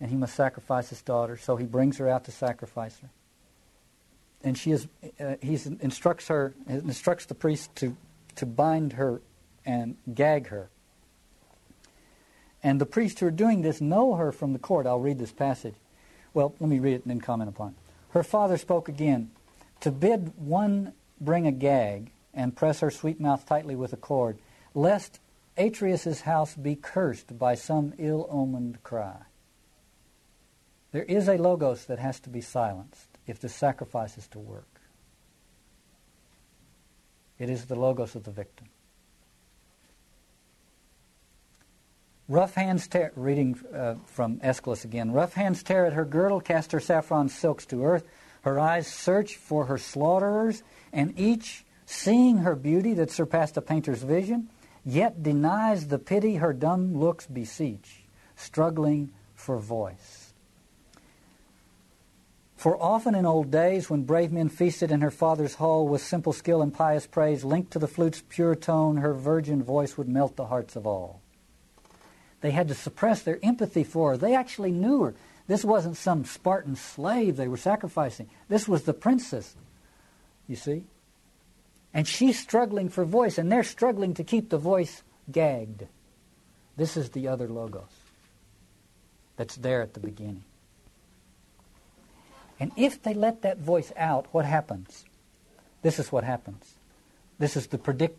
and 0.00 0.10
he 0.10 0.16
must 0.16 0.34
sacrifice 0.34 0.90
his 0.90 1.02
daughter. 1.02 1.36
So 1.36 1.56
he 1.56 1.66
brings 1.66 1.98
her 1.98 2.08
out 2.08 2.24
to 2.24 2.32
sacrifice 2.32 2.98
her. 3.00 3.10
And 4.42 4.56
she 4.56 4.70
is, 4.70 4.86
uh, 5.18 5.34
he 5.40 5.58
instructs 5.80 6.28
her, 6.28 6.54
instructs 6.68 7.26
the 7.26 7.34
priest 7.34 7.74
to, 7.76 7.96
to 8.36 8.46
bind 8.46 8.94
her 8.94 9.20
and 9.66 9.96
gag 10.12 10.48
her. 10.48 10.70
And 12.62 12.80
the 12.80 12.86
priests 12.86 13.20
who 13.20 13.26
are 13.26 13.32
doing 13.32 13.62
this 13.62 13.80
know 13.80 14.14
her 14.14 14.32
from 14.32 14.52
the 14.52 14.58
court. 14.58 14.86
I'll 14.86 15.00
read 15.00 15.18
this 15.18 15.32
passage. 15.32 15.74
Well, 16.34 16.54
let 16.60 16.68
me 16.70 16.78
read 16.78 16.94
it 16.94 17.02
and 17.02 17.10
then 17.10 17.20
comment 17.20 17.48
upon 17.48 17.68
it. 17.70 17.74
Her 18.10 18.22
father 18.22 18.56
spoke 18.56 18.88
again. 18.88 19.30
To 19.80 19.90
bid 19.90 20.32
one 20.36 20.92
bring 21.20 21.46
a 21.46 21.52
gag 21.52 22.10
and 22.38 22.54
press 22.54 22.78
her 22.78 22.90
sweet 22.90 23.20
mouth 23.20 23.44
tightly 23.44 23.74
with 23.74 23.92
a 23.92 23.96
cord, 23.96 24.38
lest 24.72 25.18
Atreus's 25.56 26.20
house 26.20 26.54
be 26.54 26.76
cursed 26.76 27.36
by 27.36 27.56
some 27.56 27.92
ill 27.98 28.28
omened 28.30 28.80
cry. 28.84 29.22
There 30.92 31.02
is 31.02 31.28
a 31.28 31.36
logos 31.36 31.86
that 31.86 31.98
has 31.98 32.20
to 32.20 32.30
be 32.30 32.40
silenced 32.40 33.08
if 33.26 33.40
the 33.40 33.48
sacrifice 33.48 34.16
is 34.16 34.28
to 34.28 34.38
work. 34.38 34.80
It 37.40 37.50
is 37.50 37.66
the 37.66 37.74
logos 37.74 38.14
of 38.14 38.22
the 38.22 38.30
victim. 38.30 38.68
Rough 42.28 42.54
hands 42.54 42.86
tear, 42.86 43.10
reading 43.16 43.58
uh, 43.74 43.96
from 44.06 44.38
Aeschylus 44.42 44.84
again. 44.84 45.10
Rough 45.10 45.32
hands 45.32 45.64
tear 45.64 45.86
at 45.86 45.94
her 45.94 46.04
girdle, 46.04 46.40
cast 46.40 46.70
her 46.70 46.80
saffron 46.80 47.28
silks 47.28 47.66
to 47.66 47.84
earth. 47.84 48.04
Her 48.42 48.60
eyes 48.60 48.86
search 48.86 49.36
for 49.36 49.64
her 49.64 49.78
slaughterers, 49.78 50.62
and 50.92 51.18
each, 51.18 51.64
seeing 51.88 52.36
her 52.36 52.54
beauty 52.54 52.92
that 52.92 53.10
surpassed 53.10 53.56
a 53.56 53.62
painter's 53.62 54.02
vision, 54.02 54.46
yet 54.84 55.22
denies 55.22 55.88
the 55.88 55.98
pity 55.98 56.36
her 56.36 56.52
dumb 56.52 56.94
looks 56.94 57.26
beseech, 57.26 58.02
struggling 58.36 59.10
for 59.34 59.58
voice. 59.58 60.34
For 62.56 62.76
often 62.82 63.14
in 63.14 63.24
old 63.24 63.50
days, 63.50 63.88
when 63.88 64.02
brave 64.02 64.30
men 64.32 64.50
feasted 64.50 64.90
in 64.90 65.00
her 65.00 65.10
father's 65.10 65.54
hall 65.54 65.88
with 65.88 66.02
simple 66.02 66.34
skill 66.34 66.60
and 66.60 66.74
pious 66.74 67.06
praise, 67.06 67.42
linked 67.42 67.70
to 67.70 67.78
the 67.78 67.88
flute's 67.88 68.22
pure 68.28 68.54
tone, 68.54 68.98
her 68.98 69.14
virgin 69.14 69.62
voice 69.62 69.96
would 69.96 70.10
melt 70.10 70.36
the 70.36 70.46
hearts 70.46 70.76
of 70.76 70.86
all. 70.86 71.22
They 72.42 72.50
had 72.50 72.68
to 72.68 72.74
suppress 72.74 73.22
their 73.22 73.38
empathy 73.42 73.82
for 73.82 74.10
her. 74.10 74.16
They 74.18 74.34
actually 74.34 74.72
knew 74.72 75.04
her. 75.04 75.14
This 75.46 75.64
wasn't 75.64 75.96
some 75.96 76.26
Spartan 76.26 76.76
slave 76.76 77.36
they 77.36 77.48
were 77.48 77.56
sacrificing. 77.56 78.28
This 78.50 78.68
was 78.68 78.82
the 78.82 78.92
princess, 78.92 79.56
you 80.46 80.56
see? 80.56 80.84
And 81.94 82.06
she's 82.06 82.38
struggling 82.38 82.88
for 82.88 83.04
voice, 83.04 83.38
and 83.38 83.50
they're 83.50 83.64
struggling 83.64 84.14
to 84.14 84.24
keep 84.24 84.50
the 84.50 84.58
voice 84.58 85.02
gagged. 85.30 85.84
This 86.76 86.96
is 86.96 87.10
the 87.10 87.28
other 87.28 87.48
logos 87.48 87.90
that's 89.36 89.56
there 89.56 89.82
at 89.82 89.94
the 89.94 90.00
beginning. 90.00 90.44
And 92.60 92.72
if 92.76 93.02
they 93.02 93.14
let 93.14 93.42
that 93.42 93.58
voice 93.58 93.92
out, 93.96 94.26
what 94.32 94.44
happens? 94.44 95.04
This 95.82 95.98
is 95.98 96.10
what 96.10 96.24
happens. 96.24 96.74
This 97.38 97.56
is 97.56 97.68
the 97.68 97.78
predict, 97.78 98.18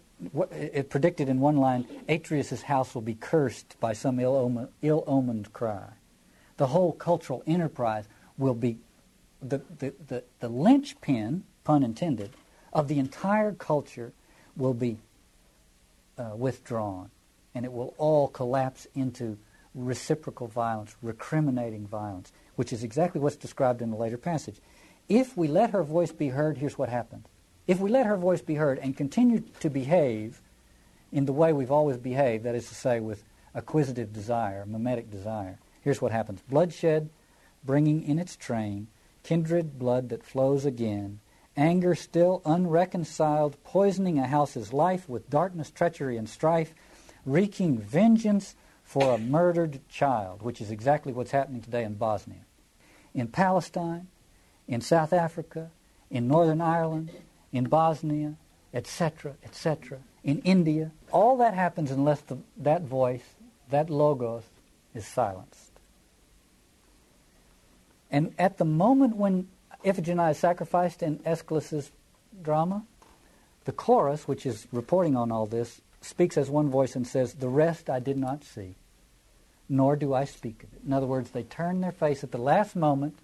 it 0.52 0.90
predicted 0.90 1.28
in 1.30 1.40
one 1.40 1.58
line, 1.58 1.86
Atreus' 2.08 2.62
house 2.64 2.96
will 2.96 3.02
be 3.02 3.16
cursed 3.16 3.76
by 3.80 3.94
some 3.94 4.20
ill-omened, 4.20 4.70
ill-omened 4.82 5.52
cry. 5.54 5.90
The 6.58 6.68
whole 6.68 6.94
cultural 6.94 7.44
enterprise 7.46 8.06
will 8.38 8.54
be 8.54 8.80
the, 9.42 9.62
the, 9.78 9.94
the, 10.08 10.24
the 10.40 10.50
linchpin, 10.50 11.44
pun 11.64 11.84
intended, 11.84 12.32
of 12.74 12.88
the 12.88 13.00
entire 13.00 13.52
culture 13.52 14.14
will 14.56 14.74
be 14.74 14.98
uh, 16.18 16.32
withdrawn. 16.36 17.10
And 17.56 17.66
it 17.66 17.74
will 17.74 17.94
all 17.98 18.28
collapse 18.28 18.88
into 18.96 19.38
reciprocal 19.74 20.48
violence, 20.48 20.96
recriminating 21.02 21.88
violence, 21.88 22.32
which 22.56 22.74
is 22.74 22.84
exactly 22.84 23.22
what's 23.22 23.36
described 23.36 23.82
in 23.82 23.90
the 23.90 23.98
later 23.98 24.18
passage. 24.18 24.58
If 25.08 25.36
we 25.36 25.48
let 25.48 25.72
her 25.72 25.84
voice 25.84 26.12
be 26.12 26.30
heard, 26.30 26.58
here's 26.58 26.78
what 26.78 26.90
happens. 26.90 27.26
If 27.68 27.80
we 27.80 27.90
let 27.90 28.06
her 28.06 28.18
voice 28.18 28.42
be 28.42 28.56
heard 28.56 28.80
and 28.80 28.96
continue 28.96 29.44
to 29.60 29.70
behave 29.70 30.42
in 31.12 31.26
the 31.26 31.34
way 31.34 31.54
we've 31.54 31.72
always 31.72 31.98
behaved, 31.98 32.44
that 32.44 32.56
is 32.56 32.68
to 32.70 32.76
say, 32.76 33.00
with 33.00 33.24
acquisitive 33.56 34.14
desire, 34.14 34.66
mimetic 34.66 35.10
desire, 35.10 35.60
here's 35.82 36.02
what 36.02 36.12
happens 36.12 36.42
bloodshed 36.50 37.10
bringing 37.64 38.04
in 38.04 38.20
its 38.20 38.36
train 38.36 38.88
kindred 39.24 39.78
blood 39.78 40.10
that 40.10 40.24
flows 40.24 40.66
again, 40.66 41.20
anger 41.60 41.94
still 41.94 42.42
unreconciled, 42.46 43.62
poisoning 43.64 44.18
a 44.18 44.26
house's 44.26 44.72
life 44.72 45.08
with 45.10 45.30
darkness, 45.30 45.70
treachery, 45.70 46.18
and 46.18 46.30
strife, 46.30 46.74
wreaking 47.26 47.78
vengeance 47.78 48.56
for 48.84 49.14
a 49.14 49.18
murdered 49.18 49.82
child, 49.90 50.42
which 50.42 50.62
is 50.62 50.72
exactly 50.72 51.12
what's 51.12 51.32
happening 51.32 51.62
today 51.62 51.84
in 51.84 51.94
Bosnia. 51.96 52.40
In 53.14 53.28
Palestine, 53.28 54.08
in 54.68 54.82
South 54.82 55.12
Africa, 55.12 55.70
in 56.10 56.28
Northern 56.28 56.62
Ireland, 56.62 57.12
in 57.52 57.66
Bosnia, 57.66 58.36
etc., 58.74 59.36
etc., 59.44 60.00
in 60.24 60.40
India. 60.40 60.92
All 61.12 61.38
that 61.38 61.54
happens 61.54 61.92
unless 61.92 62.22
the, 62.22 62.38
that 62.58 62.84
voice, 62.84 63.24
that 63.70 63.90
logos, 63.90 64.44
is 64.94 65.06
silenced. 65.06 65.72
And 68.12 68.34
at 68.40 68.58
the 68.58 68.66
moment 68.66 69.16
when 69.16 69.48
Iphigenia 69.84 70.32
is 70.32 70.38
sacrificed 70.38 71.02
in 71.02 71.20
Aeschylus's 71.20 71.92
drama, 72.42 72.84
the 73.66 73.72
chorus, 73.72 74.28
which 74.28 74.46
is 74.46 74.68
reporting 74.72 75.16
on 75.16 75.32
all 75.32 75.46
this, 75.46 75.82
speaks 76.02 76.38
as 76.38 76.50
one 76.50 76.70
voice 76.70 76.96
and 76.96 77.08
says, 77.08 77.34
The 77.34 77.50
rest 77.50 77.90
I 77.90 78.00
did 78.00 78.18
not 78.18 78.44
see, 78.44 78.76
nor 79.68 79.96
do 79.96 80.14
I 80.14 80.26
speak 80.26 80.64
of 80.64 80.74
it. 80.74 80.82
In 80.86 80.94
other 80.94 81.08
words, 81.08 81.32
they 81.32 81.44
turn 81.44 81.82
their 81.82 81.92
face 81.92 82.24
at 82.24 82.32
the 82.32 82.38
last 82.38 82.76
moment 82.76 83.20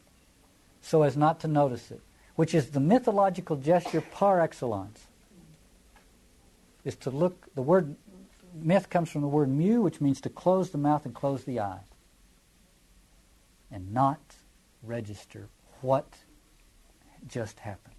so 0.81 1.03
as 1.03 1.17
not 1.17 1.39
to 1.41 1.47
notice 1.47 1.91
it 1.91 2.01
which 2.35 2.53
is 2.53 2.71
the 2.71 2.79
mythological 2.79 3.55
gesture 3.55 4.01
par 4.01 4.41
excellence, 4.41 5.07
is 6.83 6.95
to 6.95 7.09
look, 7.09 7.53
the 7.55 7.61
word 7.61 7.95
myth 8.53 8.89
comes 8.89 9.09
from 9.09 9.21
the 9.21 9.27
word 9.27 9.49
mu, 9.49 9.81
which 9.81 10.01
means 10.01 10.21
to 10.21 10.29
close 10.29 10.69
the 10.69 10.77
mouth 10.77 11.05
and 11.05 11.15
close 11.15 11.45
the 11.45 11.59
eye, 11.59 11.79
and 13.71 13.93
not 13.93 14.19
register 14.83 15.47
what 15.81 16.05
just 17.27 17.59
happened. 17.59 17.94